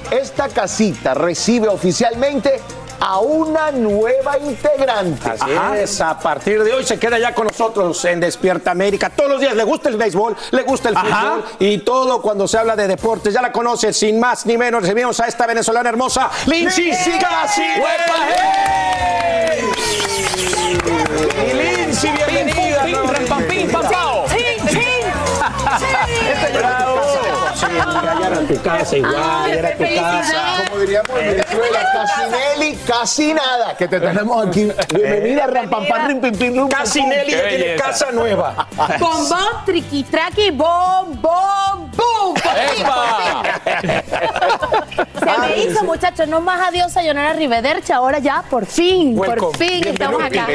esta 0.09 0.47
casita 0.47 1.13
recibe 1.13 1.67
oficialmente 1.67 2.61
a 3.01 3.19
una 3.19 3.71
nueva 3.71 4.37
integrante. 4.37 5.29
Así 5.31 5.51
es, 5.75 5.99
a 6.01 6.17
partir 6.19 6.63
de 6.63 6.71
hoy 6.71 6.83
se 6.85 6.99
queda 6.99 7.17
ya 7.17 7.33
con 7.33 7.47
nosotros 7.47 8.03
en 8.05 8.19
Despierta 8.19 8.71
América. 8.71 9.09
Todos 9.09 9.31
los 9.31 9.41
días 9.41 9.55
le 9.55 9.63
gusta 9.63 9.89
el 9.89 9.97
béisbol, 9.97 10.37
le 10.51 10.61
gusta 10.61 10.89
el 10.89 10.95
Ajá. 10.95 11.07
fútbol 11.07 11.43
y 11.59 11.79
todo 11.79 12.21
cuando 12.21 12.47
se 12.47 12.59
habla 12.59 12.75
de 12.75 12.87
deportes. 12.87 13.33
Ya 13.33 13.41
la 13.41 13.51
conoce, 13.51 13.91
sin 13.91 14.19
más 14.19 14.45
ni 14.45 14.55
menos. 14.55 14.83
Recibimos 14.83 15.19
a 15.19 15.27
esta 15.27 15.47
venezolana 15.47 15.89
hermosa, 15.89 16.29
Lindsay 16.45 16.91
Casi. 17.19 17.63
Y 21.49 21.53
Lindsay, 21.53 22.11
bienvenida. 22.11 22.83
Pim, 22.83 22.95
pum, 22.95 23.01
pim, 23.01 23.13
ram, 23.13 23.25
pam, 23.27 23.43
pim, 23.47 23.71
pam, 23.71 24.10
tu 28.51 28.61
casa 28.61 28.97
igual, 28.97 29.51
era 29.51 29.77
tu 29.77 29.83
casa. 29.83 30.63
Como 30.69 30.81
diríamos 30.81 31.09
en 31.19 31.27
Venezuela, 31.31 31.89
casi 31.93 32.21
Nelly, 32.31 32.75
casi 32.85 33.33
nada, 33.33 33.77
que 33.77 33.87
te 33.87 33.99
tenemos 33.99 34.47
aquí. 34.47 34.71
Bienvenida, 34.93 35.47
Rampampam, 35.47 36.07
rim, 36.07 36.21
pim, 36.21 36.35
pim, 36.37 36.57
rum, 36.57 36.69
Casi 36.69 36.99
pum, 36.99 37.09
pum. 37.09 37.17
Nelly 37.17 37.31
ya 37.31 37.49
tiene 37.49 37.75
casa 37.75 38.11
nueva. 38.11 38.67
Bombón, 38.99 39.65
triqui, 39.65 40.03
traqui, 40.03 40.51
bom, 40.51 41.19
bom, 41.21 41.91
fin. 41.91 42.35
Se 45.19 45.39
me 45.39 45.63
hizo, 45.63 45.83
muchachos, 45.83 46.27
no 46.27 46.41
más 46.41 46.67
adiós 46.69 46.91
Sayonara 46.91 47.33
Rivedercha, 47.33 47.95
ahora 47.95 48.19
ya, 48.19 48.43
por 48.49 48.65
fin, 48.65 49.15
por 49.15 49.55
fin 49.57 49.87
estamos 49.87 50.21
acá. 50.21 50.47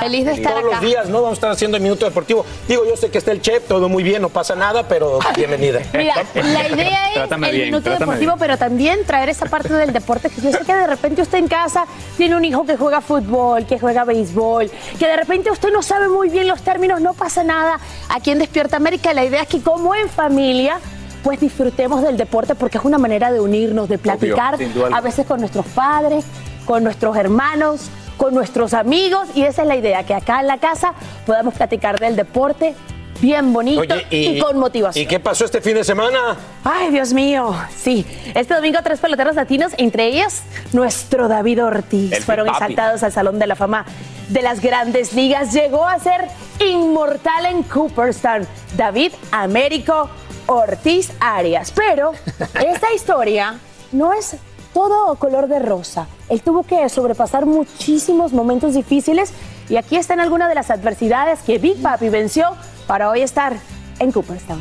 Feliz 0.00 0.26
de 0.26 0.32
estar 0.32 0.52
Todos 0.52 0.64
acá. 0.66 0.74
los 0.76 0.80
días, 0.80 1.08
¿no? 1.08 1.22
Vamos 1.22 1.30
a 1.30 1.34
estar 1.34 1.50
haciendo 1.50 1.76
el 1.76 1.82
Minuto 1.82 2.04
Deportivo. 2.04 2.44
Digo, 2.66 2.84
yo 2.86 2.96
sé 2.96 3.10
que 3.10 3.18
está 3.18 3.32
el 3.32 3.42
chef, 3.42 3.66
todo 3.66 3.88
muy 3.88 4.02
bien, 4.02 4.22
no 4.22 4.28
pasa 4.28 4.54
nada, 4.54 4.84
pero 4.88 5.18
bienvenida. 5.36 5.80
Mira, 5.92 6.14
la 6.34 6.68
idea 6.82 7.24
es 7.24 7.30
el 7.30 7.38
bien, 7.38 7.64
minuto 7.66 7.90
deportivo, 7.90 8.32
bien. 8.32 8.38
pero 8.38 8.56
también 8.56 9.04
traer 9.04 9.28
esa 9.28 9.46
parte 9.46 9.72
del 9.72 9.92
deporte 9.92 10.30
que 10.30 10.40
yo 10.40 10.52
sé 10.52 10.58
que 10.64 10.74
de 10.74 10.86
repente 10.86 11.22
usted 11.22 11.38
en 11.38 11.48
casa 11.48 11.84
tiene 12.16 12.36
un 12.36 12.44
hijo 12.44 12.64
que 12.64 12.76
juega 12.76 13.00
fútbol, 13.00 13.66
que 13.66 13.78
juega 13.78 14.04
béisbol, 14.04 14.70
que 14.98 15.06
de 15.06 15.16
repente 15.16 15.50
usted 15.50 15.72
no 15.72 15.82
sabe 15.82 16.08
muy 16.08 16.28
bien 16.28 16.46
los 16.46 16.62
términos, 16.62 17.00
no 17.00 17.14
pasa 17.14 17.44
nada. 17.44 17.78
Aquí 18.08 18.30
en 18.30 18.38
Despierta 18.38 18.76
América 18.76 19.12
la 19.12 19.24
idea 19.24 19.42
es 19.42 19.48
que 19.48 19.60
como 19.60 19.94
en 19.94 20.08
familia 20.08 20.78
pues 21.22 21.40
disfrutemos 21.40 22.02
del 22.02 22.16
deporte 22.16 22.54
porque 22.54 22.78
es 22.78 22.84
una 22.84 22.98
manera 22.98 23.32
de 23.32 23.40
unirnos, 23.40 23.88
de 23.88 23.98
platicar 23.98 24.56
a 24.92 25.00
veces 25.00 25.26
con 25.26 25.40
nuestros 25.40 25.66
padres, 25.66 26.24
con 26.64 26.84
nuestros 26.84 27.16
hermanos, 27.16 27.90
con 28.16 28.34
nuestros 28.34 28.74
amigos 28.74 29.28
y 29.34 29.42
esa 29.42 29.62
es 29.62 29.68
la 29.68 29.76
idea, 29.76 30.04
que 30.04 30.14
acá 30.14 30.40
en 30.40 30.46
la 30.46 30.58
casa 30.58 30.92
podamos 31.26 31.54
platicar 31.54 31.98
del 31.98 32.16
deporte 32.16 32.74
bien 33.20 33.52
bonito 33.52 33.80
Oye, 33.80 34.06
y, 34.10 34.38
con 34.38 34.58
motivación. 34.58 35.02
¿Y 35.02 35.06
qué 35.06 35.20
pasó 35.20 35.44
este 35.44 35.60
fin 35.60 35.74
de 35.74 35.84
semana? 35.84 36.36
Ay, 36.64 36.90
Dios 36.90 37.12
mío, 37.12 37.54
sí. 37.76 38.06
Este 38.34 38.54
domingo 38.54 38.78
tres 38.82 39.00
peloteros 39.00 39.36
latinos, 39.36 39.72
entre 39.78 40.06
ellas 40.06 40.42
nuestro 40.72 41.28
David 41.28 41.64
Ortiz, 41.64 42.12
El 42.12 42.22
fueron 42.22 42.46
Papi. 42.46 42.56
exaltados 42.56 43.02
al 43.02 43.12
Salón 43.12 43.38
de 43.38 43.46
la 43.46 43.56
Fama 43.56 43.84
de 44.28 44.42
las 44.42 44.60
Grandes 44.60 45.12
Ligas. 45.12 45.52
Llegó 45.52 45.86
a 45.86 45.98
ser 45.98 46.26
inmortal 46.60 47.46
en 47.46 47.62
Cooperstown. 47.62 48.46
David 48.76 49.12
Américo 49.30 50.10
Ortiz 50.46 51.12
Arias. 51.20 51.72
Pero 51.74 52.12
esta 52.54 52.92
historia 52.94 53.58
no 53.92 54.12
es 54.12 54.36
todo 54.72 55.14
color 55.16 55.48
de 55.48 55.58
rosa. 55.58 56.06
Él 56.28 56.42
tuvo 56.42 56.62
que 56.62 56.88
sobrepasar 56.88 57.46
muchísimos 57.46 58.32
momentos 58.32 58.74
difíciles 58.74 59.32
y 59.68 59.76
aquí 59.76 59.96
están 59.96 60.20
algunas 60.20 60.48
de 60.48 60.54
las 60.54 60.70
adversidades 60.70 61.40
que 61.40 61.58
Big 61.58 61.80
Papi 61.82 62.08
venció 62.08 62.56
para 62.88 63.10
hoy 63.10 63.20
estar 63.20 63.56
en 64.00 64.10
Cooperstown. 64.10 64.60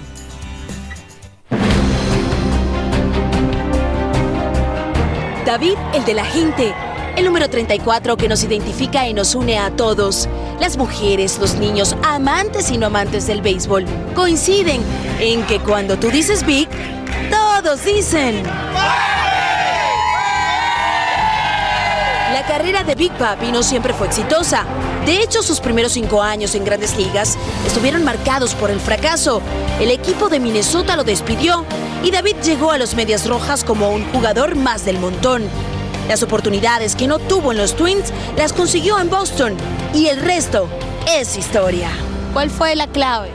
David, 5.45 5.77
el 5.95 6.03
de 6.03 6.13
la 6.13 6.25
gente. 6.25 6.73
El 7.15 7.25
número 7.25 7.49
34 7.49 8.17
que 8.17 8.27
nos 8.27 8.43
identifica 8.43 9.07
y 9.07 9.13
nos 9.13 9.33
une 9.33 9.57
a 9.57 9.71
todos. 9.71 10.29
Las 10.59 10.77
mujeres, 10.77 11.39
los 11.39 11.55
niños, 11.55 11.95
amantes 12.03 12.69
y 12.69 12.77
no 12.77 12.87
amantes 12.87 13.25
del 13.25 13.41
béisbol, 13.41 13.85
coinciden 14.13 14.81
en 15.19 15.41
que 15.47 15.59
cuando 15.59 15.97
tú 15.97 16.11
dices 16.11 16.45
Big, 16.45 16.67
todos 17.31 17.83
dicen. 17.85 18.43
Carrera 22.47 22.83
de 22.83 22.95
Big 22.95 23.11
Papi 23.11 23.51
no 23.51 23.61
siempre 23.61 23.93
fue 23.93 24.07
exitosa. 24.07 24.65
De 25.05 25.21
hecho, 25.21 25.43
sus 25.43 25.59
primeros 25.59 25.91
cinco 25.91 26.23
años 26.23 26.55
en 26.55 26.63
grandes 26.63 26.97
ligas 26.97 27.37
estuvieron 27.65 28.03
marcados 28.03 28.55
por 28.55 28.71
el 28.71 28.79
fracaso. 28.79 29.41
El 29.79 29.91
equipo 29.91 30.29
de 30.29 30.39
Minnesota 30.39 30.95
lo 30.95 31.03
despidió 31.03 31.65
y 32.03 32.11
David 32.11 32.37
llegó 32.43 32.71
a 32.71 32.77
los 32.77 32.95
Medias 32.95 33.27
Rojas 33.27 33.63
como 33.63 33.89
un 33.89 34.05
jugador 34.11 34.55
más 34.55 34.85
del 34.85 34.97
montón. 34.97 35.43
Las 36.07 36.23
oportunidades 36.23 36.95
que 36.95 37.07
no 37.07 37.19
tuvo 37.19 37.51
en 37.51 37.57
los 37.57 37.75
Twins 37.75 38.13
las 38.37 38.53
consiguió 38.53 38.97
en 38.99 39.09
Boston 39.09 39.55
y 39.93 40.07
el 40.07 40.21
resto 40.21 40.69
es 41.07 41.37
historia. 41.37 41.89
¿Cuál 42.33 42.49
fue 42.49 42.75
la 42.75 42.87
clave? 42.87 43.29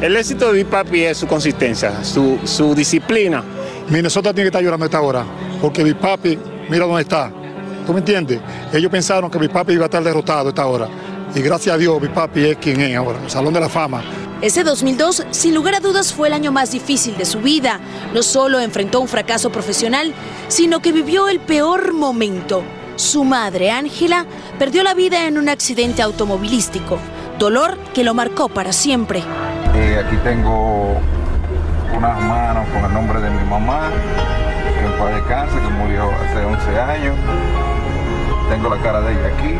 El 0.00 0.16
éxito 0.16 0.46
de 0.46 0.52
Big 0.54 0.66
Papi 0.66 1.04
es 1.04 1.18
su 1.18 1.26
consistencia, 1.26 2.02
su, 2.02 2.38
su 2.44 2.74
disciplina. 2.74 3.44
Minnesota 3.88 4.32
tiene 4.32 4.44
que 4.44 4.48
estar 4.48 4.62
llorando 4.62 4.84
a 4.84 4.88
esta 4.88 5.00
hora, 5.02 5.24
porque 5.60 5.84
Big 5.84 5.96
Papi, 5.96 6.38
mira 6.70 6.86
dónde 6.86 7.02
está. 7.02 7.30
¿Tú 7.88 7.94
me 7.94 8.00
entiendes? 8.00 8.38
Ellos 8.70 8.90
pensaron 8.90 9.30
que 9.30 9.38
Big 9.38 9.50
Papi 9.50 9.72
iba 9.72 9.84
a 9.84 9.86
estar 9.86 10.04
derrotado 10.04 10.44
a 10.44 10.48
esta 10.50 10.66
hora. 10.66 10.88
Y 11.34 11.40
gracias 11.40 11.74
a 11.74 11.78
Dios, 11.78 11.98
Big 11.98 12.12
Papi 12.12 12.44
es 12.44 12.58
quien 12.58 12.82
es 12.82 12.94
ahora, 12.94 13.18
el 13.24 13.30
Salón 13.30 13.54
de 13.54 13.60
la 13.60 13.70
Fama. 13.70 14.02
Ese 14.42 14.62
2002, 14.62 15.24
sin 15.30 15.54
lugar 15.54 15.76
a 15.76 15.80
dudas, 15.80 16.12
fue 16.12 16.28
el 16.28 16.34
año 16.34 16.52
más 16.52 16.70
difícil 16.70 17.16
de 17.16 17.24
su 17.24 17.38
vida. 17.38 17.80
No 18.12 18.22
solo 18.22 18.60
enfrentó 18.60 19.00
un 19.00 19.08
fracaso 19.08 19.48
profesional, 19.48 20.12
sino 20.48 20.80
que 20.80 20.92
vivió 20.92 21.28
el 21.28 21.40
peor 21.40 21.94
momento. 21.94 22.62
Su 22.96 23.24
madre, 23.24 23.70
Ángela, 23.70 24.26
perdió 24.58 24.82
la 24.82 24.92
vida 24.92 25.26
en 25.26 25.38
un 25.38 25.48
accidente 25.48 26.02
automovilístico, 26.02 26.98
dolor 27.38 27.78
que 27.94 28.04
lo 28.04 28.12
marcó 28.12 28.50
para 28.50 28.74
siempre. 28.74 29.22
Eh, 29.74 30.04
aquí 30.04 30.16
tengo 30.22 31.00
unas 31.96 32.20
manos 32.20 32.68
con 32.68 32.84
el 32.84 32.92
nombre 32.92 33.18
de 33.18 33.30
mi 33.30 33.48
mamá, 33.48 33.88
que 34.78 34.84
en 34.84 34.98
paz 34.98 35.14
descanse, 35.14 35.54
que 35.54 35.70
murió 35.70 36.10
hace 36.10 36.44
11 36.44 36.80
años. 36.80 37.14
Tengo 38.48 38.70
la 38.70 38.78
cara 38.78 39.00
de 39.02 39.12
ella 39.12 39.28
aquí, 39.36 39.58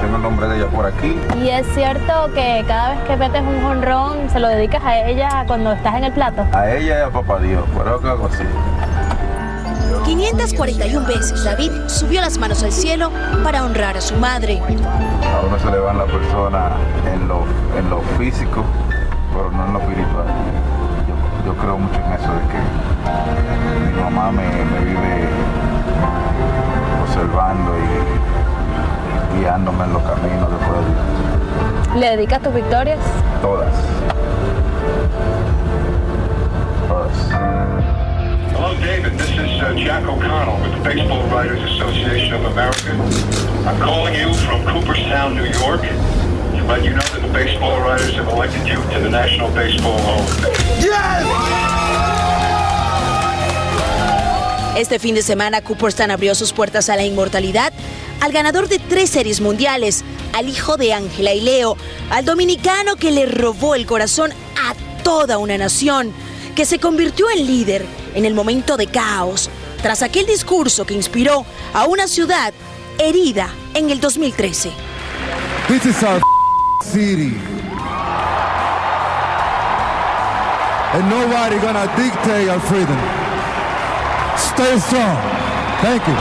tengo 0.00 0.16
el 0.16 0.22
nombre 0.22 0.48
de 0.48 0.56
ella 0.58 0.66
por 0.66 0.84
aquí. 0.84 1.16
Y 1.40 1.48
es 1.48 1.64
cierto 1.74 2.28
que 2.34 2.64
cada 2.66 2.90
vez 2.90 2.98
que 3.04 3.16
metes 3.16 3.42
un 3.42 3.62
jonrón 3.62 4.28
se 4.30 4.40
lo 4.40 4.48
dedicas 4.48 4.82
a 4.84 4.98
ella 4.98 5.44
cuando 5.46 5.72
estás 5.72 5.94
en 5.96 6.04
el 6.04 6.12
plato. 6.12 6.44
A 6.52 6.70
ella 6.70 6.98
y 6.98 7.02
a 7.02 7.10
papá 7.10 7.38
Dios, 7.38 7.62
pero 7.76 8.00
que 8.00 8.08
hago 8.08 8.26
así. 8.26 8.44
541 10.04 11.06
veces 11.06 11.44
David 11.44 11.70
subió 11.86 12.20
las 12.20 12.36
manos 12.36 12.62
al 12.64 12.72
cielo 12.72 13.10
para 13.42 13.64
honrar 13.64 13.96
a 13.96 14.00
su 14.00 14.16
madre. 14.16 14.60
A 14.60 15.46
uno 15.46 15.58
se 15.58 15.70
le 15.70 15.78
van 15.78 15.96
la 15.96 16.04
persona 16.06 16.72
en 17.12 17.28
lo, 17.28 17.44
en 17.78 17.88
lo 17.90 18.02
físico, 18.18 18.64
pero 19.32 19.50
no 19.52 19.66
en 19.66 19.72
lo 19.72 19.78
espiritual. 19.78 20.26
Yo, 21.08 21.52
yo 21.52 21.58
creo 21.58 21.78
mucho 21.78 22.00
en 22.00 22.12
eso 22.12 22.32
de 22.32 22.40
que 22.50 23.92
mi 23.92 24.02
mamá 24.02 24.32
me, 24.32 24.42
me 24.42 24.80
vive 24.84 25.28
observando 27.14 27.72
y 27.78 29.38
guiándome 29.38 29.84
en 29.84 29.92
los 29.92 30.02
caminos 30.02 30.50
de 30.50 30.56
pueblo. 30.66 31.94
¿Le 31.96 32.10
dedicas 32.10 32.42
tus 32.42 32.52
victorias? 32.52 32.98
Todas. 33.40 33.72
Todas. 36.88 37.30
Hello, 38.52 38.74
David. 38.80 39.12
This 39.16 39.30
is 39.30 39.62
uh, 39.62 39.74
Jack 39.76 40.04
O'Connell 40.04 40.60
with 40.60 40.74
the 40.74 40.82
Baseball 40.82 41.22
Writers 41.28 41.62
Association 41.62 42.34
of 42.34 42.44
America. 42.46 42.90
I'm 43.64 43.80
calling 43.80 44.14
you 44.14 44.34
from 44.34 44.64
Cooperstown, 44.66 45.36
New 45.36 45.44
York, 45.44 45.82
to 45.82 46.64
let 46.66 46.82
you 46.82 46.90
know 46.90 47.06
that 47.12 47.22
the 47.22 47.32
baseball 47.32 47.80
writers 47.80 48.14
have 48.14 48.26
elected 48.28 48.66
you 48.66 48.82
to 48.92 48.98
the 49.00 49.10
National 49.10 49.50
Baseball 49.50 49.98
Hall 50.00 50.20
of 50.20 50.30
Fame. 50.40 51.73
Este 54.76 54.98
fin 54.98 55.14
de 55.14 55.22
semana, 55.22 55.60
Cooperstown 55.60 56.10
abrió 56.10 56.34
sus 56.34 56.52
puertas 56.52 56.88
a 56.88 56.96
la 56.96 57.04
inmortalidad 57.04 57.72
al 58.20 58.32
ganador 58.32 58.68
de 58.68 58.80
tres 58.80 59.08
series 59.08 59.40
mundiales, 59.40 60.04
al 60.32 60.48
hijo 60.48 60.76
de 60.76 60.92
Ángela 60.92 61.32
y 61.32 61.40
Leo, 61.40 61.76
al 62.10 62.24
dominicano 62.24 62.96
que 62.96 63.12
le 63.12 63.26
robó 63.26 63.76
el 63.76 63.86
corazón 63.86 64.32
a 64.32 64.74
toda 65.04 65.38
una 65.38 65.56
nación, 65.58 66.12
que 66.56 66.64
se 66.64 66.80
convirtió 66.80 67.30
en 67.30 67.46
líder 67.46 67.86
en 68.16 68.24
el 68.24 68.34
momento 68.34 68.76
de 68.76 68.88
caos, 68.88 69.48
tras 69.80 70.02
aquel 70.02 70.26
discurso 70.26 70.84
que 70.84 70.94
inspiró 70.94 71.46
a 71.72 71.86
una 71.86 72.08
ciudad 72.08 72.52
herida 72.98 73.50
en 73.74 73.90
el 73.90 74.00
2013. 74.00 74.72
This 75.68 75.86
is 75.86 76.02
our 76.02 76.20
city. 76.82 77.36
And 80.94 81.08
nobody 81.08 81.58
gonna 81.60 81.86
dictate 81.96 82.48
our 82.50 82.60
freedom. 82.60 83.23
Stay 84.36 84.78
strong. 84.80 85.16
Thank 85.82 86.06
you. 86.06 86.14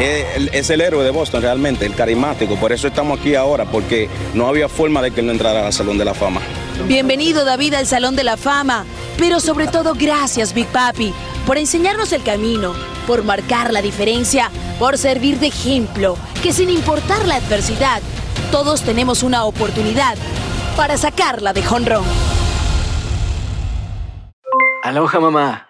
Eh, 0.00 0.48
Es 0.52 0.70
el 0.70 0.80
héroe 0.80 1.04
de 1.04 1.10
Boston 1.10 1.42
realmente, 1.42 1.84
el 1.84 1.94
carismático. 1.94 2.56
Por 2.56 2.72
eso 2.72 2.88
estamos 2.88 3.18
aquí 3.20 3.34
ahora, 3.34 3.64
porque 3.66 4.08
no 4.34 4.46
había 4.48 4.68
forma 4.68 5.02
de 5.02 5.10
que 5.10 5.20
él 5.20 5.26
no 5.26 5.32
entrara 5.32 5.66
al 5.66 5.72
Salón 5.72 5.98
de 5.98 6.04
la 6.04 6.14
Fama. 6.14 6.40
Bienvenido 6.86 7.44
David 7.44 7.74
al 7.74 7.86
Salón 7.86 8.16
de 8.16 8.24
la 8.24 8.36
Fama, 8.36 8.86
pero 9.18 9.40
sobre 9.40 9.66
todo 9.66 9.94
gracias 9.94 10.54
Big 10.54 10.66
Papi 10.68 11.12
por 11.46 11.58
enseñarnos 11.58 12.12
el 12.12 12.22
camino, 12.22 12.72
por 13.06 13.24
marcar 13.24 13.72
la 13.72 13.82
diferencia, 13.82 14.50
por 14.78 14.96
servir 14.96 15.38
de 15.38 15.48
ejemplo, 15.48 16.16
que 16.42 16.52
sin 16.52 16.70
importar 16.70 17.26
la 17.26 17.36
adversidad, 17.36 18.00
todos 18.50 18.82
tenemos 18.82 19.22
una 19.22 19.44
oportunidad 19.44 20.16
para 20.76 20.96
sacarla 20.96 21.52
de 21.52 21.62
jonrón. 21.62 22.04
Aloha 24.82 25.20
mamá. 25.20 25.69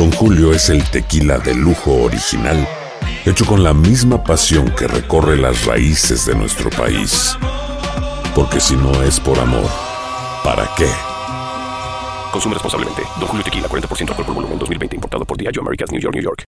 Don 0.00 0.10
Julio 0.12 0.54
es 0.54 0.70
el 0.70 0.82
tequila 0.82 1.36
de 1.36 1.52
lujo 1.52 1.92
original, 1.92 2.66
hecho 3.26 3.44
con 3.44 3.62
la 3.62 3.74
misma 3.74 4.24
pasión 4.24 4.70
que 4.74 4.88
recorre 4.88 5.36
las 5.36 5.66
raíces 5.66 6.24
de 6.24 6.34
nuestro 6.34 6.70
país. 6.70 7.36
Porque 8.34 8.60
si 8.60 8.76
no 8.76 9.02
es 9.02 9.20
por 9.20 9.38
amor, 9.38 9.68
¿para 10.42 10.66
qué? 10.74 10.88
Consume 12.32 12.54
responsablemente. 12.54 13.02
Don 13.18 13.28
Julio 13.28 13.44
Tequila, 13.44 13.68
40% 13.68 14.08
alcohol 14.08 14.24
por 14.24 14.34
volumen, 14.36 14.58
2020. 14.58 14.96
Importado 14.96 15.26
por 15.26 15.36
Diageo 15.36 15.60
Americas, 15.60 15.92
New 15.92 16.00
York, 16.00 16.14
New 16.14 16.24
York. 16.24 16.44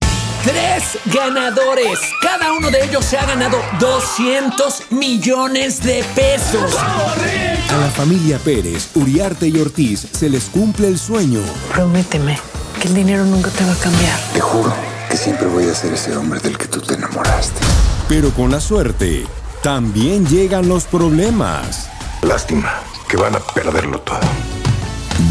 Tres 0.46 0.98
ganadores. 1.14 2.00
Cada 2.22 2.54
uno 2.54 2.72
de 2.72 2.86
ellos 2.86 3.04
se 3.04 3.18
ha 3.18 3.26
ganado 3.26 3.58
200 3.82 4.92
millones 4.92 5.84
de 5.84 6.06
pesos. 6.16 6.74
A 7.70 7.78
la 7.78 7.90
familia 7.90 8.40
Pérez, 8.40 8.92
Uriarte 8.96 9.50
y 9.50 9.60
Ortiz 9.60 10.08
se 10.10 10.30
les 10.30 10.46
cumple 10.46 10.88
el 10.88 10.98
sueño. 10.98 11.42
Prométeme 11.74 12.51
que 12.82 12.88
el 12.88 12.96
dinero 12.96 13.24
nunca 13.26 13.52
te 13.52 13.64
va 13.64 13.74
a 13.74 13.76
cambiar. 13.76 14.20
Te 14.34 14.42
juro 14.42 14.74
que 15.10 15.16
siempre 15.16 15.46
voy 15.48 15.70
a 15.70 15.76
ser 15.76 15.94
ese 15.94 16.18
hombre 16.18 16.40
del 16.40 16.58
que 16.58 16.66
tú 16.66 16.82
te 16.82 16.96
enamoraste. 16.96 17.62
Pero 18.10 18.32
con 18.32 18.50
la 18.50 18.60
suerte, 18.60 19.26
también 19.62 20.26
llegan 20.26 20.68
los 20.68 20.86
problemas. 20.86 21.90
Lástima 22.24 22.74
que 23.08 23.18
van 23.18 23.36
a 23.36 23.40
perderlo 23.40 24.00
todo. 24.02 24.20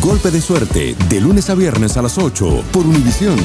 Golpe 0.01 0.31
de 0.31 0.41
suerte, 0.41 0.95
de 1.09 1.21
lunes 1.21 1.51
a 1.51 1.55
viernes 1.57 1.97
a 1.97 2.03
las 2.03 2.19
8 2.19 2.63
por 2.71 2.87
Univisión. 2.87 3.37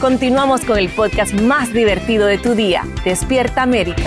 Continuamos 0.00 0.64
con 0.64 0.78
el 0.78 0.88
podcast 0.90 1.32
más 1.34 1.72
divertido 1.72 2.26
de 2.26 2.38
tu 2.38 2.54
día, 2.54 2.84
Despierta 3.04 3.62
América. 3.62 4.04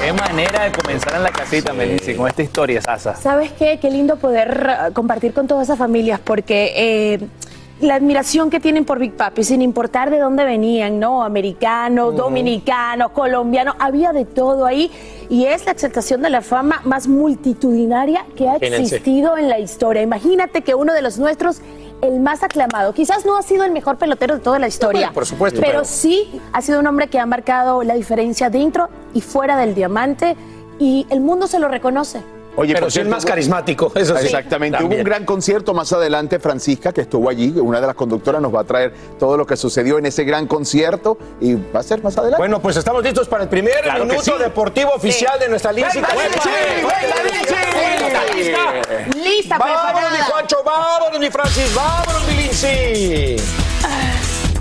Qué 0.00 0.12
manera 0.12 0.64
de 0.64 0.70
comenzar 0.70 1.16
en 1.16 1.24
la 1.24 1.30
casita, 1.30 1.72
Melissa, 1.72 2.14
con 2.16 2.28
esta 2.28 2.42
historia, 2.42 2.80
Sasa. 2.80 3.16
¿Sabes 3.16 3.50
qué? 3.58 3.80
Qué 3.80 3.90
lindo 3.90 4.16
poder 4.18 4.70
eh, 4.70 4.92
compartir 4.92 5.32
con 5.34 5.48
todas 5.48 5.64
esas 5.64 5.76
familias 5.76 6.20
porque 6.22 6.74
eh, 6.76 7.26
la 7.80 7.96
admiración 7.96 8.50
que 8.50 8.60
tienen 8.60 8.84
por 8.84 9.00
Big 9.00 9.14
Papi, 9.14 9.42
sin 9.42 9.62
importar 9.62 10.10
de 10.10 10.20
dónde 10.20 10.44
venían, 10.44 11.00
¿no? 11.00 11.24
Americanos, 11.24 12.16
dominicanos, 12.16 13.10
colombianos, 13.10 13.74
había 13.80 14.12
de 14.12 14.26
todo 14.26 14.64
ahí 14.64 14.92
y 15.28 15.46
es 15.46 15.66
la 15.66 15.72
exaltación 15.72 16.22
de 16.22 16.30
la 16.30 16.40
fama 16.40 16.82
más 16.84 17.08
multitudinaria 17.08 18.26
que 18.36 18.44
ha 18.44 18.58
Imagínense. 18.58 18.96
existido 18.96 19.36
en 19.36 19.48
la 19.48 19.58
historia. 19.58 20.02
Imagínate 20.02 20.62
que 20.62 20.76
uno 20.76 20.92
de 20.92 21.02
los 21.02 21.18
nuestros, 21.18 21.62
el 22.02 22.20
más 22.20 22.42
aclamado, 22.42 22.92
quizás 22.92 23.24
no 23.24 23.36
ha 23.38 23.42
sido 23.42 23.64
el 23.64 23.72
mejor 23.72 23.96
pelotero 23.96 24.34
de 24.34 24.40
toda 24.40 24.58
la 24.58 24.68
historia, 24.68 25.10
por 25.12 25.24
supuesto, 25.26 25.60
pero, 25.60 25.72
pero- 25.72 25.84
sí 25.84 26.40
ha 26.52 26.60
sido 26.60 26.80
un 26.80 26.86
hombre 26.86 27.08
que 27.08 27.18
ha 27.18 27.26
marcado 27.26 27.82
la 27.82 27.94
diferencia 27.94 28.50
dentro 28.50 28.88
y 29.14 29.20
fuera 29.20 29.56
del 29.56 29.74
diamante 29.74 30.36
y 30.78 31.06
el 31.10 31.20
mundo 31.20 31.46
se 31.46 31.58
lo 31.58 31.68
reconoce. 31.68 32.22
Oye, 32.56 32.74
Pero 32.74 32.88
sí 32.88 32.94
cierto, 32.94 33.10
más 33.10 33.24
carismático, 33.24 33.90
eso 33.94 34.16
sí. 34.16 34.26
Exactamente. 34.26 34.82
Hubo 34.82 34.94
un 34.94 35.02
gran 35.04 35.24
concierto 35.24 35.74
más 35.74 35.92
adelante, 35.92 36.38
Francisca, 36.38 36.92
que 36.92 37.00
estuvo 37.00 37.28
allí, 37.28 37.52
una 37.56 37.80
de 37.80 37.86
las 37.86 37.96
conductoras 37.96 38.40
nos 38.40 38.54
va 38.54 38.60
a 38.60 38.64
traer 38.64 38.92
todo 39.18 39.36
lo 39.36 39.44
que 39.46 39.56
sucedió 39.56 39.98
en 39.98 40.06
ese 40.06 40.24
gran 40.24 40.46
concierto 40.46 41.18
y 41.40 41.54
va 41.54 41.80
a 41.80 41.82
ser 41.82 42.02
más 42.02 42.16
adelante. 42.16 42.38
Bueno, 42.38 42.60
pues 42.60 42.76
estamos 42.76 43.02
listos 43.02 43.28
para 43.28 43.42
el 43.42 43.48
primer 43.48 43.82
Claro 43.82 44.04
minuto 44.04 44.22
sí. 44.22 44.32
deportivo 44.42 44.90
oficial 44.94 45.38
de 45.40 45.48
nuestra 45.48 45.72
Lindsay. 45.72 46.00
¡Venga, 46.00 46.14
Lindsay! 46.22 47.54
¡Venga, 48.02 48.24
Lindsay! 48.34 49.22
Lista, 49.22 49.58
Vámonos, 49.58 50.12
mi. 50.12 50.18
Juancho, 50.18 50.56
vámonos, 50.64 51.20
mi 51.20 51.30
Francis, 51.30 51.74
vámonos, 51.74 52.26
mi 52.28 52.34
Lindsay. 52.34 53.36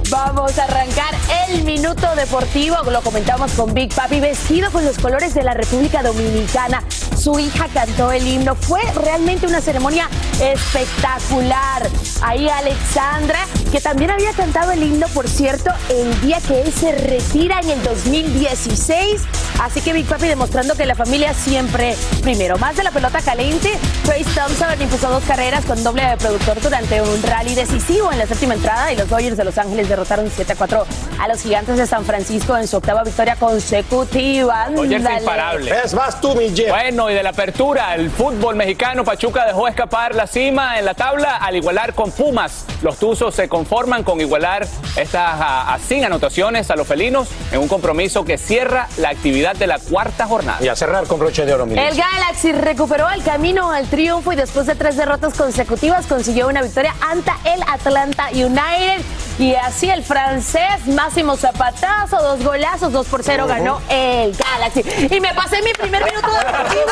Vamos 0.10 0.60
a 0.60 0.64
arrancar 0.66 1.16
el 1.48 1.64
minuto 1.64 2.08
deportivo, 2.16 2.76
lo 2.92 3.02
comentamos 3.02 3.52
con 3.54 3.74
Big 3.74 3.94
Papi, 3.96 4.20
vestido 4.20 4.70
con 4.72 4.86
los 4.86 4.98
colores 5.00 5.34
de 5.34 5.44
la 5.44 5.56
República 5.56 6.04
Dominicana. 6.04 6.84
Su 7.24 7.40
hija 7.40 7.70
cantó 7.74 8.12
el 8.12 8.28
himno. 8.28 8.54
Fue 8.54 8.82
realmente 8.96 9.48
una 9.48 9.62
ceremonia 9.62 10.10
espectacular. 10.42 11.90
Ahí 12.22 12.50
Alexandra, 12.50 13.40
que 13.72 13.80
también 13.80 14.12
había 14.12 14.34
cantado 14.34 14.74
el 14.74 14.84
himno, 14.84 15.08
por 15.08 15.30
cierto, 15.30 15.72
el 15.90 16.20
día 16.20 16.42
que 16.46 16.64
él 16.64 16.74
se 16.74 16.92
retira 16.92 17.62
en 17.62 17.70
el 17.70 17.84
2016. 17.84 19.22
Así 19.62 19.80
que 19.80 19.94
Big 19.94 20.06
Papi 20.06 20.28
demostrando 20.28 20.76
que 20.76 20.86
la 20.86 20.96
familia 20.96 21.34
siempre 21.34 21.96
primero. 22.22 22.58
Más 22.58 22.76
de 22.76 22.84
la 22.84 22.92
pelota 22.92 23.22
caliente, 23.22 23.72
Trace 24.04 24.26
Thompson 24.36 24.82
impulsó 24.82 25.10
dos 25.10 25.24
carreras 25.24 25.64
con 25.64 25.82
doble 25.82 26.04
de 26.04 26.18
productor 26.18 26.60
durante 26.60 27.02
un 27.02 27.24
rally 27.24 27.56
decisivo 27.56 28.12
en 28.12 28.20
la 28.20 28.28
séptima 28.28 28.56
entrada 28.56 28.92
y 28.92 28.98
los 28.98 29.08
Dodgers 29.08 29.38
de 29.38 29.46
Los 29.46 29.58
Ángeles 29.58 29.88
derrotaron 29.88 30.30
7 30.30 30.52
a 30.52 30.56
4 30.58 30.86
a 31.22 31.28
los 31.30 31.42
Gigantes 31.42 31.78
de 31.78 31.88
San 31.88 32.04
Francisco 32.04 32.58
en 32.58 32.68
su 32.68 32.78
octava 32.78 33.04
victoria 33.04 33.38
consecutiva. 33.38 34.64
Ándale. 34.66 35.20
imparable. 35.20 35.74
Es 35.86 35.94
más 35.94 36.20
tú, 36.20 36.36
mi. 36.36 36.50
Bueno, 36.50 37.10
y 37.14 37.16
de 37.16 37.24
la 37.24 37.30
apertura, 37.30 37.96
el 37.96 38.10
fútbol 38.10 38.56
mexicano, 38.56 39.04
Pachuca 39.04 39.46
dejó 39.46 39.68
escapar 39.68 40.16
la 40.16 40.28
cima 40.28 40.80
en 40.80 40.86
la 40.86 40.94
tabla 40.94 41.38
al 41.38 41.56
igualar 41.56 41.94
con 41.94 42.12
Pumas. 42.12 42.66
Los 42.82 42.98
Tuzos 42.98 43.36
se 43.36 43.48
conforman 43.48 44.04
con 44.04 44.20
igualar 44.20 44.68
estas 44.96 45.16
a, 45.16 45.74
a 45.74 45.80
sin 45.80 46.04
anotaciones 46.04 46.72
a 46.72 46.76
los 46.76 46.88
felinos 46.88 47.30
en 47.52 47.60
un 47.60 47.68
compromiso 47.68 48.26
que 48.26 48.38
cierra 48.38 48.88
la 48.98 49.10
actividad 49.10 49.56
de 49.56 49.68
la 49.68 49.80
cuarta 49.80 50.26
jornada. 50.26 50.58
Y 50.64 50.68
a 50.68 50.76
cerrar 50.76 51.06
con 51.08 51.20
broche 51.20 51.46
de 51.46 51.54
oro, 51.54 51.66
mi 51.66 51.78
El. 51.78 51.96
Galaxy 51.96 52.52
recuperó 52.52 53.10
el 53.10 53.24
camino 53.24 53.72
al 53.72 53.88
triunfo 53.88 54.34
y 54.34 54.36
después 54.36 54.66
de 54.66 54.76
tres 54.76 54.98
derrotas 54.98 55.36
consecutivas 55.36 56.08
consiguió 56.08 56.48
una 56.48 56.62
victoria 56.62 56.96
ante 57.02 57.32
el 57.46 57.62
Atlanta 57.64 58.30
United. 58.32 59.04
Y 59.40 59.56
así 59.56 59.90
el 59.90 60.04
francés 60.04 60.86
Máximo 60.86 61.36
Zapatazo, 61.36 62.22
dos 62.22 62.44
golazos, 62.44 62.92
dos 62.92 63.08
por 63.08 63.24
cero 63.24 63.46
ganó 63.48 63.82
el 63.90 64.36
Galaxy. 64.36 64.84
Y 65.10 65.20
me 65.20 65.34
pasé 65.34 65.62
mi 65.64 65.74
primer 65.74 66.04
minuto 66.06 66.28
deportivo. 66.32 66.84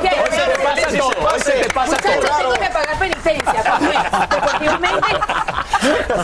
¿Qué? 0.00 0.08
Hoy 0.08 0.30
se 0.30 0.40
te 0.50 0.58
pasa 0.64 0.98
todo, 0.98 1.28
hoy 1.32 1.40
se 1.40 1.52
te 1.52 1.74
pasa 1.74 1.90
Muchachos, 1.92 2.24
todo. 2.30 2.38
tengo 2.38 2.52
que 2.54 2.70
pagar 2.70 2.98
penitencia. 2.98 3.78
pues, 3.78 4.30
Deportivamente. 4.30 5.06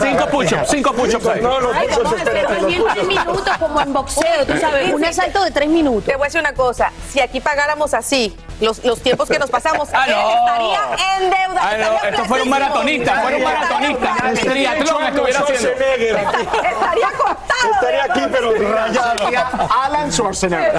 Cinco 0.01 0.25
push-ups, 0.31 0.69
cinco 0.69 1.29
ahí. 1.31 1.41
No, 1.41 1.59
los 1.59 1.75
Ay, 1.75 1.87
puchos 1.87 2.03
vamos 2.03 2.19
a 2.19 2.21
hacer 2.21 2.27
espérate, 2.37 2.41
los 2.53 2.59
también 2.61 2.83
tres 2.83 2.93
puchos. 3.05 3.07
minutos 3.25 3.57
como 3.59 3.81
en 3.81 3.93
boxeo, 3.93 4.45
tú 4.47 4.57
sabes, 4.59 4.93
un 4.93 5.05
asalto 5.05 5.43
de 5.43 5.51
tres 5.51 5.69
minutos. 5.69 6.05
Te 6.05 6.15
voy 6.15 6.23
a 6.23 6.25
decir 6.25 6.41
una 6.41 6.53
cosa, 6.53 6.91
si 7.11 7.19
aquí 7.19 7.39
pagáramos 7.39 7.93
así 7.93 8.35
los, 8.61 8.83
los 8.83 8.99
tiempos 9.01 9.29
que 9.29 9.39
nos 9.39 9.49
pasamos, 9.49 9.89
Ah, 9.93 10.05
no. 10.07 10.29
estaría 10.29 11.17
en 11.17 11.29
deuda. 11.29 11.61
Ah, 11.61 11.77
no, 11.77 12.09
estos 12.09 12.27
fueron 12.27 12.49
maratonistas, 12.49 13.21
fueron 13.21 13.43
maratonistas. 13.43 14.33
Triatlón 14.41 15.03
estuviera 15.05 15.39
haciendo. 15.39 15.69
Estaría 15.69 17.07
contado. 17.17 17.71
Estaría 17.73 18.03
aquí, 18.03 18.21
pero 18.31 18.51
rayado. 18.53 19.67
Alan 19.83 20.11
Schwarzenegger. 20.11 20.73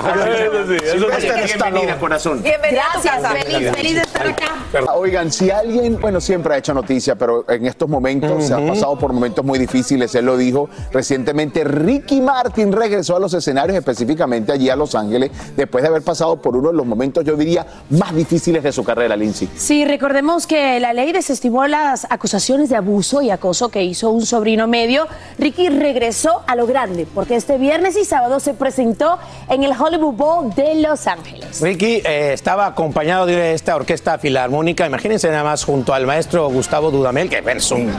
Bienvenida, 1.47 1.99
corazón. 1.99 2.43
Bienvenida 2.43 2.83
a 2.83 2.93
tu 2.97 3.03
Gracias, 3.03 3.23
casa. 3.23 3.35
feliz, 3.45 3.71
feliz 3.73 3.95
de 3.97 4.03
estar 4.03 4.27
acá. 4.27 4.47
Oigan, 4.95 5.33
si 5.33 5.51
alguien, 5.51 6.01
bueno, 6.01 6.21
siempre 6.21 6.55
ha 6.55 6.59
hecho 6.59 6.75
noticia, 6.75 7.15
pero 7.17 7.45
en 7.49 7.67
estos 7.67 7.89
momentos 7.89 8.45
se 8.45 8.55
ha 8.55 8.67
pasado 8.67 8.99
por 8.99 9.12
momentos 9.12 9.45
muy 9.45 9.59
difíciles, 9.59 10.15
él 10.15 10.27
lo 10.27 10.37
dijo 10.37 10.69
recientemente, 10.93 11.65
Ricky 11.65 12.21
Martin 12.21 12.73
regresó 12.73 13.17
a 13.17 13.21
los 13.21 13.33
escenarios, 13.35 13.77
específicamente 13.79 14.53
allí 14.53 14.69
a 14.71 14.77
Los 14.77 14.95
Ángeles, 14.95 15.31
después 15.57 15.83
de 15.83 15.89
haber 15.89 16.03
pasado 16.03 16.41
por 16.41 16.57
uno 16.57 16.69
de 16.71 16.75
los 16.75 16.87
momentos, 16.87 17.25
yo 17.25 17.37
diría, 17.37 17.65
más 17.90 18.14
difíciles 18.14 18.62
de 18.62 18.72
su 18.72 18.85
carrera, 18.85 19.16
Lindsay. 19.16 19.48
Sí, 19.57 19.85
recordemos 19.85 20.46
que 20.46 20.81
la 20.81 20.92
ley 20.92 21.12
desestimó 21.12 21.66
las 21.66 22.07
acusaciones 22.11 22.68
de 22.68 22.76
abuso 22.76 23.22
y 23.22 23.31
acoso 23.31 23.68
que 23.68 23.83
hizo 23.83 24.11
un 24.11 24.24
sobrino 24.26 24.66
medio. 24.66 25.07
Ricky 25.38 25.68
regresó 25.68 26.42
a 26.46 26.57
lo 26.57 26.66
grande 26.66 27.07
porque 27.14 27.37
este 27.37 27.59
viernes 27.59 27.96
y 27.96 28.05
sábado 28.05 28.40
se 28.40 28.55
presentó 28.55 29.18
en 29.48 29.62
el 29.62 29.72
Hollywood 29.72 30.14
Bowl 30.14 30.55
de 30.55 30.76
Los 30.76 31.07
Ángeles. 31.07 31.61
Ricky 31.61 32.02
eh, 32.05 32.33
estaba 32.33 32.66
acompañado 32.66 33.26
de 33.26 33.55
esta 33.55 33.76
orquesta 33.76 34.18
filarmónica, 34.18 34.87
imagínense 34.87 35.29
nada 35.31 35.44
más 35.44 35.64
junto 35.64 35.94
al 35.94 36.07
maestro 36.07 36.48
Gustavo 36.48 36.90
Dudamel, 36.90 37.29
que 37.29 37.42
es 37.46 37.70
un 37.70 37.92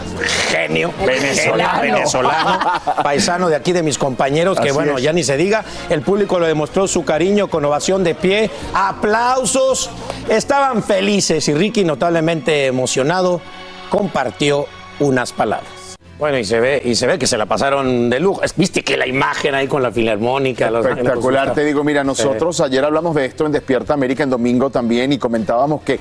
genio 0.49 0.91
Venezolano. 1.05 1.81
venezolano, 1.81 2.59
paisano 3.03 3.49
de 3.49 3.55
aquí 3.55 3.73
de 3.73 3.83
mis 3.83 3.97
compañeros, 3.97 4.59
que 4.59 4.71
bueno, 4.71 4.97
es. 4.97 5.03
ya 5.03 5.13
ni 5.13 5.23
se 5.23 5.37
diga, 5.37 5.63
el 5.89 6.01
público 6.01 6.39
le 6.39 6.47
demostró 6.47 6.87
su 6.87 7.03
cariño 7.03 7.47
con 7.49 7.63
ovación 7.65 8.03
de 8.03 8.15
pie, 8.15 8.49
aplausos, 8.73 9.56
estaban 10.29 10.83
felices 10.83 11.47
y 11.47 11.53
Ricky 11.53 11.83
notablemente 11.83 12.65
emocionado 12.67 13.41
compartió 13.89 14.65
unas 14.99 15.31
palabras. 15.33 15.71
Bueno, 16.19 16.39
y 16.39 16.45
se 16.45 16.59
ve, 16.59 16.81
y 16.83 16.95
se 16.95 17.05
ve 17.05 17.19
que 17.19 17.27
se 17.27 17.37
la 17.37 17.45
pasaron 17.45 18.09
de 18.09 18.19
lujo. 18.19 18.41
Viste 18.55 18.83
que 18.83 18.97
la 18.97 19.05
imagen 19.05 19.53
ahí 19.53 19.67
con 19.67 19.83
la 19.83 19.91
filarmónica. 19.91 20.71
los- 20.71 20.83
Espectacular, 20.85 21.47
los- 21.47 21.55
te 21.55 21.63
digo, 21.63 21.83
mira, 21.83 22.03
nosotros 22.03 22.59
ayer 22.61 22.83
hablamos 22.83 23.13
de 23.15 23.25
esto 23.25 23.45
en 23.45 23.51
Despierta 23.51 23.93
América 23.93 24.23
en 24.23 24.31
domingo 24.31 24.71
también 24.71 25.13
y 25.13 25.19
comentábamos 25.19 25.81
que 25.83 25.99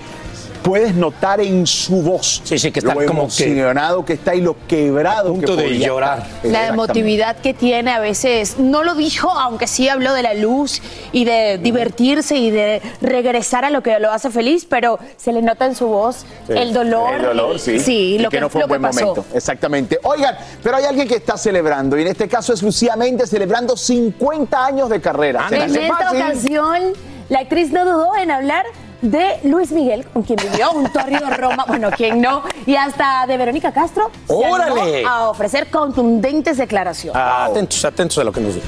puedes 0.66 0.94
notar 0.94 1.40
en 1.40 1.66
su 1.66 2.02
voz 2.02 2.40
Sí, 2.44 2.58
sí, 2.58 2.72
que 2.72 2.80
está 2.80 2.94
lo 2.94 3.06
como 3.06 3.28
que- 3.28 3.44
emocionado 3.44 4.04
que 4.04 4.14
está 4.14 4.34
y 4.34 4.40
lo 4.40 4.56
quebrado 4.66 5.30
A 5.30 5.32
punto 5.32 5.56
que 5.56 5.62
de 5.62 5.78
llorar. 5.78 6.26
estar. 6.42 6.50
La 6.50 6.66
emotividad 6.66 7.36
que 7.36 7.54
tiene 7.54 7.92
a 7.92 8.00
veces, 8.00 8.58
no 8.58 8.82
lo 8.82 8.94
dijo, 8.96 9.30
aunque 9.30 9.66
sí 9.68 9.88
habló 9.88 10.12
de 10.12 10.22
la 10.22 10.34
luz 10.34 10.82
y 11.12 11.24
de 11.24 11.58
divertirse 11.58 12.36
y 12.36 12.50
de 12.50 12.82
regresar 13.00 13.64
a 13.64 13.70
lo 13.70 13.82
que 13.82 13.98
lo 14.00 14.10
hace 14.10 14.30
feliz, 14.30 14.66
pero 14.68 14.98
se 15.16 15.32
le 15.32 15.40
nota 15.40 15.66
en 15.66 15.74
su 15.76 15.86
voz 15.86 16.26
Sí. 16.48 16.52
el 16.54 16.72
dolor. 16.72 17.14
El 17.14 17.22
dolor, 17.22 17.58
sí. 17.60 17.78
Sí, 17.78 18.14
Y 18.14 18.18
lo 18.18 18.28
que, 18.30 18.40
no 18.40 18.48
fue 18.50 18.62
un 18.64 18.68
buen 18.68 18.80
que 18.82 18.88
pasó. 18.88 19.00
momento. 19.06 19.24
Exactamente. 19.34 19.98
Oigan, 20.02 20.36
pero 20.62 20.76
hay 20.78 20.84
alguien 20.84 21.06
que 21.06 21.14
está 21.16 21.36
celebrando 21.38 21.96
y 21.96 22.02
en 22.02 22.08
este 22.08 22.26
caso 22.26 22.52
es 22.52 22.62
Lucía 22.62 22.96
Méndez 22.96 23.30
celebrando 23.30 23.76
50 23.76 24.66
años 24.66 24.88
de 24.90 25.00
carrera. 25.00 25.48
¿Se 25.48 25.56
En 25.56 25.76
esta 25.76 26.10
ocasión, 26.10 26.92
la 27.28 27.38
actriz 27.40 27.70
no 27.70 27.84
dudó 27.84 28.16
en 28.16 28.30
hablar 28.30 28.64
de 29.10 29.38
Luis 29.44 29.70
Miguel, 29.72 30.04
con 30.12 30.22
quien 30.22 30.38
vivió 30.42 30.72
un 30.72 30.92
torrido 30.92 31.28
Roma, 31.30 31.64
bueno, 31.68 31.90
quien 31.90 32.20
no, 32.20 32.42
y 32.66 32.76
hasta 32.76 33.26
de 33.26 33.36
Verónica 33.36 33.72
Castro, 33.72 34.10
¡Órale! 34.26 35.04
a 35.06 35.28
ofrecer 35.28 35.68
contundentes 35.70 36.56
declaraciones. 36.56 37.20
Ah, 37.20 37.46
Atentos, 37.46 37.84
atentos 37.84 38.18
a 38.18 38.24
lo 38.24 38.32
que 38.32 38.40
nos 38.40 38.54
dice. 38.54 38.66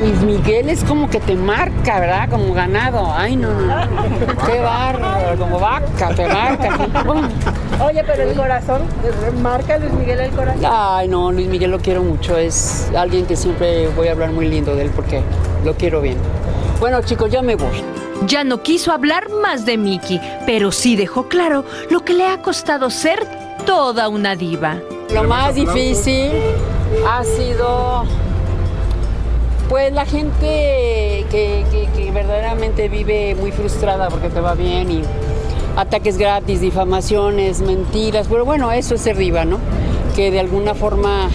Luis 0.00 0.20
Miguel 0.22 0.68
es 0.68 0.84
como 0.84 1.10
que 1.10 1.18
te 1.18 1.34
marca, 1.34 1.98
¿verdad? 1.98 2.30
Como 2.30 2.54
ganado. 2.54 3.12
Ay, 3.12 3.34
no, 3.34 3.52
no. 3.52 3.74
Qué 4.46 4.60
bárbaro, 4.60 5.36
como 5.36 5.58
vaca, 5.58 6.14
te 6.14 6.28
marca. 6.28 6.78
Oye, 7.84 8.04
pero 8.04 8.22
el 8.22 8.36
corazón, 8.36 8.82
marca 9.42 9.76
Luis 9.78 9.92
Miguel 9.94 10.20
el 10.20 10.30
corazón. 10.30 10.62
Ay, 10.64 11.08
no, 11.08 11.32
Luis 11.32 11.48
Miguel 11.48 11.72
lo 11.72 11.80
quiero 11.80 12.04
mucho. 12.04 12.36
Es 12.36 12.88
alguien 12.96 13.26
que 13.26 13.34
siempre 13.34 13.88
voy 13.88 14.06
a 14.06 14.12
hablar 14.12 14.30
muy 14.30 14.46
lindo 14.48 14.76
de 14.76 14.82
él 14.84 14.90
porque 14.94 15.20
lo 15.64 15.74
quiero 15.74 16.00
bien. 16.00 16.18
Bueno, 16.78 17.02
chicos, 17.02 17.32
ya 17.32 17.42
me 17.42 17.56
voy. 17.56 17.82
Ya 18.26 18.44
no 18.44 18.62
quiso 18.62 18.92
hablar 18.92 19.28
más 19.30 19.64
de 19.64 19.76
Mickey, 19.78 20.20
pero 20.46 20.72
sí 20.72 20.96
dejó 20.96 21.28
claro 21.28 21.64
lo 21.90 22.00
que 22.04 22.14
le 22.14 22.26
ha 22.26 22.42
costado 22.42 22.90
ser 22.90 23.20
toda 23.64 24.08
una 24.08 24.34
diva. 24.36 24.78
Lo 25.14 25.24
más 25.24 25.54
difícil 25.54 26.30
ha 27.08 27.24
sido, 27.24 28.04
pues, 29.68 29.92
la 29.92 30.04
gente 30.04 31.24
que, 31.30 31.64
que- 31.70 31.88
verdaderamente 32.12 32.88
vive 32.88 33.36
muy 33.36 33.52
frustrada 33.52 34.08
porque 34.08 34.28
te 34.30 34.40
va 34.40 34.54
bien 34.54 34.90
y 34.90 35.02
ataques 35.76 36.16
gratis, 36.18 36.60
difamaciones, 36.60 37.60
mentiras. 37.60 38.26
Pero 38.28 38.44
bueno, 38.44 38.72
eso 38.72 38.94
es 38.96 39.04
diva, 39.16 39.44
¿no? 39.44 39.58
Que 40.16 40.30
de 40.32 40.40
alguna 40.40 40.74
forma 40.74 41.28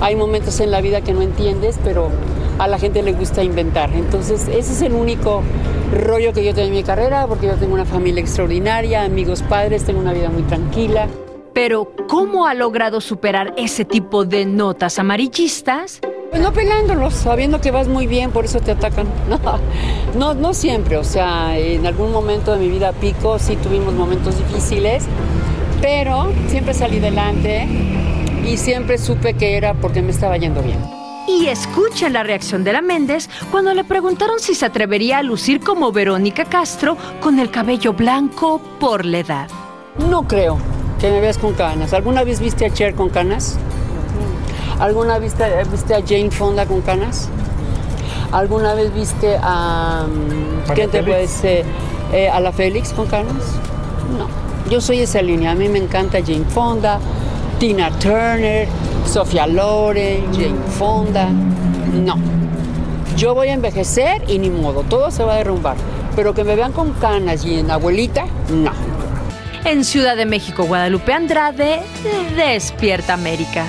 hay 0.00 0.16
momentos 0.16 0.60
en 0.60 0.70
la 0.70 0.80
vida 0.80 1.02
que 1.02 1.12
no 1.12 1.20
entiendes, 1.20 1.78
pero 1.84 2.08
a 2.58 2.68
la 2.68 2.78
gente 2.78 3.02
le 3.02 3.12
gusta 3.12 3.42
inventar. 3.42 3.92
Entonces, 3.94 4.48
ese 4.48 4.72
es 4.72 4.82
el 4.82 4.92
único 4.92 5.42
rollo 5.92 6.32
que 6.32 6.44
yo 6.44 6.54
tengo 6.54 6.68
en 6.68 6.74
mi 6.74 6.82
carrera, 6.82 7.26
porque 7.26 7.46
yo 7.46 7.54
tengo 7.54 7.74
una 7.74 7.84
familia 7.84 8.20
extraordinaria, 8.20 9.04
amigos 9.04 9.42
padres, 9.42 9.84
tengo 9.84 10.00
una 10.00 10.12
vida 10.12 10.28
muy 10.28 10.42
tranquila. 10.42 11.08
Pero, 11.52 11.92
¿cómo 12.08 12.46
ha 12.46 12.54
logrado 12.54 13.00
superar 13.00 13.54
ese 13.56 13.84
tipo 13.84 14.24
de 14.24 14.44
notas 14.44 14.98
amarillistas? 14.98 16.00
Pues 16.30 16.42
no 16.42 16.52
pelándolos, 16.52 17.14
sabiendo 17.14 17.60
que 17.60 17.70
vas 17.70 17.86
muy 17.86 18.08
bien, 18.08 18.32
por 18.32 18.44
eso 18.44 18.60
te 18.60 18.72
atacan. 18.72 19.06
No, 19.28 19.38
no, 20.18 20.34
no 20.34 20.54
siempre, 20.54 20.96
o 20.96 21.04
sea, 21.04 21.56
en 21.56 21.86
algún 21.86 22.12
momento 22.12 22.52
de 22.52 22.58
mi 22.58 22.68
vida 22.68 22.92
pico, 22.92 23.38
sí 23.38 23.56
tuvimos 23.56 23.94
momentos 23.94 24.36
difíciles, 24.38 25.06
pero 25.80 26.28
siempre 26.48 26.74
salí 26.74 26.98
adelante 26.98 27.68
y 28.46 28.56
siempre 28.56 28.98
supe 28.98 29.34
que 29.34 29.56
era 29.56 29.74
porque 29.74 30.02
me 30.02 30.10
estaba 30.10 30.36
yendo 30.36 30.62
bien. 30.62 31.03
Y 31.26 31.46
escuchen 31.46 32.12
la 32.12 32.22
reacción 32.22 32.64
de 32.64 32.72
la 32.72 32.82
Méndez 32.82 33.28
cuando 33.50 33.72
le 33.72 33.84
preguntaron 33.84 34.38
si 34.40 34.54
se 34.54 34.66
atrevería 34.66 35.18
a 35.18 35.22
lucir 35.22 35.60
como 35.60 35.90
Verónica 35.90 36.44
Castro 36.44 36.96
con 37.20 37.38
el 37.38 37.50
cabello 37.50 37.94
blanco 37.94 38.60
por 38.78 39.04
la 39.06 39.18
edad. 39.18 39.48
No 40.10 40.28
creo 40.28 40.58
que 41.00 41.10
me 41.10 41.20
veas 41.20 41.38
con 41.38 41.54
canas. 41.54 41.94
¿Alguna 41.94 42.24
vez 42.24 42.40
viste 42.40 42.66
a 42.66 42.70
Cher 42.72 42.94
con 42.94 43.08
canas? 43.08 43.56
¿Alguna 44.78 45.18
vez 45.18 45.34
viste, 45.72 45.94
a 45.94 46.02
Jane 46.06 46.30
Fonda 46.30 46.66
con 46.66 46.82
canas? 46.82 47.28
¿Alguna 48.32 48.74
vez 48.74 48.92
viste 48.92 49.38
a... 49.40 50.06
mm, 50.06 50.72
¿Quién 50.74 50.90
te 50.90 51.02
puede 51.02 51.28
ser? 51.28 51.64
Eh, 52.12 52.28
¿A 52.28 52.40
la 52.40 52.52
Félix 52.52 52.92
con 52.92 53.06
canas? 53.06 53.44
No. 54.18 54.28
Yo 54.70 54.80
soy 54.80 55.00
esa 55.00 55.22
línea. 55.22 55.52
A 55.52 55.54
mí 55.54 55.68
me 55.68 55.78
encanta 55.78 56.18
Jane 56.20 56.44
Fonda, 56.44 56.98
Tina 57.58 57.90
Turner, 57.98 58.68
Sofía 59.06 59.46
Loren, 59.46 60.32
Jane 60.32 60.54
Fonda. 60.78 61.28
No. 61.28 62.16
Yo 63.16 63.34
voy 63.34 63.48
a 63.48 63.52
envejecer 63.52 64.22
y 64.28 64.38
ni 64.38 64.50
modo, 64.50 64.82
todo 64.82 65.10
se 65.10 65.22
va 65.22 65.34
a 65.34 65.36
derrumbar. 65.36 65.76
Pero 66.16 66.34
que 66.34 66.44
me 66.44 66.56
vean 66.56 66.72
con 66.72 66.92
canas 66.92 67.44
y 67.44 67.58
en 67.58 67.70
abuelita, 67.70 68.26
no. 68.50 68.72
En 69.64 69.84
Ciudad 69.84 70.16
de 70.16 70.26
México, 70.26 70.64
Guadalupe 70.64 71.12
Andrade, 71.12 71.80
Despierta 72.36 73.14
América. 73.14 73.64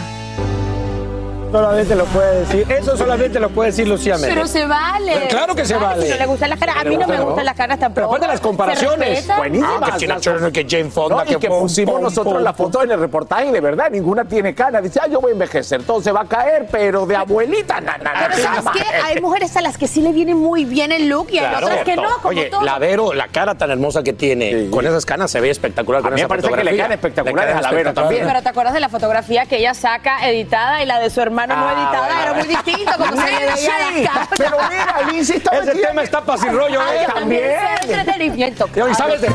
Solamente 1.52 1.96
lo 1.96 2.06
puede 2.06 2.40
decir. 2.42 2.72
Eso 2.72 2.98
solamente 2.98 3.40
lo 3.40 3.50
puede 3.50 3.70
decir 3.72 3.88
Lucía 3.88 4.16
Méndez. 4.16 4.34
Pero 4.34 4.48
se 4.48 4.66
vale. 4.66 5.12
Pero 5.16 5.28
claro 5.30 5.56
que 5.56 5.66
se 5.66 5.74
Claro, 5.76 5.88
vale. 5.96 6.06
Si 6.06 6.12
no 6.12 6.18
le 6.18 6.26
gustan 6.26 6.50
las 6.50 6.60
caras, 6.60 6.76
a 6.78 6.84
mí 6.84 6.98
no 6.98 7.08
me 7.08 7.20
gustan 7.22 7.46
las 7.46 7.56
caras 7.56 7.80
tampoco. 7.80 7.96
Pero 7.96 8.08
aparte 8.08 8.28
las 8.28 8.42
comparaciones. 8.42 9.28
Buenísimas. 9.38 9.80
Ah, 9.82 9.92
que 9.94 9.98
Tina 10.00 10.20
Turner, 10.20 10.52
que 10.52 10.66
Jane 10.70 10.90
Fonda, 10.90 11.24
No, 11.24 11.40
que 11.40 11.48
pum, 11.48 11.60
pusimos 11.62 12.02
nosotros 12.02 12.42
la 12.42 12.54
foto 12.54 12.84
en 12.84 12.92
el 12.92 13.00
reportaje, 13.00 13.52
de 13.52 13.62
verdad, 13.62 13.90
ninguna 13.90 14.26
tiene 14.26 14.54
cara. 14.54 14.82
Dice, 14.82 15.00
ah, 15.02 15.08
yo 15.08 15.22
voy 15.22 15.32
a 15.32 15.34
envejecer, 15.34 15.84
todo 15.84 16.02
se 16.02 16.12
va 16.12 16.22
a 16.22 16.26
caer, 16.26 16.68
pero 16.72 17.06
de 17.06 17.16
abuelita, 17.16 17.80
na, 17.80 17.98
na, 17.98 18.14
na, 18.14 18.28
Pero 18.32 18.44
¿sabes 18.44 18.64
qué? 18.74 18.84
Hay 19.04 19.22
mujeres 19.22 19.56
a 19.56 19.62
las 19.62 19.78
que 19.78 19.88
sí 19.88 20.02
le 20.02 20.12
viene 20.12 20.36
muy 20.36 20.66
bien 20.66 20.92
el 20.92 21.08
look 21.08 21.28
y 21.32 21.38
hay 21.40 21.46
Claro. 21.50 21.68
otras 21.68 21.84
que 21.86 21.96
no, 21.96 22.10
como 22.22 22.30
Oye, 22.30 22.46
todo. 22.50 22.62
la 22.64 22.80
Vero, 22.80 23.14
la 23.14 23.28
cara 23.30 23.56
tan 23.56 23.72
hermosa 23.72 24.04
que 24.04 24.14
tiene, 24.14 24.70
con 24.70 24.86
esas 24.86 25.06
canas 25.06 25.32
se 25.32 25.40
ve 25.40 25.50
espectacular. 25.50 26.00
A 26.00 26.04
con 26.04 26.12
mí 26.12 26.16
me 26.16 26.22
esa 26.22 26.28
parece 26.28 26.50
que 26.50 26.64
le 26.64 26.72
quedan 26.76 26.92
espectaculares 26.92 27.56
a 27.56 27.62
la 27.62 27.72
Vero 27.72 27.94
también. 27.94 28.26
Pero 28.28 28.42
¿te 28.42 28.50
acuerdas 28.50 28.74
de 28.74 28.80
la 28.82 28.90
fotografía 28.90 29.46
que 29.46 29.58
ella 29.58 29.74
saca 29.74 30.28
editada 30.28 30.82
y 30.84 30.86
la 30.86 31.00
de 31.00 31.10
su 31.10 31.22
hermano 31.22 31.45
no 31.48 31.54
Ah, 31.68 31.74
editada? 31.74 32.06
bueno. 32.08 32.22
Era 32.22 32.34
muy 32.34 32.48
distinto, 32.48 32.92
como 32.98 33.12
se 33.22 33.32
le 33.32 33.38
veía 33.40 33.56
Sí, 33.56 34.02
la 34.04 34.10
cara. 34.12 34.28
pero 34.38 34.58
mira, 34.70 35.02
Lindsay 35.12 35.38
estaba 35.38 35.58
Ese 35.58 35.72
tema 35.76 36.04
está 36.04 36.22
para 36.22 36.38
sin 36.42 36.56
rollo, 36.56 36.82
¿eh? 36.82 37.08
también 37.14 37.44
es 37.52 37.82
entretenimiento. 37.90 38.70
Y 38.76 38.80
hoy, 38.82 38.94
¿sabes 38.96 39.22
de 39.22 39.30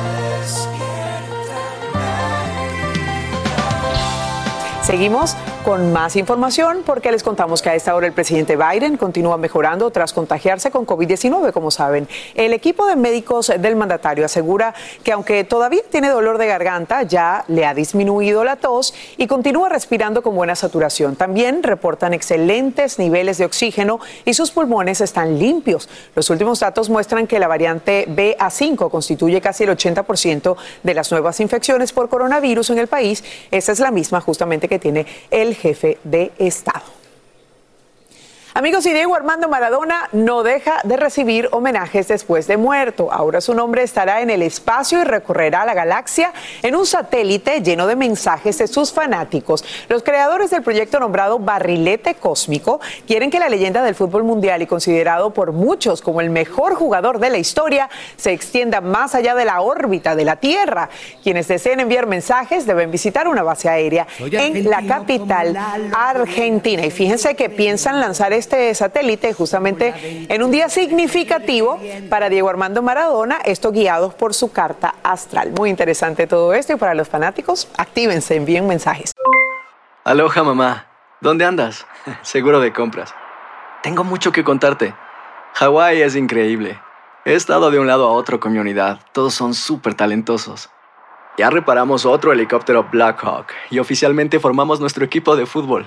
Seguimos 4.83 5.37
con 5.65 5.93
más 5.93 6.17
información 6.17 6.83
porque 6.87 7.13
les 7.13 7.23
contamos 7.23 7.61
que 7.61 7.69
a 7.69 7.75
esta 7.75 7.95
hora 7.95 8.07
el 8.07 8.15
presidente 8.15 8.57
Biden 8.57 8.97
continúa 8.97 9.37
mejorando 9.37 9.91
tras 9.91 10.13
contagiarse 10.13 10.71
con 10.71 10.87
COVID-19, 10.87 11.53
como 11.53 11.71
saben. 11.71 12.09
El 12.35 12.55
equipo 12.55 12.87
de 12.87 12.97
médicos 12.97 13.53
del 13.59 13.77
mandatario 13.77 14.25
asegura 14.25 14.75
que 15.05 15.13
aunque 15.13 15.45
todavía 15.45 15.83
tiene 15.91 16.09
dolor 16.09 16.39
de 16.39 16.47
garganta, 16.47 17.03
ya 17.03 17.45
le 17.49 17.67
ha 17.67 17.75
disminuido 17.75 18.43
la 18.43 18.57
tos 18.57 18.95
y 19.19 19.27
continúa 19.27 19.69
respirando 19.69 20.23
con 20.23 20.35
buena 20.35 20.55
saturación. 20.55 21.17
También 21.17 21.63
reportan 21.63 22.15
excelentes 22.15 22.99
niveles 22.99 23.37
de 23.37 23.45
oxígeno 23.45 24.01
y 24.25 24.35
sus 24.35 24.51
pulmones 24.53 25.01
están 25.03 25.39
limpios. 25.39 25.89
Los 26.15 26.31
últimos 26.31 26.61
datos 26.61 26.89
muestran 26.89 27.27
que 27.27 27.39
la 27.39 27.49
variante 27.49 28.07
BA5 28.09 28.91
constituye 28.91 29.41
casi 29.41 29.65
el 29.65 29.71
80% 29.71 30.57
de 30.83 30.95
las 30.95 31.11
nuevas 31.11 31.39
infecciones 31.41 31.93
por 31.93 32.09
coronavirus 32.09 32.71
en 32.71 32.79
el 32.79 32.87
país. 32.87 33.23
Esa 33.51 33.73
es 33.73 33.81
la 33.81 33.91
misma 33.91 34.21
justamente 34.21 34.69
que 34.69 34.79
tiene 34.79 35.07
el 35.31 35.50
jefe 35.55 35.99
de 36.05 36.33
Estado. 36.39 37.00
Amigos, 38.53 38.85
y 38.87 38.93
Diego 38.93 39.15
Armando 39.15 39.49
Maradona 39.49 40.09
no 40.11 40.43
deja 40.43 40.81
de 40.83 40.97
recibir 40.97 41.49
homenajes 41.53 42.09
después 42.09 42.49
de 42.49 42.57
muerto. 42.57 43.13
Ahora 43.13 43.41
su 43.41 43.55
nombre 43.55 43.85
estará 43.85 44.23
en 44.23 44.31
el 44.31 44.43
espacio 44.43 45.01
y 45.01 45.05
recorrerá 45.05 45.65
la 45.65 45.73
galaxia 45.73 46.33
en 46.63 46.75
un 46.75 46.85
satélite 46.85 47.61
lleno 47.63 47.87
de 47.87 47.95
mensajes 47.95 48.59
de 48.59 48.67
sus 48.67 48.93
fanáticos. 48.93 49.65
Los 49.89 50.03
creadores 50.03 50.51
del 50.51 50.65
proyecto 50.65 50.99
nombrado 50.99 51.39
Barrilete 51.39 52.17
Cósmico 52.17 52.81
quieren 53.07 53.31
que 53.31 53.39
la 53.39 53.49
leyenda 53.49 53.85
del 53.85 53.95
fútbol 53.95 54.25
mundial 54.25 54.63
y 54.63 54.67
considerado 54.67 55.31
por 55.31 55.53
muchos 55.53 56.03
como 56.03 56.21
el 56.21 56.31
mejor 56.31 56.75
jugador 56.75 57.21
de 57.21 57.31
la 57.31 57.39
historia 57.39 57.89
se 58.17 58.33
extienda 58.33 58.81
más 58.81 59.15
allá 59.15 59.37
de 59.37 59.45
la 59.45 59.61
órbita 59.61 60.17
de 60.17 60.25
la 60.25 60.37
Tierra. 60.37 60.91
Quienes 61.23 61.47
deseen 61.47 61.79
enviar 61.79 62.07
mensajes 62.07 62.67
deben 62.67 62.91
visitar 62.91 63.29
una 63.29 63.45
base 63.45 63.69
aérea 63.69 64.09
en 64.19 64.69
la 64.69 64.83
capital 64.83 65.57
argentina. 65.95 66.85
Y 66.85 66.91
fíjense 66.91 67.37
que 67.37 67.49
piensan 67.49 68.01
lanzar 68.01 68.40
este 68.41 68.75
satélite 68.75 69.33
justamente 69.33 69.95
en 70.29 70.43
un 70.43 70.51
día 70.51 70.69
significativo 70.69 71.79
para 72.09 72.29
Diego 72.29 72.49
Armando 72.49 72.83
Maradona, 72.83 73.39
esto 73.45 73.71
guiados 73.71 74.15
por 74.15 74.35
su 74.35 74.51
carta 74.51 74.97
astral. 75.03 75.53
Muy 75.53 75.71
interesante 75.71 76.27
todo 76.27 76.53
esto 76.55 76.73
y 76.73 76.77
para 76.77 76.95
los 76.95 77.09
fanáticos, 77.09 77.69
actívense, 77.77 78.35
envíen 78.35 78.67
mensajes. 78.67 79.13
Aloha 80.05 80.43
mamá, 80.43 80.87
¿dónde 81.21 81.45
andas? 81.45 81.87
Seguro 82.23 82.61
de 82.61 82.73
compras. 82.73 83.15
Tengo 83.83 84.03
mucho 84.03 84.33
que 84.33 84.43
contarte. 84.43 84.95
Hawái 85.55 86.03
es 86.03 86.17
increíble. 86.17 86.81
He 87.25 87.35
estado 87.35 87.71
de 87.71 87.79
un 87.79 87.87
lado 87.87 88.09
a 88.09 88.13
otro 88.13 88.41
con 88.41 88.53
mi 88.53 88.59
unidad. 88.59 89.01
Todos 89.13 89.35
son 89.35 89.53
súper 89.55 89.95
talentosos. 89.95 90.71
Ya 91.37 91.51
reparamos 91.51 92.07
otro 92.07 92.33
helicóptero 92.33 92.89
Blackhawk 92.91 93.47
y 93.71 93.79
oficialmente 93.79 94.41
formamos 94.41 94.81
nuestro 94.81 95.05
equipo 95.05 95.37
de 95.37 95.47
fútbol. 95.47 95.87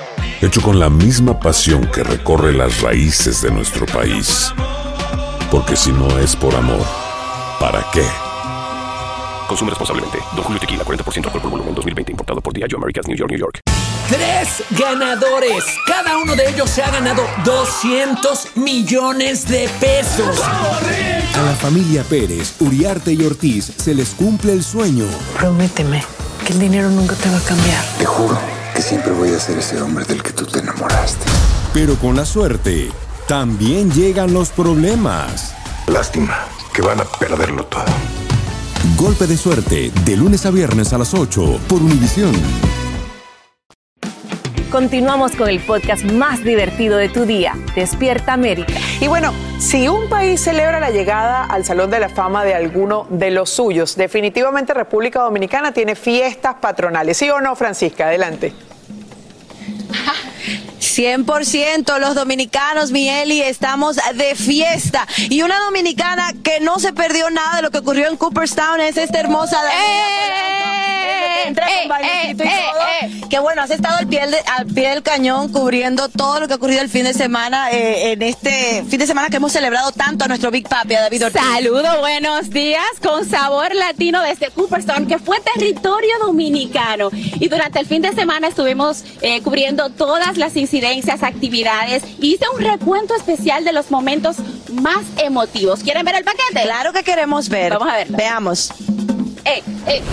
hecho 0.41 0.61
con 0.61 0.79
la 0.79 0.89
misma 0.89 1.39
pasión 1.39 1.85
que 1.93 2.03
recorre 2.03 2.53
las 2.53 2.81
raíces 2.81 3.41
de 3.41 3.51
nuestro 3.51 3.85
país. 3.85 4.53
Porque 5.51 5.75
si 5.75 5.91
no 5.91 6.17
es 6.19 6.35
por 6.35 6.55
amor, 6.55 6.85
¿para 7.59 7.85
qué? 7.93 8.05
Consume 9.47 9.71
responsablemente. 9.71 10.17
Don 10.33 10.43
Julio 10.45 10.59
Tequila, 10.61 10.85
40% 10.85 11.25
alcohol 11.25 11.41
por 11.41 11.51
volumen, 11.51 11.75
2020. 11.75 12.13
Importado 12.13 12.39
por 12.39 12.53
Diageo 12.53 12.77
Americas, 12.77 13.05
New 13.07 13.17
York, 13.17 13.31
New 13.31 13.39
York. 13.39 13.59
Tres 14.07 14.63
ganadores. 14.71 15.65
Cada 15.85 16.17
uno 16.17 16.35
de 16.35 16.49
ellos 16.49 16.69
se 16.69 16.81
ha 16.81 16.89
ganado 16.89 17.21
200 17.43 18.55
millones 18.55 19.47
de 19.47 19.69
pesos. 19.79 20.39
A 20.41 21.41
la 21.43 21.53
familia 21.53 22.03
Pérez, 22.03 22.55
Uriarte 22.59 23.11
y 23.13 23.23
Ortiz 23.25 23.73
se 23.77 23.93
les 23.93 24.11
cumple 24.11 24.53
el 24.53 24.63
sueño. 24.63 25.05
Prométeme 25.37 26.03
que 26.45 26.53
el 26.53 26.59
dinero 26.59 26.89
nunca 26.89 27.15
te 27.15 27.29
va 27.29 27.37
a 27.37 27.41
cambiar. 27.41 27.83
Te 27.97 28.05
juro 28.05 28.60
que 28.73 28.81
siempre 28.81 29.11
voy 29.11 29.33
a 29.33 29.39
ser 29.39 29.57
ese 29.57 29.81
hombre 29.81 30.05
del 30.05 30.21
que 30.21 30.31
tú 30.31 30.45
te 30.45 30.59
enamoraste. 30.59 31.25
Pero 31.73 31.95
con 31.95 32.15
la 32.15 32.25
suerte, 32.25 32.91
también 33.27 33.91
llegan 33.91 34.33
los 34.33 34.49
problemas. 34.49 35.53
Lástima 35.87 36.37
que 36.73 36.81
van 36.81 36.99
a 36.99 37.05
perderlo 37.05 37.65
todo. 37.65 37.85
Golpe 38.97 39.27
de 39.27 39.37
suerte, 39.37 39.91
de 40.05 40.17
lunes 40.17 40.45
a 40.45 40.51
viernes 40.51 40.93
a 40.93 40.97
las 40.97 41.13
8 41.13 41.59
por 41.67 41.81
Univisión. 41.81 42.33
Continuamos 44.71 45.35
con 45.35 45.49
el 45.49 45.59
podcast 45.59 46.05
más 46.05 46.45
divertido 46.45 46.95
de 46.95 47.09
tu 47.09 47.25
día, 47.25 47.57
Despierta 47.75 48.31
América. 48.31 48.73
Y 49.01 49.07
bueno, 49.07 49.33
si 49.59 49.89
un 49.89 50.07
país 50.07 50.39
celebra 50.39 50.79
la 50.79 50.91
llegada 50.91 51.43
al 51.43 51.65
Salón 51.65 51.91
de 51.91 51.99
la 51.99 52.07
Fama 52.07 52.45
de 52.45 52.55
alguno 52.55 53.05
de 53.09 53.31
los 53.31 53.49
suyos, 53.49 53.97
definitivamente 53.97 54.73
República 54.73 55.23
Dominicana 55.23 55.73
tiene 55.73 55.95
fiestas 55.95 56.55
patronales. 56.61 57.17
¿Sí 57.17 57.29
o 57.29 57.41
no, 57.41 57.53
Francisca? 57.57 58.07
Adelante. 58.07 58.53
100% 60.79 61.99
los 61.99 62.15
dominicanos, 62.15 62.91
Mieli, 62.91 63.41
estamos 63.41 63.97
de 64.15 64.35
fiesta. 64.35 65.05
Y 65.29 65.41
una 65.41 65.59
dominicana 65.59 66.33
que 66.43 66.61
no 66.61 66.79
se 66.79 66.93
perdió 66.93 67.29
nada 67.29 67.57
de 67.57 67.61
lo 67.61 67.71
que 67.71 67.79
ocurrió 67.79 68.07
en 68.07 68.15
Cooperstown 68.15 68.79
es 68.79 68.95
esta 68.95 69.19
hermosa 69.19 69.61
Entra 71.51 71.67
con 71.79 71.89
bailecito 71.89 72.43
y 72.43 72.47
todo. 72.47 73.29
Que 73.29 73.39
bueno, 73.39 73.61
has 73.61 73.71
estado 73.71 73.97
al 73.97 74.07
pie, 74.07 74.25
de- 74.27 74.39
al 74.57 74.65
pie 74.65 74.89
del 74.89 75.03
cañón 75.03 75.51
cubriendo 75.51 76.09
todo 76.09 76.39
lo 76.39 76.47
que 76.47 76.53
ha 76.53 76.57
ocurrido 76.57 76.81
el 76.81 76.89
fin 76.89 77.03
de 77.03 77.13
semana, 77.13 77.71
eh, 77.71 78.11
en 78.13 78.21
este 78.21 78.83
fin 78.89 78.99
de 78.99 79.07
semana 79.07 79.29
que 79.29 79.37
hemos 79.37 79.51
celebrado 79.51 79.91
tanto 79.91 80.25
a 80.25 80.27
nuestro 80.27 80.51
Big 80.51 80.67
Papi, 80.67 80.95
a 80.95 81.01
David 81.01 81.25
Ortiz. 81.25 81.41
Saludo, 81.41 81.99
buenos 81.99 82.49
días 82.49 82.83
con 83.01 83.25
sabor 83.29 83.73
latino 83.75 84.21
desde 84.21 84.49
Cooperstown, 84.49 85.07
que 85.07 85.19
fue 85.19 85.39
territorio 85.41 86.13
dominicano. 86.19 87.09
Y 87.13 87.47
durante 87.47 87.79
el 87.79 87.85
fin 87.85 88.01
de 88.01 88.13
semana 88.13 88.47
estuvimos 88.47 89.03
eh, 89.21 89.41
cubriendo 89.41 89.89
todas 89.89 90.37
las 90.37 90.55
incidencias, 90.55 91.23
actividades. 91.23 92.03
y 92.19 92.31
Hice 92.31 92.45
un 92.55 92.61
recuento 92.61 93.13
especial 93.15 93.65
de 93.65 93.73
los 93.73 93.91
momentos 93.91 94.37
más 94.71 95.03
emotivos. 95.17 95.81
¿Quieren 95.83 96.05
ver 96.05 96.15
el 96.15 96.23
paquete? 96.23 96.61
Claro 96.63 96.93
que 96.93 97.03
queremos 97.03 97.49
ver. 97.49 97.73
Vamos 97.73 97.89
a 97.89 97.97
verlo. 97.97 98.17
Veamos. 98.17 98.71
Eh, 99.45 99.63
eh. 99.87 100.03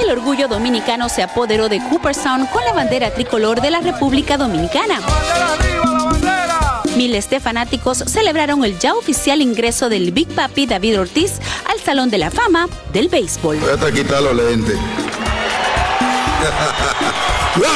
El 0.00 0.10
orgullo 0.10 0.46
dominicano 0.48 1.08
se 1.08 1.22
apoderó 1.22 1.68
de 1.68 1.80
Cooperstown 1.88 2.46
con 2.46 2.64
la 2.64 2.72
bandera 2.72 3.10
tricolor 3.10 3.60
de 3.60 3.70
la 3.70 3.80
República 3.80 4.36
Dominicana. 4.36 5.00
Miles 6.96 7.28
de 7.28 7.40
fanáticos 7.40 7.98
celebraron 8.06 8.64
el 8.64 8.78
ya 8.78 8.94
oficial 8.94 9.42
ingreso 9.42 9.88
del 9.88 10.12
Big 10.12 10.28
Papi 10.28 10.66
David 10.66 11.00
Ortiz 11.00 11.32
al 11.70 11.80
Salón 11.80 12.10
de 12.10 12.18
la 12.18 12.30
Fama 12.30 12.68
del 12.92 13.08
Béisbol. 13.08 13.58
Voy 13.58 13.70
hasta 13.70 13.92
quitar 13.92 14.22
los 14.22 14.34
lentes. 14.34 14.76
¡Wow! 17.56 17.66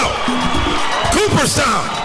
¡Cooperstown! 1.12 2.00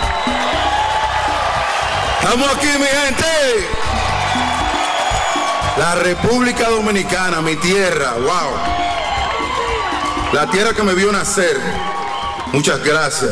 Estamos 2.21 2.49
aquí, 2.55 2.67
mi 2.79 2.85
gente. 2.85 3.74
La 5.77 5.95
República 5.95 6.69
Dominicana, 6.69 7.41
mi 7.41 7.57
tierra. 7.57 8.13
¡Wow! 8.13 8.51
La 10.31 10.49
tierra 10.49 10.73
que 10.73 10.83
me 10.83 10.93
vio 10.93 11.11
nacer. 11.11 11.57
Muchas 12.53 12.81
gracias. 12.81 13.31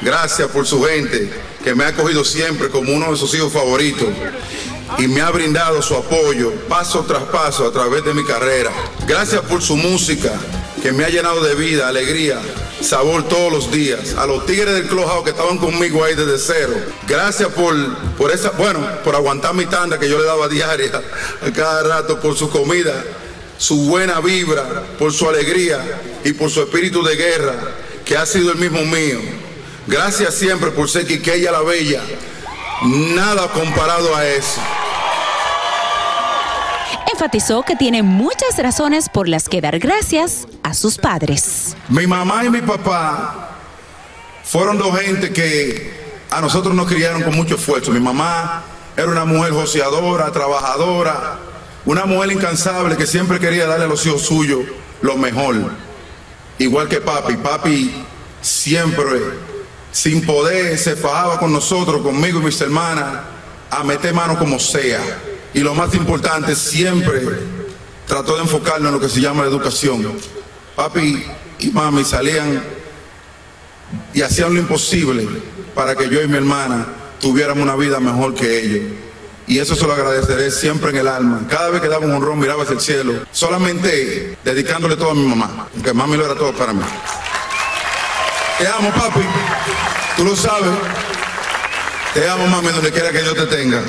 Gracias 0.00 0.48
por 0.48 0.66
su 0.66 0.82
gente 0.82 1.30
que 1.62 1.74
me 1.74 1.84
ha 1.84 1.88
acogido 1.88 2.24
siempre 2.24 2.70
como 2.70 2.92
uno 2.92 3.10
de 3.10 3.16
sus 3.16 3.34
hijos 3.34 3.52
favoritos 3.52 4.08
y 4.98 5.08
me 5.08 5.20
ha 5.20 5.30
brindado 5.30 5.82
su 5.82 5.94
apoyo 5.94 6.52
paso 6.68 7.04
tras 7.06 7.22
paso 7.24 7.66
a 7.66 7.72
través 7.72 8.04
de 8.04 8.14
mi 8.14 8.24
carrera. 8.24 8.70
Gracias 9.06 9.42
por 9.42 9.62
su 9.62 9.76
música 9.76 10.32
que 10.84 10.92
me 10.92 11.02
ha 11.02 11.08
llenado 11.08 11.42
de 11.42 11.54
vida, 11.54 11.88
alegría, 11.88 12.38
sabor 12.82 13.26
todos 13.26 13.50
los 13.50 13.72
días. 13.72 14.16
A 14.18 14.26
los 14.26 14.44
tigres 14.44 14.74
del 14.74 14.86
Clubhouse 14.86 15.24
que 15.24 15.30
estaban 15.30 15.56
conmigo 15.56 16.04
ahí 16.04 16.14
desde 16.14 16.36
cero. 16.36 16.74
Gracias 17.08 17.48
por, 17.54 17.74
por 18.18 18.30
esa, 18.30 18.50
bueno, 18.50 18.86
por 19.02 19.14
aguantar 19.14 19.54
mi 19.54 19.64
tanda 19.64 19.98
que 19.98 20.10
yo 20.10 20.18
le 20.18 20.26
daba 20.26 20.46
diaria 20.50 20.90
a 21.40 21.50
cada 21.52 21.84
rato, 21.84 22.20
por 22.20 22.36
su 22.36 22.50
comida, 22.50 23.02
su 23.56 23.86
buena 23.86 24.20
vibra, 24.20 24.82
por 24.98 25.10
su 25.10 25.26
alegría 25.26 25.80
y 26.22 26.34
por 26.34 26.50
su 26.50 26.60
espíritu 26.60 27.02
de 27.02 27.16
guerra 27.16 27.54
que 28.04 28.18
ha 28.18 28.26
sido 28.26 28.52
el 28.52 28.58
mismo 28.58 28.84
mío. 28.84 29.20
Gracias 29.86 30.34
siempre 30.34 30.70
por 30.70 30.90
ser 30.90 31.06
Quiqueya 31.06 31.50
la 31.50 31.62
Bella. 31.62 32.02
Nada 32.82 33.50
comparado 33.52 34.14
a 34.14 34.26
eso. 34.26 34.60
Enfatizó 37.14 37.62
que 37.62 37.76
tiene 37.76 38.02
muchas 38.02 38.58
razones 38.58 39.08
por 39.08 39.28
las 39.28 39.48
que 39.48 39.60
dar 39.60 39.78
gracias 39.78 40.48
a 40.64 40.74
sus 40.74 40.98
padres. 40.98 41.76
Mi 41.88 42.08
mamá 42.08 42.44
y 42.44 42.50
mi 42.50 42.60
papá 42.60 43.50
fueron 44.42 44.78
dos 44.78 44.98
gente 44.98 45.32
que 45.32 45.92
a 46.28 46.40
nosotros 46.40 46.74
nos 46.74 46.88
criaron 46.88 47.22
con 47.22 47.36
mucho 47.36 47.54
esfuerzo. 47.54 47.92
Mi 47.92 48.00
mamá 48.00 48.64
era 48.96 49.06
una 49.06 49.24
mujer 49.24 49.52
joseadora, 49.52 50.32
trabajadora, 50.32 51.38
una 51.84 52.04
mujer 52.04 52.32
incansable 52.32 52.96
que 52.96 53.06
siempre 53.06 53.38
quería 53.38 53.68
darle 53.68 53.84
a 53.84 53.88
los 53.88 54.04
hijos 54.04 54.22
suyos 54.22 54.62
lo 55.00 55.16
mejor. 55.16 55.54
Igual 56.58 56.88
que 56.88 57.00
papi. 57.00 57.36
Papi 57.36 57.94
siempre, 58.40 59.20
sin 59.92 60.26
poder, 60.26 60.76
se 60.78 60.96
fajaba 60.96 61.38
con 61.38 61.52
nosotros, 61.52 62.02
conmigo 62.02 62.40
y 62.40 62.46
mis 62.46 62.60
hermanas, 62.60 63.20
a 63.70 63.84
meter 63.84 64.12
mano 64.12 64.36
como 64.36 64.58
sea. 64.58 65.00
Y 65.54 65.60
lo 65.60 65.74
más 65.74 65.94
importante, 65.94 66.54
siempre 66.56 67.22
trató 68.06 68.34
de 68.36 68.42
enfocarnos 68.42 68.88
en 68.88 68.94
lo 68.94 69.00
que 69.00 69.08
se 69.08 69.20
llama 69.20 69.42
la 69.42 69.48
educación. 69.48 70.12
Papi 70.76 71.24
y 71.60 71.70
mami 71.70 72.04
salían 72.04 72.62
y 74.12 74.22
hacían 74.22 74.52
lo 74.52 74.60
imposible 74.60 75.26
para 75.74 75.94
que 75.94 76.08
yo 76.08 76.20
y 76.20 76.28
mi 76.28 76.36
hermana 76.36 76.86
tuviéramos 77.20 77.62
una 77.62 77.76
vida 77.76 78.00
mejor 78.00 78.34
que 78.34 78.60
ellos. 78.60 78.92
Y 79.46 79.58
eso 79.58 79.74
se 79.76 79.86
lo 79.86 79.92
agradeceré 79.92 80.50
siempre 80.50 80.90
en 80.90 80.96
el 80.96 81.08
alma. 81.08 81.42
Cada 81.48 81.70
vez 81.70 81.82
que 81.82 81.88
daba 81.88 82.04
un 82.04 82.12
honrón, 82.12 82.38
miraba 82.38 82.62
hacia 82.62 82.74
el 82.74 82.80
cielo, 82.80 83.26
solamente 83.30 84.38
dedicándole 84.42 84.96
todo 84.96 85.10
a 85.10 85.14
mi 85.14 85.26
mamá, 85.26 85.68
porque 85.72 85.92
mami 85.92 86.16
lo 86.16 86.24
era 86.24 86.34
todo 86.34 86.52
para 86.52 86.72
mí. 86.72 86.82
Te 88.58 88.66
amo, 88.66 88.90
papi. 88.90 89.20
Tú 90.16 90.24
lo 90.24 90.34
sabes. 90.34 90.70
Te 92.14 92.28
amo, 92.28 92.46
mami, 92.46 92.68
donde 92.68 92.90
quiera 92.90 93.10
que 93.10 93.22
yo 93.22 93.34
te 93.34 93.46
tenga. 93.46 93.82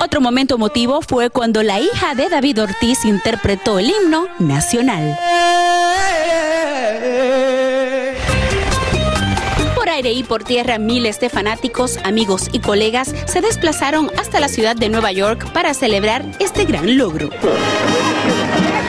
Otro 0.00 0.20
momento 0.20 0.56
emotivo 0.56 1.00
fue 1.00 1.30
cuando 1.30 1.62
la 1.62 1.80
hija 1.80 2.14
de 2.14 2.28
David 2.28 2.62
Ortiz 2.62 3.04
interpretó 3.04 3.78
el 3.78 3.90
himno 3.90 4.26
nacional. 4.38 5.18
Por 9.74 9.88
aire 9.88 10.12
y 10.12 10.22
por 10.24 10.44
tierra, 10.44 10.78
miles 10.78 11.20
de 11.20 11.28
fanáticos, 11.28 11.98
amigos 12.04 12.48
y 12.52 12.60
colegas 12.60 13.14
se 13.26 13.40
desplazaron 13.40 14.10
hasta 14.18 14.40
la 14.40 14.48
ciudad 14.48 14.76
de 14.76 14.88
Nueva 14.88 15.12
York 15.12 15.52
para 15.52 15.74
celebrar 15.74 16.24
este 16.40 16.64
gran 16.64 16.96
logro. 16.96 17.30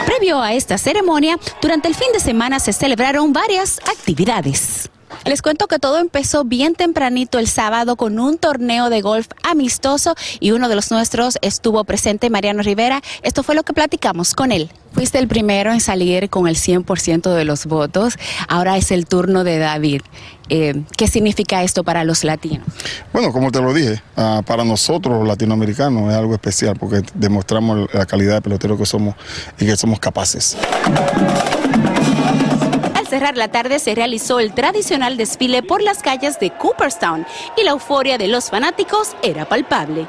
Previo 0.06 0.42
a 0.42 0.54
esta 0.54 0.78
ceremonia, 0.78 1.38
durante 1.62 1.88
el 1.88 1.96
fin 1.96 2.08
de 2.14 2.20
semana 2.20 2.60
se 2.60 2.74
celebraron 2.74 3.34
varias 3.34 3.80
actividades. 3.80 4.90
Les 5.26 5.41
cuento 5.41 5.67
que 5.67 5.80
todo 5.80 5.99
empezó 5.99 6.43
bien 6.43 6.76
tempranito 6.76 7.39
el 7.39 7.47
sábado 7.47 7.95
con 7.95 8.20
un 8.20 8.38
torneo 8.38 8.89
de 8.89 9.01
golf 9.01 9.28
amistoso 9.43 10.15
y 10.39 10.51
uno 10.51 10.70
de 10.70 10.76
los 10.76 10.91
nuestros 10.91 11.38
estuvo 11.41 11.84
presente, 11.84 12.30
Mariano 12.30 12.63
Rivera. 12.63 13.01
Esto 13.22 13.43
fue 13.43 13.55
lo 13.55 13.63
que 13.63 13.74
platicamos 13.74 14.34
con 14.34 14.51
él. 14.51 14.72
Fuiste 14.93 15.20
el 15.20 15.28
primero 15.28 15.72
en 15.72 15.82
salir 15.82 16.30
con 16.30 16.47
el 16.47 16.55
100% 16.55 17.34
de 17.34 17.45
los 17.45 17.65
votos. 17.65 18.15
Ahora 18.47 18.78
es 18.78 18.91
el 18.91 19.05
turno 19.05 19.43
de 19.43 19.59
David. 19.59 20.01
Eh, 20.49 20.82
¿Qué 20.97 21.07
significa 21.07 21.61
esto 21.61 21.84
para 21.84 22.03
los 22.03 22.24
latinos? 22.24 22.65
Bueno, 23.13 23.32
como 23.32 23.51
te 23.51 23.61
lo 23.61 23.72
dije, 23.72 24.01
ah, 24.17 24.41
para 24.45 24.63
nosotros 24.63 25.20
los 25.20 25.28
latinoamericanos 25.28 26.11
es 26.11 26.17
algo 26.17 26.34
especial 26.34 26.76
porque 26.76 27.03
demostramos 27.13 27.88
la 27.93 28.05
calidad 28.07 28.36
de 28.36 28.41
pelotero 28.41 28.78
que 28.78 28.86
somos 28.86 29.15
y 29.59 29.65
que 29.65 29.76
somos 29.76 29.99
capaces. 29.99 30.57
Cerrar 33.10 33.38
la 33.38 33.47
tarde 33.47 33.80
se 33.80 33.95
realizó 33.95 34.39
el 34.39 34.53
tradicional 34.53 35.18
desfile 35.18 35.64
por 35.64 35.82
las 35.82 36.03
calles 36.03 36.39
de 36.39 36.51
Cooperstown 36.51 37.26
y 37.57 37.64
la 37.64 37.72
euforia 37.72 38.20
de 38.20 38.28
los 38.28 38.51
fanáticos 38.51 39.16
era 39.24 39.45
palpable. 39.45 40.05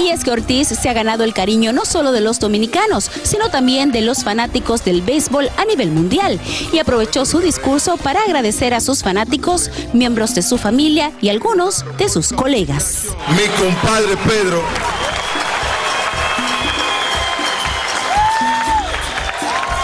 Y 0.00 0.08
es 0.08 0.24
que 0.24 0.32
Ortiz 0.32 0.68
se 0.68 0.88
ha 0.88 0.92
ganado 0.92 1.22
el 1.22 1.34
cariño 1.34 1.72
no 1.72 1.84
solo 1.84 2.10
de 2.10 2.20
los 2.20 2.40
dominicanos, 2.40 3.10
sino 3.22 3.48
también 3.48 3.92
de 3.92 4.00
los 4.00 4.24
fanáticos 4.24 4.84
del 4.84 5.02
béisbol 5.02 5.50
a 5.56 5.64
nivel 5.64 5.92
mundial. 5.92 6.40
Y 6.72 6.80
aprovechó 6.80 7.26
su 7.26 7.38
discurso 7.38 7.96
para 7.96 8.22
agradecer 8.22 8.74
a 8.74 8.80
sus 8.80 9.04
fanáticos, 9.04 9.70
miembros 9.92 10.34
de 10.34 10.42
su 10.42 10.58
familia 10.58 11.12
y 11.20 11.28
algunos 11.28 11.84
de 11.96 12.08
sus 12.08 12.32
colegas. 12.32 13.04
Mi 13.36 13.46
compadre 13.62 14.16
Pedro. 14.26 14.97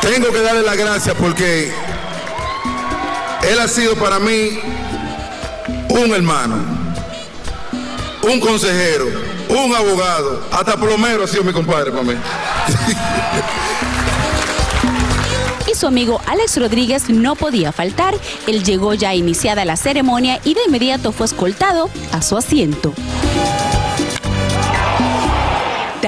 Tengo 0.05 0.31
que 0.31 0.41
darle 0.43 0.63
las 0.63 0.77
gracias 0.77 1.17
porque 1.19 1.73
él 3.51 3.59
ha 3.59 3.67
sido 3.67 3.97
para 3.97 4.19
mí 4.19 4.61
un 5.89 6.15
hermano, 6.15 6.57
un 8.23 8.39
consejero, 8.39 9.07
un 9.49 9.75
abogado, 9.75 10.47
hasta 10.53 10.77
plomero 10.77 11.25
ha 11.25 11.27
sido 11.27 11.43
mi 11.43 11.55
compadre 11.55 11.91
para 11.91 12.03
mí. 12.03 12.15
y 15.73 15.75
su 15.75 15.87
amigo 15.87 16.21
Alex 16.27 16.59
Rodríguez 16.59 17.09
no 17.09 17.35
podía 17.35 17.73
faltar. 17.73 18.15
Él 18.47 18.63
llegó 18.63 18.93
ya 18.93 19.15
iniciada 19.15 19.65
la 19.65 19.79
ceremonia 19.79 20.39
y 20.45 20.53
de 20.53 20.65
inmediato 20.67 21.13
fue 21.13 21.27
escoltado 21.27 21.89
a 22.13 22.21
su 22.21 22.37
asiento. 22.37 22.93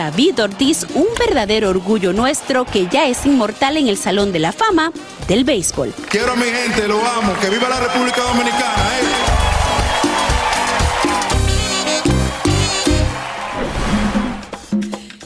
David 0.06 0.40
Ortiz, 0.40 0.86
un 0.94 1.06
verdadero 1.18 1.68
orgullo 1.68 2.12
nuestro 2.12 2.64
que 2.64 2.86
ya 2.86 3.08
es 3.08 3.26
inmortal 3.26 3.76
en 3.76 3.88
el 3.88 3.98
Salón 3.98 4.30
de 4.30 4.38
la 4.38 4.52
Fama 4.52 4.92
del 5.26 5.42
béisbol. 5.42 5.92
Quiero 6.08 6.34
a 6.34 6.36
mi 6.36 6.44
gente, 6.44 6.86
lo 6.86 7.04
amo, 7.04 7.34
que 7.40 7.50
viva 7.50 7.68
la 7.68 7.80
República 7.80 8.22
Dominicana. 8.22 8.84
¿eh? 9.00 9.36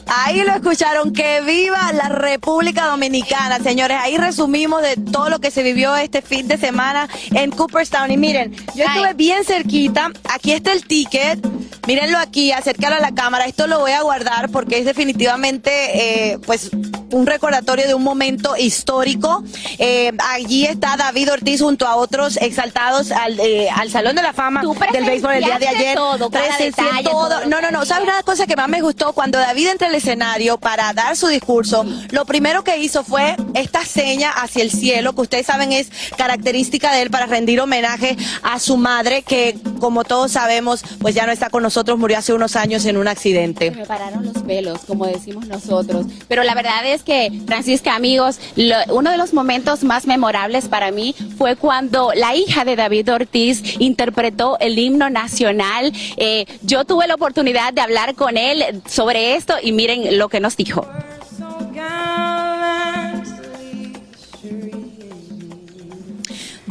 Ahí 0.07 0.41
lo 0.43 0.55
escucharon, 0.55 1.13
que 1.13 1.41
viva 1.41 1.93
la 1.93 2.09
República 2.09 2.87
Dominicana, 2.87 3.59
señores. 3.59 3.99
Ahí 4.01 4.17
resumimos 4.17 4.81
de 4.81 4.95
todo 4.95 5.29
lo 5.29 5.37
que 5.37 5.51
se 5.51 5.61
vivió 5.61 5.95
este 5.95 6.23
fin 6.23 6.47
de 6.47 6.57
semana 6.57 7.07
en 7.35 7.51
Cooperstown. 7.51 8.11
Y 8.11 8.17
miren, 8.17 8.55
yo 8.75 8.85
estuve 8.85 9.13
bien 9.13 9.45
cerquita, 9.45 10.11
aquí 10.27 10.53
está 10.53 10.73
el 10.73 10.87
ticket. 10.87 11.39
Mírenlo 11.87 12.17
aquí, 12.19 12.51
acercarlo 12.51 12.97
a 12.97 13.01
la 13.01 13.13
cámara. 13.13 13.45
Esto 13.45 13.67
lo 13.67 13.79
voy 13.79 13.91
a 13.91 14.01
guardar 14.01 14.49
porque 14.49 14.79
es 14.79 14.85
definitivamente, 14.85 15.71
eh, 16.31 16.39
pues, 16.45 16.69
un 17.11 17.25
recordatorio 17.25 17.87
de 17.87 17.93
un 17.93 18.03
momento 18.03 18.55
histórico. 18.57 19.43
Eh, 19.77 20.11
allí 20.29 20.65
está 20.65 20.97
David 20.97 21.33
Ortiz 21.33 21.61
junto 21.61 21.87
a 21.87 21.95
otros 21.95 22.37
exaltados 22.37 23.11
al, 23.11 23.39
eh, 23.39 23.69
al 23.69 23.89
Salón 23.89 24.15
de 24.15 24.21
la 24.21 24.33
Fama 24.33 24.61
del 24.91 25.05
béisbol 25.05 25.33
el 25.33 25.43
día 25.43 25.59
de 25.59 25.67
ayer. 25.67 25.95
todo, 25.95 26.29
detalle, 26.29 26.71
todo. 26.71 27.03
todo 27.03 27.45
No, 27.45 27.61
no, 27.61 27.71
no. 27.71 27.85
¿Sabes 27.85 28.03
una 28.03 28.23
cosa 28.23 28.47
que 28.47 28.55
más 28.55 28.69
me 28.69 28.81
gustó? 28.81 29.13
Cuando 29.13 29.37
David 29.37 29.69
entra 29.69 29.87
al 29.87 29.95
escenario 29.95 30.57
para 30.57 30.93
dar 30.93 31.15
su 31.15 31.27
discurso, 31.27 31.85
lo 32.11 32.25
primero 32.25 32.63
que 32.63 32.77
hizo 32.77 33.03
fue 33.03 33.35
esta 33.53 33.85
seña 33.85 34.31
hacia 34.31 34.63
el 34.63 34.71
cielo, 34.71 35.13
que 35.13 35.21
ustedes 35.21 35.45
saben 35.45 35.71
es 35.71 35.89
característica 36.17 36.93
de 36.93 37.03
él 37.03 37.11
para 37.11 37.25
rendir 37.25 37.59
homenaje 37.59 38.17
a 38.43 38.59
su 38.59 38.77
madre, 38.77 39.23
que 39.23 39.57
como 39.79 40.03
todos 40.03 40.31
sabemos, 40.31 40.83
pues 40.99 41.15
ya 41.15 41.25
no 41.25 41.31
está 41.31 41.49
con 41.49 41.63
nosotros, 41.63 41.97
murió 41.97 42.17
hace 42.17 42.33
unos 42.33 42.55
años 42.55 42.85
en 42.85 42.97
un 42.97 43.07
accidente. 43.07 43.71
Me 43.71 43.85
pararon 43.85 44.25
los 44.25 44.43
pelos, 44.43 44.81
como 44.87 45.05
decimos 45.05 45.47
nosotros. 45.47 46.05
Pero 46.27 46.43
la 46.43 46.53
verdad 46.55 46.85
es 46.85 47.00
que, 47.03 47.31
Francisca, 47.45 47.95
amigos, 47.95 48.39
uno 48.89 49.11
de 49.11 49.17
los 49.17 49.33
momentos 49.33 49.83
más 49.83 50.05
memorables 50.07 50.67
para 50.67 50.91
mí 50.91 51.15
fue 51.37 51.55
cuando 51.55 52.11
la 52.15 52.35
hija 52.35 52.65
de 52.65 52.75
David 52.75 53.11
Ortiz 53.11 53.79
interpretó 53.79 54.57
el 54.59 54.77
himno 54.77 55.09
nacional. 55.09 55.91
Eh, 56.17 56.45
yo 56.61 56.85
tuve 56.85 57.07
la 57.07 57.15
oportunidad 57.15 57.73
de 57.73 57.81
hablar 57.81 58.15
con 58.15 58.37
él 58.37 58.81
sobre 58.87 59.35
esto 59.35 59.55
y 59.61 59.71
miren 59.71 60.17
lo 60.17 60.29
que 60.29 60.39
nos 60.39 60.57
dijo. 60.57 60.87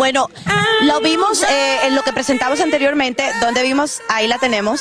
Bueno, 0.01 0.31
lo 0.83 1.01
vimos 1.01 1.43
eh, 1.43 1.79
en 1.85 1.95
lo 1.95 2.01
que 2.01 2.15
presentamos 2.15 2.59
anteriormente, 2.61 3.23
donde 3.43 3.63
vimos, 3.63 4.01
ahí 4.09 4.27
la 4.29 4.39
tenemos. 4.39 4.81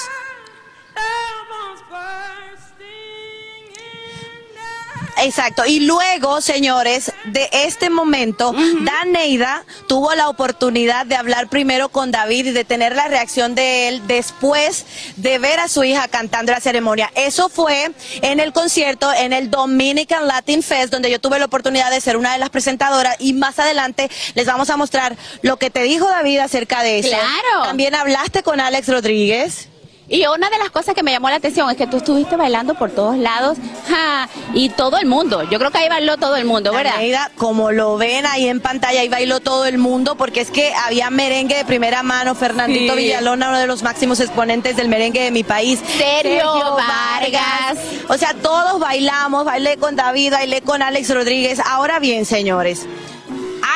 Exacto. 5.22 5.66
Y 5.66 5.82
luego, 5.82 6.42
señores, 6.42 7.12
de 7.26 7.50
este 7.52 7.90
momento, 7.90 8.54
Daneida 8.82 9.66
tuvo 9.88 10.14
la 10.16 10.30
oportunidad 10.30 11.06
de 11.06 11.16
hablar 11.16 11.50
primero 11.50 11.90
con 11.90 12.12
David 12.12 12.48
y 12.48 12.52
de 12.52 12.64
tener 12.64 12.96
la 12.96 13.08
reacción 13.08 13.56
de 13.56 13.88
él 13.88 14.02
después 14.08 14.86
de 15.16 15.40
ver 15.40 15.60
a 15.60 15.68
su 15.68 15.84
hija 15.84 16.08
cantando 16.08 16.52
la 16.52 16.60
ceremonia. 16.60 17.12
Eso 17.16 17.50
fue 17.50 17.92
en 18.22 18.40
el 18.40 18.54
concierto 18.54 19.12
en 19.14 19.34
el 19.34 19.50
Dominican 19.50 20.28
Latin 20.28 20.64
Fest, 20.64 20.92
donde 20.92 21.12
yo 21.12 21.20
tuve 21.20 21.40
la 21.40 21.46
oportunidad 21.46 21.92
de 21.92 22.02
ser 22.02 22.18
una 22.18 22.34
de 22.34 22.40
las 22.40 22.50
presentadoras 22.50 23.16
y 23.20 23.34
más 23.34 23.60
adelante 23.60 24.10
les 24.36 24.46
vamos 24.46 24.70
a 24.70 24.78
mostrar 24.78 25.18
lo 25.42 25.58
que 25.58 25.70
te 25.70 25.84
dijo 25.84 26.08
David 26.08 26.40
acerca 26.40 26.84
de 26.84 27.00
eso. 27.00 27.10
Claro. 27.10 27.64
También 27.64 27.96
hablaste 27.96 28.44
con 28.44 28.60
Alex 28.60 28.88
Rodríguez. 28.88 29.70
Y 30.10 30.26
una 30.26 30.50
de 30.50 30.58
las 30.58 30.72
cosas 30.72 30.96
que 30.96 31.04
me 31.04 31.12
llamó 31.12 31.30
la 31.30 31.36
atención 31.36 31.70
es 31.70 31.78
que 31.78 31.86
tú 31.86 31.98
estuviste 31.98 32.36
bailando 32.36 32.74
por 32.74 32.90
todos 32.90 33.16
lados 33.18 33.60
ja, 33.88 34.28
y 34.56 34.70
todo 34.70 34.98
el 34.98 35.06
mundo. 35.06 35.44
Yo 35.44 35.60
creo 35.60 35.70
que 35.70 35.78
ahí 35.78 35.90
bailó 35.90 36.18
todo 36.18 36.36
el 36.36 36.46
mundo, 36.46 36.74
¿verdad? 36.74 37.32
Como 37.38 37.72
lo 37.72 37.98
ven 37.98 38.26
ahí 38.26 38.48
en 38.48 38.60
pantalla, 38.60 39.02
ahí 39.02 39.10
bailó 39.10 39.40
todo 39.40 39.66
el 39.68 39.78
mundo, 39.78 40.16
porque 40.16 40.42
es 40.42 40.50
que 40.50 40.74
había 40.74 41.12
merengue 41.12 41.56
de 41.56 41.66
primera 41.66 42.02
mano. 42.02 42.34
Fernandito 42.34 42.96
Sí. 42.96 43.04
Villalona, 43.04 43.50
uno 43.50 43.60
de 43.60 43.68
los 43.68 43.84
máximos 43.84 44.20
exponentes 44.20 44.76
del 44.76 44.90
merengue 44.90 45.22
de 45.24 45.32
mi 45.32 45.44
país. 45.44 45.80
Sergio 45.98 46.76
Vargas. 46.76 47.78
O 48.08 48.18
sea, 48.18 48.34
todos 48.34 48.80
bailamos, 48.80 49.46
bailé 49.46 49.78
con 49.78 49.96
David, 49.96 50.32
bailé 50.32 50.62
con 50.62 50.82
Alex 50.82 51.14
Rodríguez. 51.14 51.60
Ahora 51.60 52.00
bien, 52.00 52.26
señores, 52.26 52.88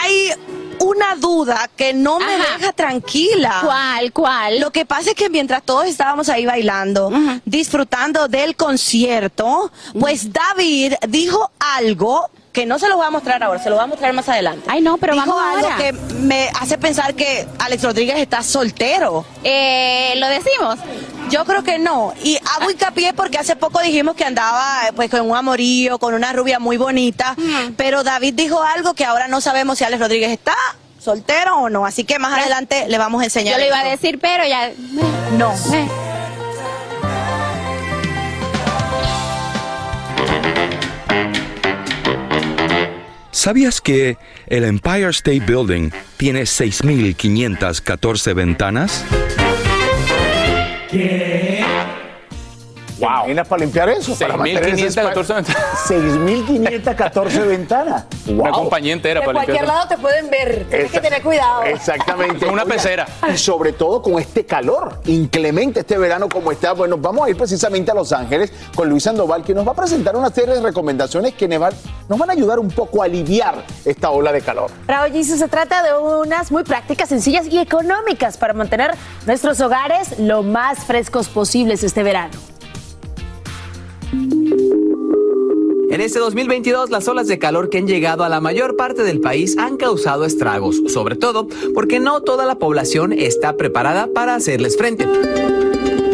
hay 0.02 0.32
una 0.84 1.16
duda 1.16 1.70
que 1.76 1.94
no 1.94 2.20
me 2.20 2.38
deja 2.38 2.74
tranquila. 2.74 3.62
¿Cuál, 3.64 4.12
cuál? 4.12 4.60
Lo 4.60 4.72
que 4.72 4.86
pasa 4.86 5.12
es 5.12 5.16
que 5.16 5.30
mientras 5.30 5.64
todos 5.64 5.86
estábamos 5.86 6.30
ahí 6.30 6.46
bailando, 6.46 7.12
disfrutando 7.46 8.28
del 8.28 8.56
concierto, 8.56 9.72
pues 10.00 10.32
David 10.32 10.94
dijo 11.08 11.52
algo 11.60 12.30
que 12.52 12.66
no 12.68 12.78
se 12.78 12.88
lo 12.88 12.98
voy 12.98 13.08
a 13.08 13.10
mostrar 13.10 13.42
ahora, 13.44 13.62
se 13.62 13.70
lo 13.70 13.76
voy 13.76 13.84
a 13.84 13.88
mostrar 13.88 14.14
más 14.14 14.30
adelante. 14.30 14.68
Ay, 14.70 14.80
no, 14.82 14.98
pero 14.98 15.14
dijo 15.14 15.26
vamos 15.26 15.44
algo 15.56 15.68
ahora. 15.68 15.78
que 15.78 15.94
me 16.20 16.50
hace 16.62 16.78
pensar 16.78 17.16
que 17.16 17.48
Alex 17.58 17.84
Rodríguez 17.84 18.18
está 18.20 18.44
soltero. 18.44 19.26
Eh, 19.44 20.14
¿Lo 20.18 20.28
decimos? 20.28 20.78
Yo 21.30 21.46
creo 21.46 21.64
que 21.64 21.80
no. 21.80 22.14
Y 22.24 22.38
hago 22.56 22.70
hincapié 22.70 23.14
porque 23.14 23.38
hace 23.38 23.56
poco 23.56 23.80
dijimos 23.82 24.16
que 24.16 24.24
andaba 24.24 24.88
eh, 24.88 24.94
pues 24.96 25.10
con 25.10 25.22
un 25.22 25.36
amorío, 25.36 25.98
con 26.00 26.14
una 26.14 26.34
rubia 26.34 26.60
muy 26.60 26.78
bonita, 26.78 27.36
pero 27.78 28.04
David 28.04 28.34
dijo 28.36 28.62
algo 28.62 28.94
que 28.94 29.06
ahora 29.06 29.28
no 29.28 29.42
sabemos 29.42 29.78
si 29.78 29.84
Alex 29.84 30.02
Rodríguez 30.02 30.32
está 30.32 30.56
soltero 31.00 31.58
o 31.58 31.70
no. 31.70 31.86
Así 31.86 32.04
que 32.04 32.20
más 32.20 32.40
adelante 32.40 32.86
le 32.88 32.98
vamos 32.98 33.22
a 33.22 33.26
enseñar. 33.26 33.56
Yo 33.56 33.60
lo 33.60 33.68
iba 33.68 33.80
a 33.80 33.84
decir, 33.84 34.20
pero 34.20 34.46
ya... 34.46 34.72
No. 35.38 35.54
Eh. 35.74 35.88
¿Sabías 43.32 43.82
que 43.82 44.18
el 44.48 44.64
Empire 44.64 45.10
State 45.10 45.42
Building 45.42 45.90
tiene 46.16 46.44
6.514 46.44 48.34
ventanas? 48.34 49.04
¿Qué? 50.94 51.33
Wow. 53.04 53.12
¿Imaginas 53.20 53.48
para 53.48 53.60
limpiar 53.62 53.90
eso? 53.90 54.16
Para 54.18 54.38
mantener 54.38 54.68
ese 54.70 55.02
6.514 55.02 55.36
ventanas. 55.36 55.58
6.514 55.90 57.48
ventanas. 57.48 58.06
Una 58.28 58.44
Wow. 58.44 58.52
compañía 58.52 58.94
entera 58.94 59.20
De 59.20 59.26
para 59.26 59.34
cualquier 59.38 59.58
limpiar. 59.58 59.76
lado 59.76 59.88
te 59.90 59.98
pueden 59.98 60.30
ver. 60.30 60.66
Tienes 60.70 60.92
que 60.92 61.00
tener 61.00 61.22
cuidado. 61.22 61.64
Exactamente. 61.64 62.46
Una 62.46 62.66
pecera. 62.66 63.06
Y 63.34 63.38
sobre 63.38 63.74
todo 63.74 64.02
con 64.02 64.20
este 64.20 64.46
calor 64.46 65.02
inclemente 65.06 65.82
este 65.82 65.98
verano 65.98 66.30
como 66.30 66.52
está. 66.52 66.74
Bueno, 66.74 66.98
vamos 66.98 67.28
a 67.28 67.30
ir 67.30 67.38
precisamente 67.38 67.92
a 67.92 67.94
Los 67.94 68.12
Ángeles 68.14 68.52
con 68.76 68.90
Luis 68.90 69.04
Sandoval, 69.04 69.44
que 69.44 69.54
nos 69.54 69.68
va 69.68 69.72
a 69.72 69.76
presentar 69.76 70.16
una 70.16 70.30
serie 70.30 70.56
de 70.56 70.62
recomendaciones 70.62 71.34
que 71.34 71.48
nos 71.48 71.60
van, 72.20 72.30
a 72.30 72.34
ayudar 72.34 72.60
un 72.60 72.70
poco 72.70 73.02
a 73.02 73.06
aliviar 73.06 73.64
esta 73.86 74.10
ola 74.10 74.32
de 74.32 74.42
calor. 74.42 74.72
Raúl 74.88 75.12
Giselle, 75.12 75.40
se 75.40 75.48
trata 75.48 75.84
de 75.84 75.98
unas 75.98 76.52
muy 76.52 76.64
prácticas, 76.64 77.10
sencillas 77.10 77.48
y 77.48 77.60
económicas 77.60 78.38
para 78.38 78.54
mantener 78.54 78.92
nuestros 79.26 79.60
hogares 79.62 80.20
lo 80.20 80.42
más 80.44 80.80
frescos 80.86 81.28
posibles 81.28 81.84
este 81.84 82.04
verano. 82.04 82.53
En 85.94 86.02
este 86.02 86.18
2022, 86.18 86.90
las 86.90 87.08
olas 87.08 87.28
de 87.28 87.38
calor 87.38 87.70
que 87.70 87.78
han 87.78 87.86
llegado 87.86 88.24
a 88.24 88.30
la 88.30 88.42
mayor 88.42 88.76
parte 88.76 89.04
del 89.04 89.22
país 89.22 89.56
han 89.60 89.78
causado 89.78 90.26
estragos, 90.26 90.82
sobre 90.88 91.16
todo 91.16 91.48
porque 91.76 92.00
no 92.00 92.22
toda 92.22 92.48
la 92.48 92.56
población 92.56 93.14
está 93.14 93.58
preparada 93.58 94.08
para 94.08 94.34
hacerles 94.34 94.76
frente. 94.76 95.08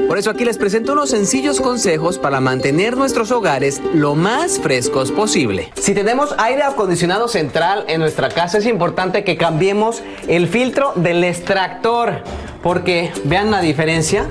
Por 0.06 0.18
eso 0.18 0.32
aquí 0.32 0.44
les 0.44 0.58
presento 0.58 0.92
unos 0.92 1.12
sencillos 1.12 1.62
consejos 1.62 2.18
para 2.18 2.42
mantener 2.42 2.98
nuestros 2.98 3.32
hogares 3.32 3.82
lo 3.94 4.16
más 4.16 4.60
frescos 4.60 5.14
posible. 5.14 5.72
Si 5.76 5.94
tenemos 5.94 6.36
aire 6.40 6.64
acondicionado 6.64 7.30
central 7.30 7.86
en 7.88 8.02
nuestra 8.02 8.28
casa, 8.28 8.58
es 8.58 8.66
importante 8.66 9.24
que 9.24 9.38
cambiemos 9.38 10.04
el 10.28 10.50
filtro 10.50 10.92
del 10.98 11.24
extractor, 11.24 12.24
porque 12.62 13.14
vean 13.24 13.50
la 13.50 13.62
diferencia. 13.62 14.28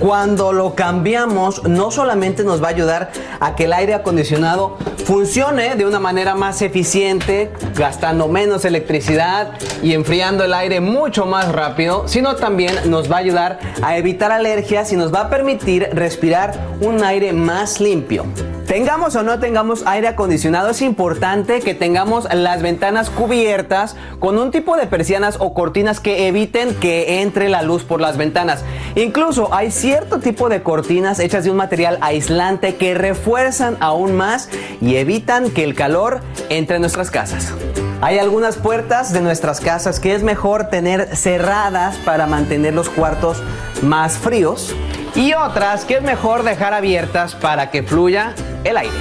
Cuando 0.00 0.52
lo 0.52 0.74
cambiamos, 0.74 1.64
no 1.64 1.90
solamente 1.90 2.44
nos 2.44 2.62
va 2.62 2.68
a 2.68 2.70
ayudar 2.70 3.10
a 3.40 3.54
que 3.54 3.64
el 3.64 3.72
aire 3.72 3.94
acondicionado 3.94 4.76
funcione 5.04 5.76
de 5.76 5.86
una 5.86 6.00
manera 6.00 6.34
más 6.34 6.62
eficiente, 6.62 7.52
gastando 7.74 8.28
menos 8.28 8.64
electricidad 8.64 9.52
y 9.82 9.92
enfriando 9.92 10.44
el 10.44 10.54
aire 10.54 10.80
mucho 10.80 11.26
más 11.26 11.52
rápido, 11.52 12.08
sino 12.08 12.36
también 12.36 12.90
nos 12.90 13.10
va 13.10 13.16
a 13.16 13.20
ayudar 13.20 13.58
a 13.82 13.96
evitar 13.96 14.32
alergias 14.32 14.92
y 14.92 14.96
nos 14.96 15.12
va 15.12 15.22
a 15.22 15.30
permitir 15.30 15.88
respirar 15.92 16.54
un 16.80 17.02
aire 17.02 17.32
más 17.32 17.80
limpio. 17.80 18.24
Tengamos 18.66 19.14
o 19.14 19.22
no 19.22 19.38
tengamos 19.40 19.86
aire 19.86 20.08
acondicionado, 20.08 20.70
es 20.70 20.80
importante 20.80 21.60
que 21.60 21.74
tengamos 21.74 22.26
las 22.32 22.62
ventanas 22.62 23.10
cubiertas 23.10 23.94
con 24.18 24.38
un 24.38 24.50
tipo 24.50 24.76
de 24.76 24.86
persianas 24.86 25.36
o 25.38 25.52
cortinas 25.52 26.00
que 26.00 26.28
eviten 26.28 26.74
que 26.76 27.20
entre 27.20 27.50
la 27.50 27.60
luz 27.60 27.84
por 27.84 28.00
las 28.00 28.16
ventanas. 28.16 28.64
Incluso 28.94 29.52
hay 29.52 29.70
cierto 29.84 30.18
tipo 30.18 30.48
de 30.48 30.62
cortinas 30.62 31.18
hechas 31.18 31.44
de 31.44 31.50
un 31.50 31.58
material 31.58 31.98
aislante 32.00 32.76
que 32.76 32.94
refuerzan 32.94 33.76
aún 33.80 34.16
más 34.16 34.48
y 34.80 34.96
evitan 34.96 35.50
que 35.50 35.62
el 35.62 35.74
calor 35.74 36.22
entre 36.48 36.76
en 36.76 36.80
nuestras 36.80 37.10
casas. 37.10 37.52
Hay 38.00 38.18
algunas 38.18 38.56
puertas 38.56 39.12
de 39.12 39.20
nuestras 39.20 39.60
casas 39.60 40.00
que 40.00 40.14
es 40.14 40.22
mejor 40.22 40.70
tener 40.70 41.14
cerradas 41.14 41.98
para 41.98 42.26
mantener 42.26 42.72
los 42.72 42.88
cuartos 42.88 43.42
más 43.82 44.16
fríos 44.16 44.74
y 45.14 45.34
otras 45.34 45.84
que 45.84 45.96
es 45.96 46.02
mejor 46.02 46.44
dejar 46.44 46.72
abiertas 46.72 47.34
para 47.34 47.70
que 47.70 47.82
fluya 47.82 48.34
el 48.64 48.78
aire. 48.78 48.96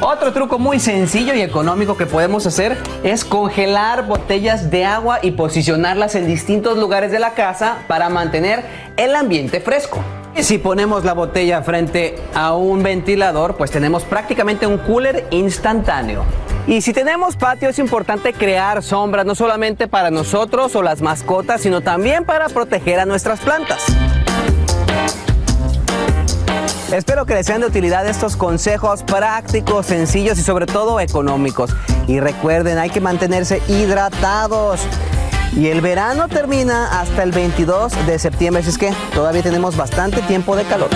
Otro 0.00 0.32
truco 0.32 0.58
muy 0.58 0.78
sencillo 0.78 1.34
y 1.34 1.40
económico 1.40 1.96
que 1.96 2.04
podemos 2.04 2.46
hacer 2.46 2.76
es 3.02 3.24
congelar 3.24 4.06
botellas 4.06 4.70
de 4.70 4.84
agua 4.84 5.20
y 5.22 5.30
posicionarlas 5.30 6.14
en 6.14 6.26
distintos 6.26 6.76
lugares 6.76 7.10
de 7.10 7.18
la 7.18 7.32
casa 7.32 7.78
para 7.88 8.10
mantener 8.10 8.62
el 8.96 9.14
ambiente 9.14 9.60
fresco. 9.60 10.00
Si 10.38 10.58
ponemos 10.58 11.04
la 11.04 11.14
botella 11.14 11.62
frente 11.62 12.16
a 12.34 12.54
un 12.54 12.82
ventilador, 12.82 13.56
pues 13.56 13.70
tenemos 13.70 14.04
prácticamente 14.04 14.66
un 14.66 14.76
cooler 14.78 15.26
instantáneo. 15.30 16.24
Y 16.66 16.82
si 16.82 16.92
tenemos 16.92 17.36
patio 17.36 17.70
es 17.70 17.78
importante 17.78 18.34
crear 18.34 18.82
sombras 18.82 19.24
no 19.24 19.34
solamente 19.34 19.88
para 19.88 20.10
nosotros 20.10 20.76
o 20.76 20.82
las 20.82 21.00
mascotas, 21.00 21.62
sino 21.62 21.80
también 21.80 22.24
para 22.24 22.48
proteger 22.50 23.00
a 23.00 23.06
nuestras 23.06 23.40
plantas. 23.40 23.82
Espero 26.92 27.26
que 27.26 27.34
les 27.34 27.44
sean 27.46 27.60
de 27.60 27.66
utilidad 27.66 28.06
estos 28.06 28.36
consejos 28.36 29.02
prácticos, 29.02 29.86
sencillos 29.86 30.38
y 30.38 30.42
sobre 30.42 30.66
todo 30.66 31.00
económicos. 31.00 31.74
Y 32.06 32.20
recuerden, 32.20 32.78
hay 32.78 32.90
que 32.90 33.00
mantenerse 33.00 33.60
hidratados. 33.66 34.80
Y 35.56 35.66
el 35.66 35.80
verano 35.80 36.28
termina 36.28 37.00
hasta 37.00 37.24
el 37.24 37.32
22 37.32 38.06
de 38.06 38.18
septiembre, 38.18 38.60
así 38.60 38.70
es 38.70 38.78
que 38.78 38.92
todavía 39.14 39.42
tenemos 39.42 39.76
bastante 39.76 40.22
tiempo 40.22 40.54
de 40.54 40.64
calor. 40.64 40.90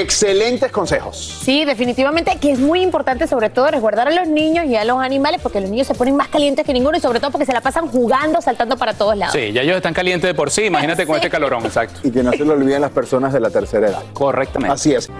Excelentes 0.00 0.72
consejos. 0.72 1.40
Sí, 1.44 1.66
definitivamente 1.66 2.38
que 2.40 2.52
es 2.52 2.58
muy 2.58 2.80
importante 2.80 3.26
sobre 3.26 3.50
todo 3.50 3.70
resguardar 3.70 4.08
a 4.08 4.10
los 4.10 4.26
niños 4.26 4.64
y 4.64 4.74
a 4.74 4.84
los 4.84 4.98
animales 4.98 5.40
porque 5.42 5.60
los 5.60 5.68
niños 5.68 5.86
se 5.86 5.94
ponen 5.94 6.16
más 6.16 6.28
calientes 6.28 6.64
que 6.64 6.72
ninguno 6.72 6.96
y 6.96 7.00
sobre 7.00 7.20
todo 7.20 7.30
porque 7.30 7.44
se 7.44 7.52
la 7.52 7.60
pasan 7.60 7.88
jugando, 7.88 8.40
saltando 8.40 8.78
para 8.78 8.94
todos 8.94 9.16
lados. 9.16 9.34
Sí, 9.34 9.52
ya 9.52 9.60
ellos 9.60 9.76
están 9.76 9.92
calientes 9.92 10.28
de 10.28 10.34
por 10.34 10.50
sí, 10.50 10.62
imagínate 10.62 11.06
con 11.06 11.16
este 11.16 11.28
calorón, 11.28 11.66
exacto. 11.66 12.00
Y 12.02 12.10
que 12.10 12.22
no 12.22 12.32
se 12.32 12.44
lo 12.44 12.54
olviden 12.54 12.80
las 12.80 12.90
personas 12.90 13.34
de 13.34 13.40
la 13.40 13.50
tercera 13.50 13.88
edad. 13.88 14.02
Correctamente. 14.14 14.72
Así 14.72 14.94
es. 14.94 15.10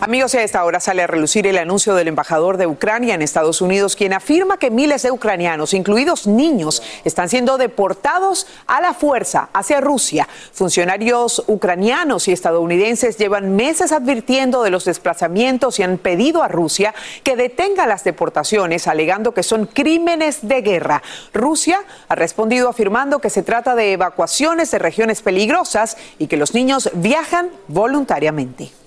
Amigos, 0.00 0.36
a 0.36 0.44
esta 0.44 0.64
hora 0.64 0.78
sale 0.78 1.02
a 1.02 1.08
relucir 1.08 1.48
el 1.48 1.58
anuncio 1.58 1.96
del 1.96 2.06
embajador 2.06 2.56
de 2.56 2.68
Ucrania 2.68 3.16
en 3.16 3.20
Estados 3.20 3.60
Unidos, 3.60 3.96
quien 3.96 4.12
afirma 4.12 4.56
que 4.56 4.70
miles 4.70 5.02
de 5.02 5.10
ucranianos, 5.10 5.74
incluidos 5.74 6.28
niños, 6.28 6.84
están 7.04 7.28
siendo 7.28 7.58
deportados 7.58 8.46
a 8.68 8.80
la 8.80 8.94
fuerza 8.94 9.48
hacia 9.52 9.80
Rusia. 9.80 10.28
Funcionarios 10.52 11.42
ucranianos 11.48 12.28
y 12.28 12.32
estadounidenses 12.32 13.18
llevan 13.18 13.56
meses 13.56 13.90
advirtiendo 13.90 14.62
de 14.62 14.70
los 14.70 14.84
desplazamientos 14.84 15.80
y 15.80 15.82
han 15.82 15.98
pedido 15.98 16.44
a 16.44 16.48
Rusia 16.48 16.94
que 17.24 17.34
detenga 17.34 17.88
las 17.88 18.04
deportaciones, 18.04 18.86
alegando 18.86 19.34
que 19.34 19.42
son 19.42 19.66
crímenes 19.66 20.46
de 20.46 20.62
guerra. 20.62 21.02
Rusia 21.34 21.80
ha 22.08 22.14
respondido 22.14 22.68
afirmando 22.68 23.18
que 23.18 23.30
se 23.30 23.42
trata 23.42 23.74
de 23.74 23.94
evacuaciones 23.94 24.70
de 24.70 24.78
regiones 24.78 25.22
peligrosas 25.22 25.96
y 26.20 26.28
que 26.28 26.36
los 26.36 26.54
niños 26.54 26.88
viajan 26.94 27.50
voluntariamente. 27.66 28.77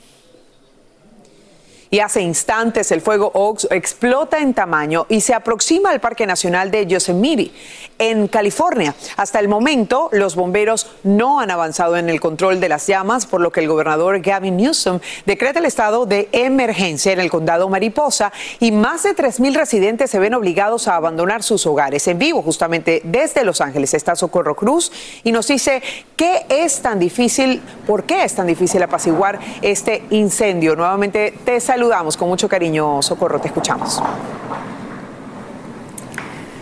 Y 1.93 1.99
hace 1.99 2.21
instantes 2.21 2.89
el 2.93 3.01
fuego 3.01 3.31
Oaks 3.33 3.67
explota 3.69 4.39
en 4.39 4.53
tamaño 4.53 5.05
y 5.09 5.19
se 5.19 5.33
aproxima 5.33 5.89
al 5.89 5.99
Parque 5.99 6.25
Nacional 6.25 6.71
de 6.71 6.87
Yosemite, 6.87 7.51
en 7.99 8.29
California. 8.29 8.95
Hasta 9.17 9.39
el 9.39 9.49
momento, 9.49 10.07
los 10.13 10.35
bomberos 10.35 10.89
no 11.03 11.41
han 11.41 11.51
avanzado 11.51 11.97
en 11.97 12.09
el 12.09 12.21
control 12.21 12.61
de 12.61 12.69
las 12.69 12.87
llamas, 12.87 13.25
por 13.25 13.41
lo 13.41 13.51
que 13.51 13.59
el 13.59 13.67
gobernador 13.67 14.21
Gavin 14.21 14.55
Newsom 14.55 15.01
decreta 15.25 15.59
el 15.59 15.65
estado 15.65 16.05
de 16.05 16.29
emergencia 16.31 17.11
en 17.11 17.19
el 17.19 17.29
condado 17.29 17.67
Mariposa 17.67 18.31
y 18.61 18.71
más 18.71 19.03
de 19.03 19.15
3.000 19.15 19.53
residentes 19.53 20.09
se 20.09 20.17
ven 20.17 20.33
obligados 20.33 20.87
a 20.87 20.95
abandonar 20.95 21.43
sus 21.43 21.65
hogares. 21.65 22.07
En 22.07 22.17
vivo, 22.17 22.41
justamente 22.41 23.01
desde 23.03 23.43
Los 23.43 23.59
Ángeles, 23.59 23.93
está 23.93 24.15
Socorro 24.15 24.55
Cruz 24.55 24.93
y 25.25 25.31
nos 25.33 25.47
dice 25.47 25.83
qué 26.15 26.45
es 26.47 26.81
tan 26.81 26.99
difícil, 26.99 27.61
por 27.85 28.05
qué 28.05 28.23
es 28.23 28.33
tan 28.33 28.47
difícil 28.47 28.81
apaciguar 28.81 29.39
este 29.61 30.03
incendio. 30.09 30.75
Nuevamente 30.75 31.33
te 31.43 31.59
saludamos 31.81 32.15
con 32.15 32.27
mucho 32.27 32.47
cariño, 32.47 33.01
Socorro, 33.01 33.39
te 33.39 33.47
escuchamos. 33.47 33.99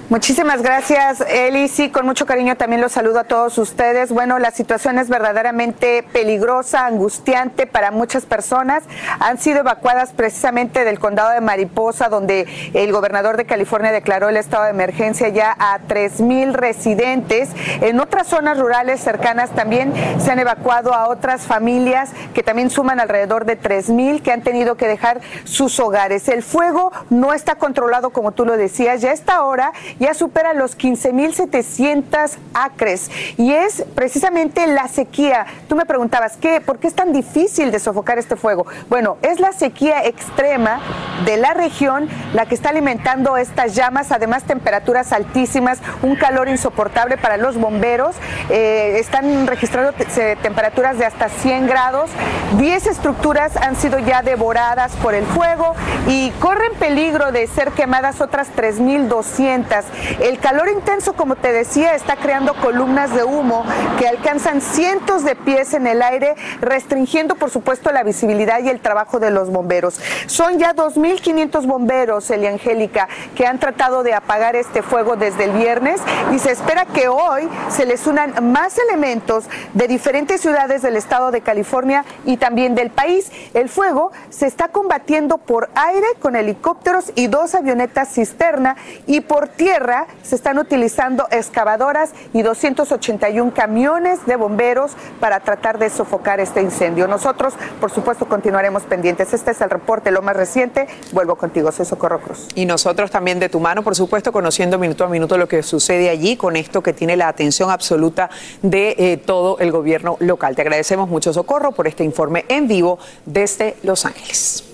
Muchísimas 0.10 0.64
gracias, 0.64 1.22
Eli. 1.30 1.68
Sí, 1.68 1.92
con 1.92 2.04
mucho 2.04 2.26
cariño 2.26 2.58
también 2.58 2.82
los 2.82 2.94
saludo 2.94 3.20
a 3.20 3.26
todos 3.26 3.60
ustedes. 3.60 4.12
Bueno, 4.12 4.40
la 4.40 4.50
situación 4.50 4.98
es 4.98 5.08
verdaderamente 5.08 6.02
peligrosa, 6.02 6.88
angustiante 6.88 7.68
para 7.68 7.92
muchas 7.92 8.26
personas. 8.26 8.82
Han 9.20 9.38
sido 9.38 9.60
evacuadas 9.60 10.12
precisamente 10.14 10.84
del 10.84 10.98
condado 10.98 11.30
de 11.30 11.42
Mariposa, 11.42 12.10
donde 12.10 12.48
el 12.74 12.92
gobernador 12.92 13.38
de 13.38 13.46
California 13.46 13.92
declaró 13.92 14.30
el 14.30 14.38
estado 14.38 14.64
de 14.64 14.72
emergencia 14.72 15.30
ya 15.30 15.56
a 15.60 15.78
3.000 15.88 16.54
residentes. 16.54 17.50
En 17.82 18.00
otras 18.00 18.26
zonas 18.26 18.58
rurales 18.58 19.02
cercanas 19.02 19.52
también 19.52 19.94
se 20.20 20.32
han 20.32 20.40
evacuado 20.40 20.96
a 20.96 21.08
otras 21.08 21.44
familias 21.44 22.10
que 22.34 22.42
también 22.42 22.72
suman 22.72 23.00
alrededor 23.00 23.46
de 23.46 23.62
3.000 23.62 24.24
que 24.24 24.32
han 24.32 24.42
tenido 24.42 24.76
que 24.76 24.88
dejar 24.88 25.22
sus 25.44 25.80
hogares. 25.80 26.28
El 26.30 26.42
fuego 26.42 26.92
no 27.12 27.32
está 27.32 27.58
controlado, 27.60 28.10
como 28.10 28.32
tú 28.32 28.44
lo 28.44 28.58
decías, 28.58 29.02
ya 29.02 29.12
a 29.12 29.14
esta 29.14 29.44
hora 29.44 29.72
ya 30.00 30.14
supera 30.14 30.54
los 30.54 30.78
15.700 30.78 32.38
acres 32.54 33.10
y 33.38 33.54
es 33.54 33.84
precisamente 33.96 34.68
la 34.68 34.88
sequía. 34.88 35.46
Tú 35.68 35.76
me 35.76 35.86
preguntabas, 35.86 36.38
¿qué, 36.38 36.62
¿por 36.62 36.80
qué 36.80 36.88
es 36.88 36.96
tan 36.96 37.12
difícil 37.14 37.72
de 37.72 37.80
sofocar 37.80 38.18
este 38.20 38.36
fuego? 38.36 38.66
Bueno, 38.90 39.18
es 39.22 39.40
la 39.40 39.52
sequía 39.52 40.06
extrema 40.06 40.80
de 41.26 41.38
la 41.38 41.54
región 41.54 42.08
la 42.34 42.46
que 42.46 42.56
está 42.56 42.70
alimentando 42.70 43.38
estas 43.38 43.76
llamas, 43.76 44.12
además 44.12 44.44
temperaturas 44.44 45.12
altísimas, 45.12 45.80
un 46.02 46.16
calor 46.16 46.48
insoportable 46.50 47.18
para 47.18 47.38
los 47.38 47.58
bomberos, 47.58 48.16
eh, 48.50 48.96
están 49.00 49.48
registrando 49.48 49.92
te- 49.94 50.36
temperaturas 50.38 50.98
de 50.98 51.06
hasta 51.06 51.30
100 51.30 51.68
grados, 51.68 52.10
10 52.58 52.88
estructuras 52.88 53.56
han 53.58 53.76
sido 53.76 54.00
ya 54.00 54.22
devoradas 54.22 54.94
por 54.98 55.14
el 55.14 55.26
fuego 55.26 55.76
y 56.08 56.32
corren 56.40 56.74
peligro 56.80 57.32
de 57.32 57.48
ser 57.48 57.72
quemadas 57.72 58.22
otras 58.22 58.48
3.200. 58.56 59.84
El 60.20 60.40
calor 60.40 60.70
intenso, 60.70 61.14
como 61.14 61.36
te 61.36 61.52
decía, 61.52 61.96
está 61.96 62.16
creando 62.16 62.54
columnas 62.56 63.14
de 63.14 63.24
humo 63.24 63.66
que 63.98 64.08
alcanzan 64.08 64.62
cientos 64.62 65.24
de 65.24 65.36
pies 65.36 65.74
en 65.74 65.88
el 65.88 66.02
aire, 66.02 66.36
restringiendo, 66.62 67.36
por 67.36 67.50
supuesto, 67.50 67.92
la 67.92 68.04
visibilidad 68.04 68.62
y 68.62 68.70
el 68.70 68.80
trabajo 68.80 69.20
de 69.20 69.32
los 69.32 69.50
bomberos. 69.50 70.00
Son 70.28 70.58
ya 70.60 70.74
2.500 70.74 71.66
bomberos, 71.66 72.30
Elia 72.30 72.50
Angélica, 72.50 73.08
que 73.36 73.46
han 73.46 73.60
tratado 73.60 74.04
de 74.04 74.14
apagar 74.14 74.56
este 74.56 74.82
fuego 74.82 75.16
desde 75.16 75.46
el 75.46 75.52
viernes 75.52 76.02
y 76.34 76.40
se 76.40 76.52
espera 76.52 76.86
que 76.86 77.08
hoy 77.08 77.50
se 77.70 77.86
les 77.86 78.06
unan 78.08 78.52
más 78.52 78.78
elementos 78.78 79.46
de 79.74 79.88
diferentes 79.88 80.42
ciudades 80.42 80.82
del 80.82 80.96
estado 80.96 81.32
de 81.32 81.42
California 81.42 82.06
y 82.26 82.38
también 82.38 82.76
del 82.76 82.90
país. 82.90 83.32
El 83.54 83.70
fuego 83.70 84.12
se 84.30 84.48
está 84.48 84.70
combatiendo 84.70 85.38
por 85.38 85.70
aire 85.76 86.08
con 86.22 86.36
helicópteros 86.36 87.12
y 87.16 87.28
dos 87.28 87.56
avionetas 87.56 88.10
cisterna 88.14 88.76
y 89.08 89.22
por 89.22 89.48
tierra 89.48 89.79
se 90.24 90.36
están 90.36 90.60
utilizando 90.60 91.28
excavadoras 91.32 92.12
y 92.34 92.42
281 92.42 93.54
camiones 93.54 94.26
de 94.26 94.36
bomberos 94.36 94.92
para 95.20 95.40
tratar 95.40 95.80
de 95.80 95.90
sofocar 95.90 96.40
este 96.40 96.62
incendio. 96.62 97.08
Nosotros, 97.08 97.54
por 97.80 97.92
supuesto, 97.92 98.28
continuaremos 98.28 98.84
pendientes. 98.84 99.34
Este 99.34 99.52
es 99.52 99.62
el 99.62 99.70
reporte, 99.70 100.12
lo 100.12 100.22
más 100.22 100.36
reciente. 100.36 100.88
Vuelvo 101.12 101.36
contigo, 101.36 101.72
soy 101.72 101.86
Socorro 101.86 102.20
Cruz. 102.20 102.48
Y 102.56 102.66
nosotros 102.66 103.12
también 103.12 103.40
de 103.40 103.50
tu 103.50 103.60
mano, 103.60 103.84
por 103.84 103.96
supuesto, 103.96 104.32
conociendo 104.32 104.78
minuto 104.78 105.06
a 105.06 105.08
minuto 105.08 105.38
lo 105.38 105.48
que 105.48 105.64
sucede 105.64 106.10
allí 106.10 106.36
con 106.36 106.56
esto 106.56 106.82
que 106.82 106.94
tiene 106.94 107.16
la 107.16 107.28
atención 107.28 107.72
absoluta 107.72 108.30
de 108.62 108.96
eh, 108.98 109.18
todo 109.18 109.60
el 109.60 109.72
gobierno 109.72 110.18
local. 110.20 110.56
Te 110.56 110.62
agradecemos 110.62 111.10
mucho, 111.10 111.34
Socorro, 111.34 111.72
por 111.72 111.88
este 111.88 112.04
informe 112.04 112.46
en 112.50 112.68
vivo 112.68 113.00
desde 113.26 113.78
Los 113.84 114.06
Ángeles. 114.06 114.69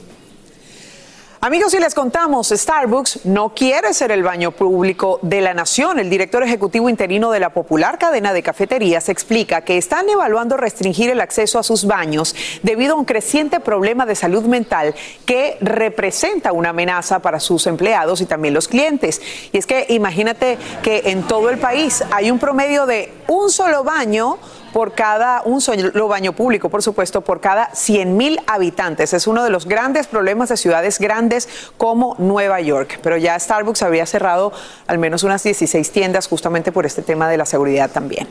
Amigos, 1.46 1.76
y 1.76 1.80
les 1.80 1.94
contamos, 1.94 2.50
Starbucks 2.50 3.28
no 3.28 3.54
quiere 3.54 3.94
ser 3.94 4.10
el 4.10 4.24
baño 4.24 4.50
público 4.50 5.20
de 5.22 5.42
la 5.42 5.54
nación. 5.54 6.00
El 6.00 6.10
director 6.10 6.42
ejecutivo 6.42 6.90
interino 6.90 7.30
de 7.30 7.40
la 7.40 7.52
popular 7.52 8.00
cadena 8.00 8.34
de 8.34 8.42
cafeterías 8.42 9.10
explica 9.10 9.62
que 9.62 9.78
están 9.78 10.10
evaluando 10.10 10.58
restringir 10.58 11.12
el 11.12 11.22
acceso 11.22 11.60
a 11.60 11.64
sus 11.64 11.86
baños 11.86 12.36
debido 12.64 12.96
a 12.96 12.98
un 12.98 13.06
creciente 13.06 13.60
problema 13.60 14.08
de 14.08 14.16
salud 14.16 14.46
mental 14.46 14.96
que 15.28 15.60
representa 15.62 16.52
una 16.52 16.70
amenaza 16.70 17.20
para 17.20 17.40
sus 17.40 17.68
empleados 17.68 18.22
y 18.22 18.26
también 18.26 18.56
los 18.56 18.68
clientes. 18.68 19.22
Y 19.52 19.60
es 19.60 19.68
que 19.68 19.86
imagínate 19.90 20.58
que 20.82 21.04
en 21.06 21.28
todo 21.28 21.52
el 21.52 21.60
país 21.60 22.04
hay 22.10 22.32
un 22.32 22.40
promedio 22.40 22.88
de 22.88 23.14
un 23.28 23.52
solo 23.52 23.84
baño 23.84 24.40
por 24.76 24.92
cada, 24.92 25.42
un 25.46 25.62
solo 25.62 26.10
baño 26.10 26.34
público, 26.34 26.68
por 26.68 26.84
supuesto, 26.84 27.22
por 27.22 27.40
cada 27.40 27.70
100 27.74 28.18
mil 28.18 28.42
habitantes. 28.46 29.14
Es 29.14 29.26
uno 29.26 29.42
de 29.46 29.50
los 29.50 29.68
grandes 29.68 30.06
problemas 30.06 30.50
de 30.50 30.58
ciudades 30.58 31.00
grandes 31.00 31.48
como 31.78 32.18
Nueva 32.20 32.60
York. 32.60 33.00
Pero 33.02 33.16
ya 33.16 33.40
Starbucks 33.40 33.84
habría 33.84 34.06
cerrado 34.06 34.52
al 34.88 34.98
menos 34.98 35.24
unas 35.24 35.42
16 35.44 35.92
tiendas 35.92 36.28
justamente 36.28 36.74
por 36.74 36.86
este 36.86 37.02
tema 37.02 37.30
de 37.30 37.38
la 37.38 37.46
seguridad 37.46 37.90
también. 37.90 38.28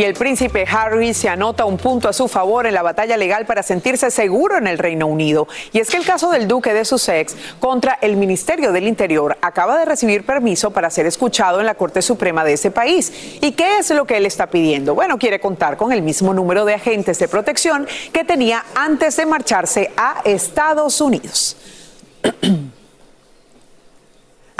Y 0.00 0.04
el 0.04 0.14
príncipe 0.14 0.64
Harry 0.66 1.12
se 1.12 1.28
anota 1.28 1.66
un 1.66 1.76
punto 1.76 2.08
a 2.08 2.14
su 2.14 2.26
favor 2.26 2.66
en 2.66 2.72
la 2.72 2.80
batalla 2.80 3.18
legal 3.18 3.44
para 3.44 3.62
sentirse 3.62 4.10
seguro 4.10 4.56
en 4.56 4.66
el 4.66 4.78
Reino 4.78 5.06
Unido. 5.06 5.46
Y 5.74 5.78
es 5.78 5.90
que 5.90 5.98
el 5.98 6.06
caso 6.06 6.30
del 6.30 6.48
duque 6.48 6.72
de 6.72 6.86
Sussex 6.86 7.36
contra 7.58 7.98
el 8.00 8.16
Ministerio 8.16 8.72
del 8.72 8.88
Interior 8.88 9.36
acaba 9.42 9.78
de 9.78 9.84
recibir 9.84 10.24
permiso 10.24 10.70
para 10.70 10.88
ser 10.88 11.04
escuchado 11.04 11.60
en 11.60 11.66
la 11.66 11.74
Corte 11.74 12.00
Suprema 12.00 12.44
de 12.44 12.54
ese 12.54 12.70
país. 12.70 13.12
¿Y 13.42 13.52
qué 13.52 13.76
es 13.76 13.90
lo 13.90 14.06
que 14.06 14.16
él 14.16 14.24
está 14.24 14.46
pidiendo? 14.46 14.94
Bueno, 14.94 15.18
quiere 15.18 15.38
contar 15.38 15.76
con 15.76 15.92
el 15.92 16.00
mismo 16.00 16.32
número 16.32 16.64
de 16.64 16.72
agentes 16.72 17.18
de 17.18 17.28
protección 17.28 17.86
que 18.10 18.24
tenía 18.24 18.64
antes 18.74 19.18
de 19.18 19.26
marcharse 19.26 19.90
a 19.98 20.22
Estados 20.24 21.02
Unidos. 21.02 21.58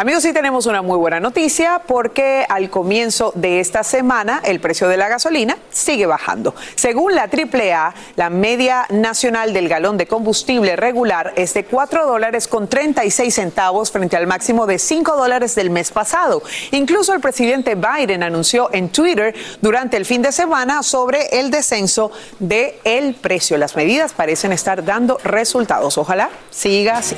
Amigos, 0.01 0.23
sí 0.23 0.33
tenemos 0.33 0.65
una 0.65 0.81
muy 0.81 0.97
buena 0.97 1.21
noticia 1.21 1.83
porque 1.87 2.47
al 2.49 2.71
comienzo 2.71 3.35
de 3.35 3.61
esta 3.61 3.85
semana 3.85 4.41
el 4.45 4.59
precio 4.59 4.89
de 4.89 4.97
la 4.97 5.09
gasolina 5.09 5.59
sigue 5.69 6.07
bajando. 6.07 6.55
Según 6.75 7.15
la 7.15 7.25
AAA, 7.25 7.93
la 8.17 8.31
media 8.31 8.87
nacional 8.89 9.53
del 9.53 9.69
galón 9.69 9.99
de 9.99 10.07
combustible 10.07 10.75
regular 10.75 11.35
es 11.37 11.53
de 11.53 11.67
4 11.67 12.07
dólares 12.07 12.49
con 12.49 12.67
36 12.67 13.35
centavos 13.35 13.91
frente 13.91 14.17
al 14.17 14.27
máximo 14.27 14.65
de 14.65 14.79
5 14.79 15.17
dólares 15.19 15.55
del 15.55 15.69
mes 15.69 15.91
pasado. 15.91 16.43
Incluso 16.71 17.13
el 17.13 17.21
presidente 17.21 17.75
Biden 17.75 18.23
anunció 18.23 18.71
en 18.73 18.89
Twitter 18.89 19.35
durante 19.61 19.99
el 19.99 20.07
fin 20.07 20.23
de 20.23 20.33
semana 20.33 20.83
sobre 20.83 21.27
el 21.39 21.51
descenso 21.51 22.11
del 22.39 22.73
el 22.85 23.17
precio. 23.17 23.59
Las 23.59 23.77
medidas 23.77 24.15
parecen 24.15 24.53
estar 24.53 24.83
dando 24.83 25.19
resultados. 25.25 25.99
Ojalá 25.99 26.31
siga 26.49 26.97
así. 26.97 27.17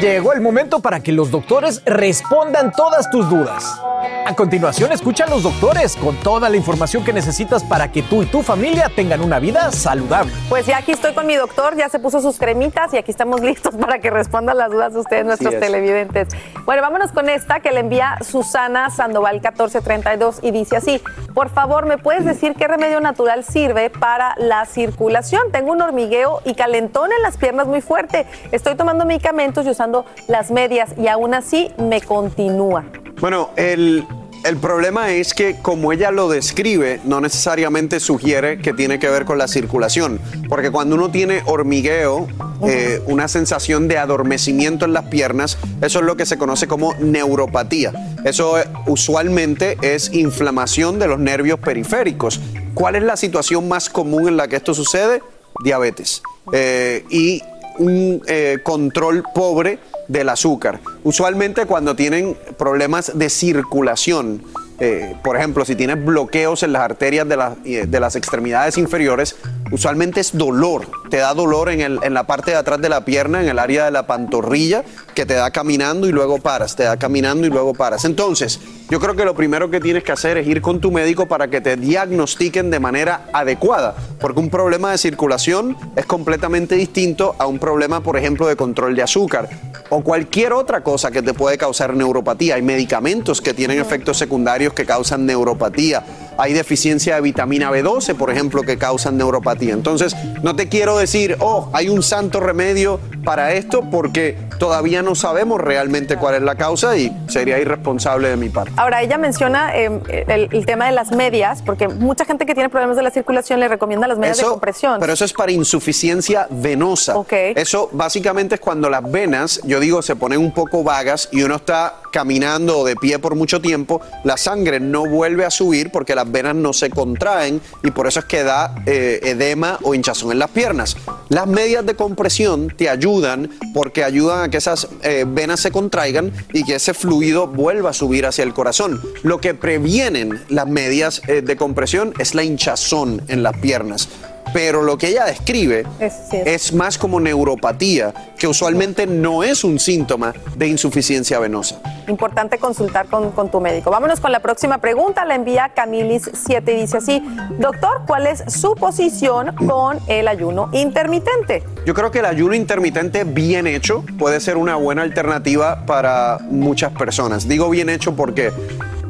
Llegó 0.00 0.32
el 0.32 0.40
momento 0.40 0.78
para 0.78 1.00
que 1.00 1.10
los 1.10 1.32
doctores 1.32 1.82
respondan 1.84 2.70
todas 2.70 3.10
tus 3.10 3.28
dudas. 3.28 3.80
A 4.26 4.34
continuación, 4.36 4.92
escucha 4.92 5.24
a 5.24 5.26
los 5.28 5.42
doctores 5.42 5.96
con 5.96 6.14
toda 6.16 6.48
la 6.48 6.56
información 6.56 7.02
que 7.02 7.12
necesitas 7.12 7.64
para 7.64 7.90
que 7.90 8.02
tú 8.02 8.22
y 8.22 8.26
tu 8.26 8.42
familia 8.42 8.92
tengan 8.94 9.22
una 9.22 9.40
vida 9.40 9.72
saludable. 9.72 10.32
Pues 10.48 10.66
ya 10.66 10.76
aquí 10.76 10.92
estoy 10.92 11.14
con 11.14 11.26
mi 11.26 11.34
doctor, 11.34 11.76
ya 11.76 11.88
se 11.88 11.98
puso 11.98 12.20
sus 12.20 12.38
cremitas 12.38 12.94
y 12.94 12.98
aquí 12.98 13.10
estamos 13.10 13.40
listos 13.42 13.74
para 13.74 13.98
que 13.98 14.10
respondan 14.10 14.58
las 14.58 14.70
dudas 14.70 14.92
de 14.92 15.00
ustedes, 15.00 15.24
nuestros 15.24 15.54
es. 15.54 15.60
televidentes. 15.60 16.28
Bueno, 16.64 16.82
vámonos 16.82 17.10
con 17.10 17.28
esta 17.28 17.58
que 17.58 17.72
le 17.72 17.80
envía 17.80 18.18
Susana 18.20 18.90
Sandoval 18.90 19.36
1432 19.36 20.40
y 20.42 20.52
dice 20.52 20.76
así, 20.76 21.02
por 21.34 21.48
favor, 21.48 21.86
¿me 21.86 21.98
puedes 21.98 22.24
decir 22.24 22.54
qué 22.54 22.68
remedio 22.68 23.00
natural 23.00 23.44
sirve 23.44 23.90
para 23.90 24.34
la 24.36 24.64
circulación? 24.66 25.50
Tengo 25.50 25.72
un 25.72 25.80
hormigueo 25.80 26.40
y 26.44 26.54
calentón 26.54 27.10
en 27.16 27.22
las 27.22 27.36
piernas 27.36 27.66
muy 27.66 27.80
fuerte. 27.80 28.26
Estoy 28.52 28.74
tomando 28.76 29.04
medicamentos 29.04 29.64
y 29.66 29.70
usando 29.70 29.87
las 30.26 30.50
medias 30.50 30.90
y 30.96 31.08
aún 31.08 31.34
así 31.34 31.70
me 31.78 32.00
continúa. 32.00 32.84
Bueno, 33.20 33.50
el, 33.56 34.04
el 34.44 34.56
problema 34.56 35.10
es 35.12 35.34
que 35.34 35.56
como 35.60 35.92
ella 35.92 36.10
lo 36.10 36.28
describe, 36.28 37.00
no 37.04 37.20
necesariamente 37.20 37.98
sugiere 37.98 38.58
que 38.58 38.72
tiene 38.72 38.98
que 38.98 39.08
ver 39.08 39.24
con 39.24 39.36
la 39.36 39.48
circulación, 39.48 40.20
porque 40.48 40.70
cuando 40.70 40.94
uno 40.94 41.10
tiene 41.10 41.42
hormigueo, 41.46 42.28
eh, 42.66 43.02
una 43.06 43.26
sensación 43.26 43.88
de 43.88 43.98
adormecimiento 43.98 44.84
en 44.84 44.92
las 44.92 45.06
piernas, 45.06 45.58
eso 45.82 45.98
es 45.98 46.04
lo 46.04 46.16
que 46.16 46.24
se 46.24 46.38
conoce 46.38 46.68
como 46.68 46.94
neuropatía. 46.94 47.92
Eso 48.24 48.58
eh, 48.58 48.64
usualmente 48.86 49.76
es 49.82 50.12
inflamación 50.14 50.98
de 50.98 51.08
los 51.08 51.18
nervios 51.18 51.58
periféricos. 51.58 52.40
¿Cuál 52.74 52.94
es 52.94 53.02
la 53.02 53.16
situación 53.16 53.68
más 53.68 53.88
común 53.90 54.28
en 54.28 54.36
la 54.36 54.46
que 54.46 54.56
esto 54.56 54.72
sucede? 54.72 55.20
Diabetes. 55.64 56.22
Eh, 56.52 57.04
y 57.10 57.42
un 57.78 58.22
eh, 58.26 58.58
control 58.62 59.24
pobre 59.34 59.78
del 60.08 60.28
azúcar. 60.28 60.80
Usualmente 61.04 61.66
cuando 61.66 61.94
tienen 61.94 62.36
problemas 62.56 63.18
de 63.18 63.30
circulación, 63.30 64.42
eh, 64.80 65.16
por 65.24 65.36
ejemplo, 65.36 65.64
si 65.64 65.74
tienes 65.74 66.04
bloqueos 66.04 66.62
en 66.62 66.72
las 66.72 66.82
arterias 66.82 67.28
de, 67.28 67.36
eh, 67.64 67.86
de 67.86 68.00
las 68.00 68.14
extremidades 68.14 68.78
inferiores, 68.78 69.36
usualmente 69.70 70.20
es 70.20 70.36
dolor. 70.36 70.86
Te 71.10 71.18
da 71.18 71.32
dolor 71.34 71.70
en, 71.70 71.80
el- 71.80 71.98
en 72.02 72.14
la 72.14 72.24
parte 72.24 72.50
de 72.52 72.56
atrás 72.58 72.80
de 72.80 72.88
la 72.88 73.04
pierna, 73.04 73.40
en 73.42 73.48
el 73.48 73.58
área 73.58 73.84
de 73.86 73.90
la 73.90 74.06
pantorrilla, 74.06 74.84
que 75.14 75.26
te 75.26 75.34
da 75.34 75.50
caminando 75.50 76.06
y 76.06 76.12
luego 76.12 76.38
paras, 76.38 76.76
te 76.76 76.84
da 76.84 76.96
caminando 76.96 77.46
y 77.46 77.50
luego 77.50 77.74
paras. 77.74 78.04
Entonces, 78.04 78.60
yo 78.90 79.00
creo 79.00 79.16
que 79.16 79.24
lo 79.24 79.34
primero 79.34 79.70
que 79.70 79.80
tienes 79.80 80.04
que 80.04 80.12
hacer 80.12 80.36
es 80.38 80.46
ir 80.46 80.60
con 80.62 80.80
tu 80.80 80.90
médico 80.90 81.26
para 81.26 81.48
que 81.48 81.60
te 81.60 81.76
diagnostiquen 81.76 82.70
de 82.70 82.80
manera 82.80 83.26
adecuada, 83.32 83.94
porque 84.20 84.40
un 84.40 84.50
problema 84.50 84.90
de 84.92 84.98
circulación 84.98 85.76
es 85.96 86.06
completamente 86.06 86.74
distinto 86.74 87.34
a 87.38 87.46
un 87.46 87.58
problema, 87.58 88.02
por 88.02 88.16
ejemplo, 88.16 88.46
de 88.46 88.56
control 88.56 88.94
de 88.94 89.02
azúcar 89.02 89.48
o 89.90 90.02
cualquier 90.02 90.52
otra 90.52 90.82
cosa 90.82 91.10
que 91.10 91.22
te 91.22 91.34
puede 91.34 91.58
causar 91.58 91.94
neuropatía. 91.94 92.54
Hay 92.56 92.62
medicamentos 92.62 93.40
que 93.40 93.54
tienen 93.54 93.78
efectos 93.80 94.18
secundarios 94.18 94.72
que 94.72 94.84
causan 94.84 95.26
neuropatía. 95.26 96.04
Hay 96.38 96.52
deficiencia 96.52 97.16
de 97.16 97.20
vitamina 97.20 97.68
B12, 97.72 98.14
por 98.14 98.30
ejemplo, 98.30 98.62
que 98.62 98.78
causan 98.78 99.16
neuropatía. 99.16 99.74
Entonces, 99.74 100.14
no 100.42 100.54
te 100.54 100.68
quiero 100.68 100.96
decir, 100.96 101.36
oh, 101.40 101.68
hay 101.72 101.88
un 101.88 102.00
santo 102.00 102.38
remedio 102.38 103.00
para 103.24 103.54
esto, 103.54 103.82
porque 103.90 104.38
todavía 104.58 105.02
no 105.02 105.16
sabemos 105.16 105.60
realmente 105.60 106.16
cuál 106.16 106.36
es 106.36 106.42
la 106.42 106.54
causa 106.54 106.96
y 106.96 107.12
sería 107.28 107.58
irresponsable 107.58 108.28
de 108.28 108.36
mi 108.36 108.50
parte. 108.50 108.72
Ahora, 108.76 109.02
ella 109.02 109.18
menciona 109.18 109.76
eh, 109.76 109.90
el, 110.28 110.48
el 110.52 110.64
tema 110.64 110.86
de 110.86 110.92
las 110.92 111.10
medias, 111.10 111.60
porque 111.62 111.88
mucha 111.88 112.24
gente 112.24 112.46
que 112.46 112.54
tiene 112.54 112.68
problemas 112.68 112.96
de 112.96 113.02
la 113.02 113.10
circulación 113.10 113.58
le 113.58 113.66
recomienda 113.66 114.06
las 114.06 114.18
medias 114.18 114.38
de 114.38 114.44
compresión. 114.44 115.00
Pero 115.00 115.12
eso 115.12 115.24
es 115.24 115.32
para 115.32 115.50
insuficiencia 115.50 116.46
venosa. 116.50 117.16
Eso 117.30 117.90
básicamente 117.92 118.54
es 118.54 118.60
cuando 118.60 118.88
las 118.88 119.10
venas, 119.10 119.60
yo 119.64 119.80
digo, 119.80 120.02
se 120.02 120.14
ponen 120.14 120.38
un 120.38 120.52
poco 120.52 120.84
vagas 120.84 121.28
y 121.32 121.42
uno 121.42 121.56
está 121.56 121.96
caminando 122.10 122.78
o 122.78 122.84
de 122.84 122.96
pie 122.96 123.18
por 123.18 123.34
mucho 123.34 123.60
tiempo, 123.60 124.00
la 124.24 124.36
sangre 124.36 124.80
no 124.80 125.06
vuelve 125.06 125.44
a 125.44 125.50
subir 125.50 125.90
porque 125.90 126.14
las 126.14 126.30
venas 126.30 126.54
no 126.54 126.72
se 126.72 126.90
contraen 126.90 127.60
y 127.82 127.90
por 127.90 128.06
eso 128.06 128.20
es 128.20 128.26
que 128.26 128.42
da 128.42 128.74
eh, 128.86 129.20
edema 129.22 129.78
o 129.82 129.94
hinchazón 129.94 130.32
en 130.32 130.38
las 130.38 130.50
piernas. 130.50 130.96
Las 131.28 131.46
medias 131.46 131.84
de 131.84 131.94
compresión 131.94 132.68
te 132.76 132.88
ayudan 132.88 133.50
porque 133.74 134.04
ayudan 134.04 134.44
a 134.44 134.48
que 134.48 134.56
esas 134.56 134.88
eh, 135.02 135.24
venas 135.26 135.60
se 135.60 135.70
contraigan 135.70 136.32
y 136.52 136.64
que 136.64 136.76
ese 136.76 136.94
fluido 136.94 137.46
vuelva 137.46 137.90
a 137.90 137.92
subir 137.92 138.26
hacia 138.26 138.44
el 138.44 138.54
corazón. 138.54 139.00
Lo 139.22 139.40
que 139.40 139.54
previenen 139.54 140.40
las 140.48 140.66
medias 140.66 141.22
eh, 141.28 141.42
de 141.42 141.56
compresión 141.56 142.14
es 142.18 142.34
la 142.34 142.44
hinchazón 142.44 143.22
en 143.28 143.42
las 143.42 143.56
piernas. 143.58 144.08
Pero 144.52 144.82
lo 144.82 144.96
que 144.98 145.08
ella 145.08 145.24
describe 145.24 145.84
es 146.32 146.72
más 146.72 146.98
como 146.98 147.20
neuropatía, 147.20 148.14
que 148.38 148.46
usualmente 148.46 149.06
no 149.06 149.42
es 149.42 149.64
un 149.64 149.78
síntoma 149.78 150.32
de 150.56 150.68
insuficiencia 150.68 151.38
venosa. 151.38 151.80
Importante 152.08 152.58
consultar 152.58 153.06
con, 153.06 153.32
con 153.32 153.50
tu 153.50 153.60
médico. 153.60 153.90
Vámonos 153.90 154.20
con 154.20 154.32
la 154.32 154.40
próxima 154.40 154.78
pregunta. 154.78 155.24
La 155.24 155.34
envía 155.34 155.72
Camilis7 155.74 156.72
y 156.72 156.80
dice 156.80 156.96
así, 156.96 157.22
doctor, 157.58 158.02
¿cuál 158.06 158.26
es 158.26 158.42
su 158.48 158.74
posición 158.74 159.54
con 159.66 159.98
el 160.06 160.28
ayuno 160.28 160.70
intermitente? 160.72 161.62
Yo 161.84 161.94
creo 161.94 162.10
que 162.10 162.20
el 162.20 162.26
ayuno 162.26 162.54
intermitente 162.54 163.24
bien 163.24 163.66
hecho 163.66 164.04
puede 164.18 164.40
ser 164.40 164.56
una 164.56 164.76
buena 164.76 165.02
alternativa 165.02 165.84
para 165.86 166.38
muchas 166.50 166.92
personas. 166.92 167.48
Digo 167.48 167.68
bien 167.70 167.88
hecho 167.88 168.14
porque 168.16 168.52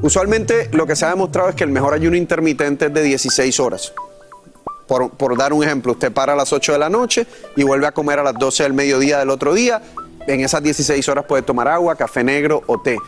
usualmente 0.02 0.68
lo 0.72 0.86
que 0.86 0.96
se 0.96 1.06
ha 1.06 1.10
demostrado 1.10 1.48
es 1.50 1.54
que 1.54 1.64
el 1.64 1.70
mejor 1.70 1.94
ayuno 1.94 2.16
intermitente 2.16 2.86
es 2.86 2.94
de 2.94 3.02
16 3.02 3.60
horas. 3.60 3.92
Por, 4.88 5.36
dar 5.36 5.52
un 5.52 5.62
ejemplo, 5.62 5.92
usted 5.92 6.10
para 6.10 6.32
a 6.32 6.36
las 6.36 6.52
8 6.52 6.72
de 6.72 6.78
la 6.78 6.88
noche 6.88 7.26
y 7.56 7.62
vuelve 7.62 7.86
a 7.86 7.92
comer 7.92 8.18
a 8.18 8.22
las 8.22 8.34
12 8.34 8.62
del 8.64 8.72
mediodía 8.72 9.18
del 9.18 9.30
otro 9.30 9.54
día. 9.54 9.82
En 10.26 10.40
esas 10.40 10.62
16 10.62 11.08
horas 11.08 11.26
puede 11.26 11.42
tomar 11.42 11.68
agua, 11.68 11.94
café 11.94 12.24
negro 12.24 12.62
o 12.66 12.80
té. 12.80 12.98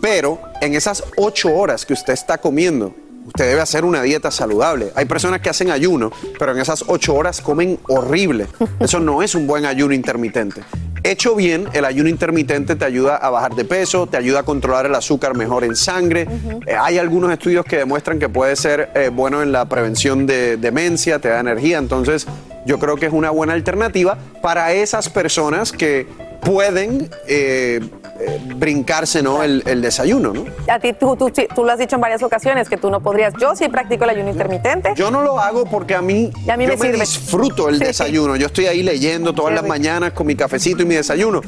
Pero 0.00 0.40
en 0.60 0.74
esas 0.74 1.04
8 1.16 1.54
horas 1.54 1.86
que 1.86 1.92
usted 1.92 2.12
está 2.12 2.38
comiendo, 2.38 2.94
usted 3.26 3.48
debe 3.48 3.60
hacer 3.60 3.84
una 3.84 4.02
dieta 4.02 4.30
saludable. 4.30 4.92
Hay 4.96 5.04
personas 5.04 5.40
que 5.40 5.50
hacen 5.50 5.70
ayuno, 5.70 6.10
pero 6.38 6.52
en 6.52 6.58
esas 6.58 6.84
8 6.86 7.14
horas 7.14 7.40
comen 7.40 7.78
horrible. 7.88 8.48
Eso 8.80 8.98
no 8.98 9.22
es 9.22 9.34
un 9.34 9.46
buen 9.46 9.66
ayuno 9.66 9.94
intermitente. 9.94 10.62
Hecho 11.02 11.34
bien, 11.34 11.66
el 11.72 11.84
ayuno 11.84 12.08
intermitente 12.08 12.76
te 12.76 12.84
ayuda 12.84 13.16
a 13.16 13.30
bajar 13.30 13.54
de 13.54 13.64
peso, 13.64 14.06
te 14.06 14.16
ayuda 14.16 14.40
a 14.40 14.42
controlar 14.42 14.86
el 14.86 14.94
azúcar 14.94 15.36
mejor 15.36 15.64
en 15.64 15.74
sangre. 15.74 16.26
Eh, 16.66 16.74
hay 16.78 16.98
algunos 16.98 17.32
estudios 17.32 17.64
que 17.64 17.78
demuestran 17.78 18.18
que 18.18 18.28
puede 18.28 18.54
ser 18.56 18.90
eh, 18.94 19.08
bueno 19.08 19.42
en 19.42 19.50
la 19.50 19.64
prevención 19.64 20.26
de 20.26 20.56
demencia, 20.58 21.18
te 21.18 21.28
da 21.28 21.40
energía. 21.40 21.78
Entonces, 21.78 22.26
yo 22.66 22.78
creo 22.78 22.96
que 22.96 23.06
es 23.06 23.12
una 23.12 23.30
buena 23.30 23.54
alternativa 23.54 24.18
para 24.42 24.72
esas 24.72 25.08
personas 25.08 25.72
que 25.72 26.06
pueden 26.40 27.10
eh, 27.26 27.80
eh, 28.20 28.40
brincarse 28.56 29.22
¿no? 29.22 29.42
el, 29.42 29.62
el 29.66 29.80
desayuno. 29.82 30.32
¿no? 30.32 30.44
A 30.68 30.78
ti, 30.78 30.92
tú, 30.92 31.16
tú, 31.16 31.30
tú 31.54 31.64
lo 31.64 31.72
has 31.72 31.78
dicho 31.78 31.96
en 31.96 32.00
varias 32.02 32.22
ocasiones 32.22 32.68
que 32.68 32.76
tú 32.76 32.90
no 32.90 33.00
podrías. 33.00 33.32
Yo 33.40 33.54
sí 33.56 33.68
practico 33.68 34.04
el 34.04 34.10
ayuno 34.10 34.30
intermitente. 34.30 34.92
Yo 34.96 35.10
no 35.10 35.22
lo 35.22 35.38
hago 35.40 35.64
porque 35.66 35.94
a 35.94 36.02
mí, 36.02 36.30
Y 36.46 36.50
a 36.50 36.56
mí 36.56 36.64
yo 36.66 36.70
me 36.70 36.76
sirve. 36.76 36.98
disfruto 37.00 37.68
el 37.68 37.78
Sí. 37.78 37.84
desayuno. 37.84 38.36
Yo 38.36 38.46
estoy 38.46 38.66
ahí 38.66 38.82
leyendo 38.82 39.32
todas 39.32 39.54
las 39.54 39.64
mañanas 39.66 40.12
con 40.12 40.26
mi 40.26 40.34
cafecito 40.34 40.82
y 40.82 40.86
mi 40.86 40.94
desayuno. 40.96 41.40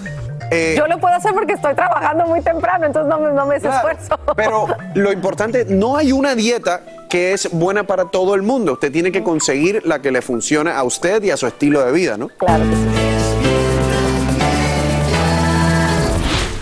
Eh, 0.50 0.74
Yo 0.76 0.86
lo 0.86 0.98
puedo 1.00 1.14
hacer 1.14 1.32
porque 1.32 1.54
estoy 1.54 1.74
trabajando 1.74 2.26
muy 2.26 2.42
temprano, 2.42 2.84
entonces 2.84 3.08
no 3.08 3.18
me, 3.18 3.32
no 3.32 3.46
me 3.46 3.56
esfuerzo. 3.56 4.18
Pero 4.36 4.66
lo 4.94 5.10
importante, 5.10 5.64
no 5.64 5.96
hay 5.96 6.12
una 6.12 6.34
dieta 6.34 6.82
que 7.08 7.32
es 7.32 7.48
buena 7.52 7.84
para 7.84 8.06
todo 8.10 8.34
el 8.34 8.42
mundo. 8.42 8.74
Usted 8.74 8.92
tiene 8.92 9.12
que 9.12 9.22
conseguir 9.22 9.80
la 9.86 10.02
que 10.02 10.10
le 10.10 10.20
funcione 10.20 10.70
a 10.70 10.82
usted 10.82 11.22
y 11.22 11.30
a 11.30 11.38
su 11.38 11.46
estilo 11.46 11.82
de 11.82 11.92
vida, 11.92 12.18
¿no? 12.18 12.28
Claro 12.28 12.64
que 12.64 12.76
sí. 12.76 13.21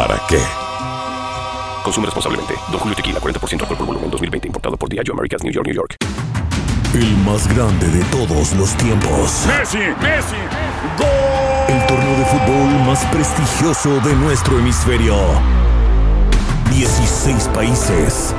¿para 0.00 0.18
qué? 0.28 0.40
Consume 1.84 2.06
responsablemente. 2.06 2.54
Don 2.70 2.80
Julio 2.80 2.96
Tequila, 2.96 3.20
40% 3.20 3.60
alcohol 3.60 3.76
por 3.76 3.86
volumen, 3.86 4.10
2020. 4.10 4.48
Importado 4.48 4.76
por 4.78 4.88
Diageo 4.88 5.12
Americas, 5.12 5.42
New 5.42 5.52
York, 5.52 5.66
New 5.66 5.74
York. 5.74 5.96
El 6.94 7.16
más 7.18 7.46
grande 7.54 7.86
de 7.88 8.02
todos 8.04 8.52
los 8.54 8.74
tiempos. 8.76 9.44
Messi, 9.46 9.78
Messi, 10.00 10.40
El 11.68 11.86
torneo 11.86 12.16
de 12.18 12.24
fútbol 12.24 12.86
más 12.86 13.04
prestigioso 13.06 14.00
de 14.00 14.14
nuestro 14.14 14.58
hemisferio. 14.58 15.16
16 16.70 17.48
países. 17.48 18.34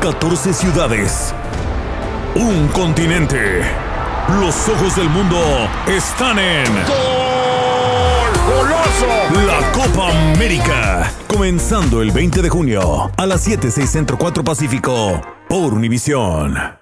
14 0.00 0.54
ciudades. 0.54 1.34
Un 2.36 2.68
continente. 2.68 3.62
Los 4.40 4.68
ojos 4.68 4.94
del 4.94 5.08
mundo 5.08 5.38
están 5.88 6.38
en. 6.38 6.66
¡Goloso! 6.86 7.35
Copa 9.76 10.32
América. 10.32 11.12
Comenzando 11.28 12.00
el 12.00 12.10
20 12.10 12.40
de 12.40 12.48
junio 12.48 13.10
a 13.14 13.26
las 13.26 13.42
7, 13.42 13.70
6 13.70 13.90
Centro 13.90 14.16
4 14.16 14.42
Pacífico 14.42 15.20
por 15.50 15.74
Univisión. 15.74 16.76